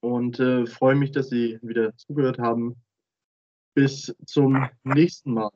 und 0.00 0.38
äh, 0.38 0.66
freue 0.66 0.94
mich, 0.94 1.10
dass 1.10 1.28
Sie 1.28 1.58
wieder 1.62 1.96
zugehört 1.96 2.38
haben. 2.38 2.76
Bis 3.74 4.14
zum 4.26 4.68
nächsten 4.84 5.32
Mal. 5.32 5.52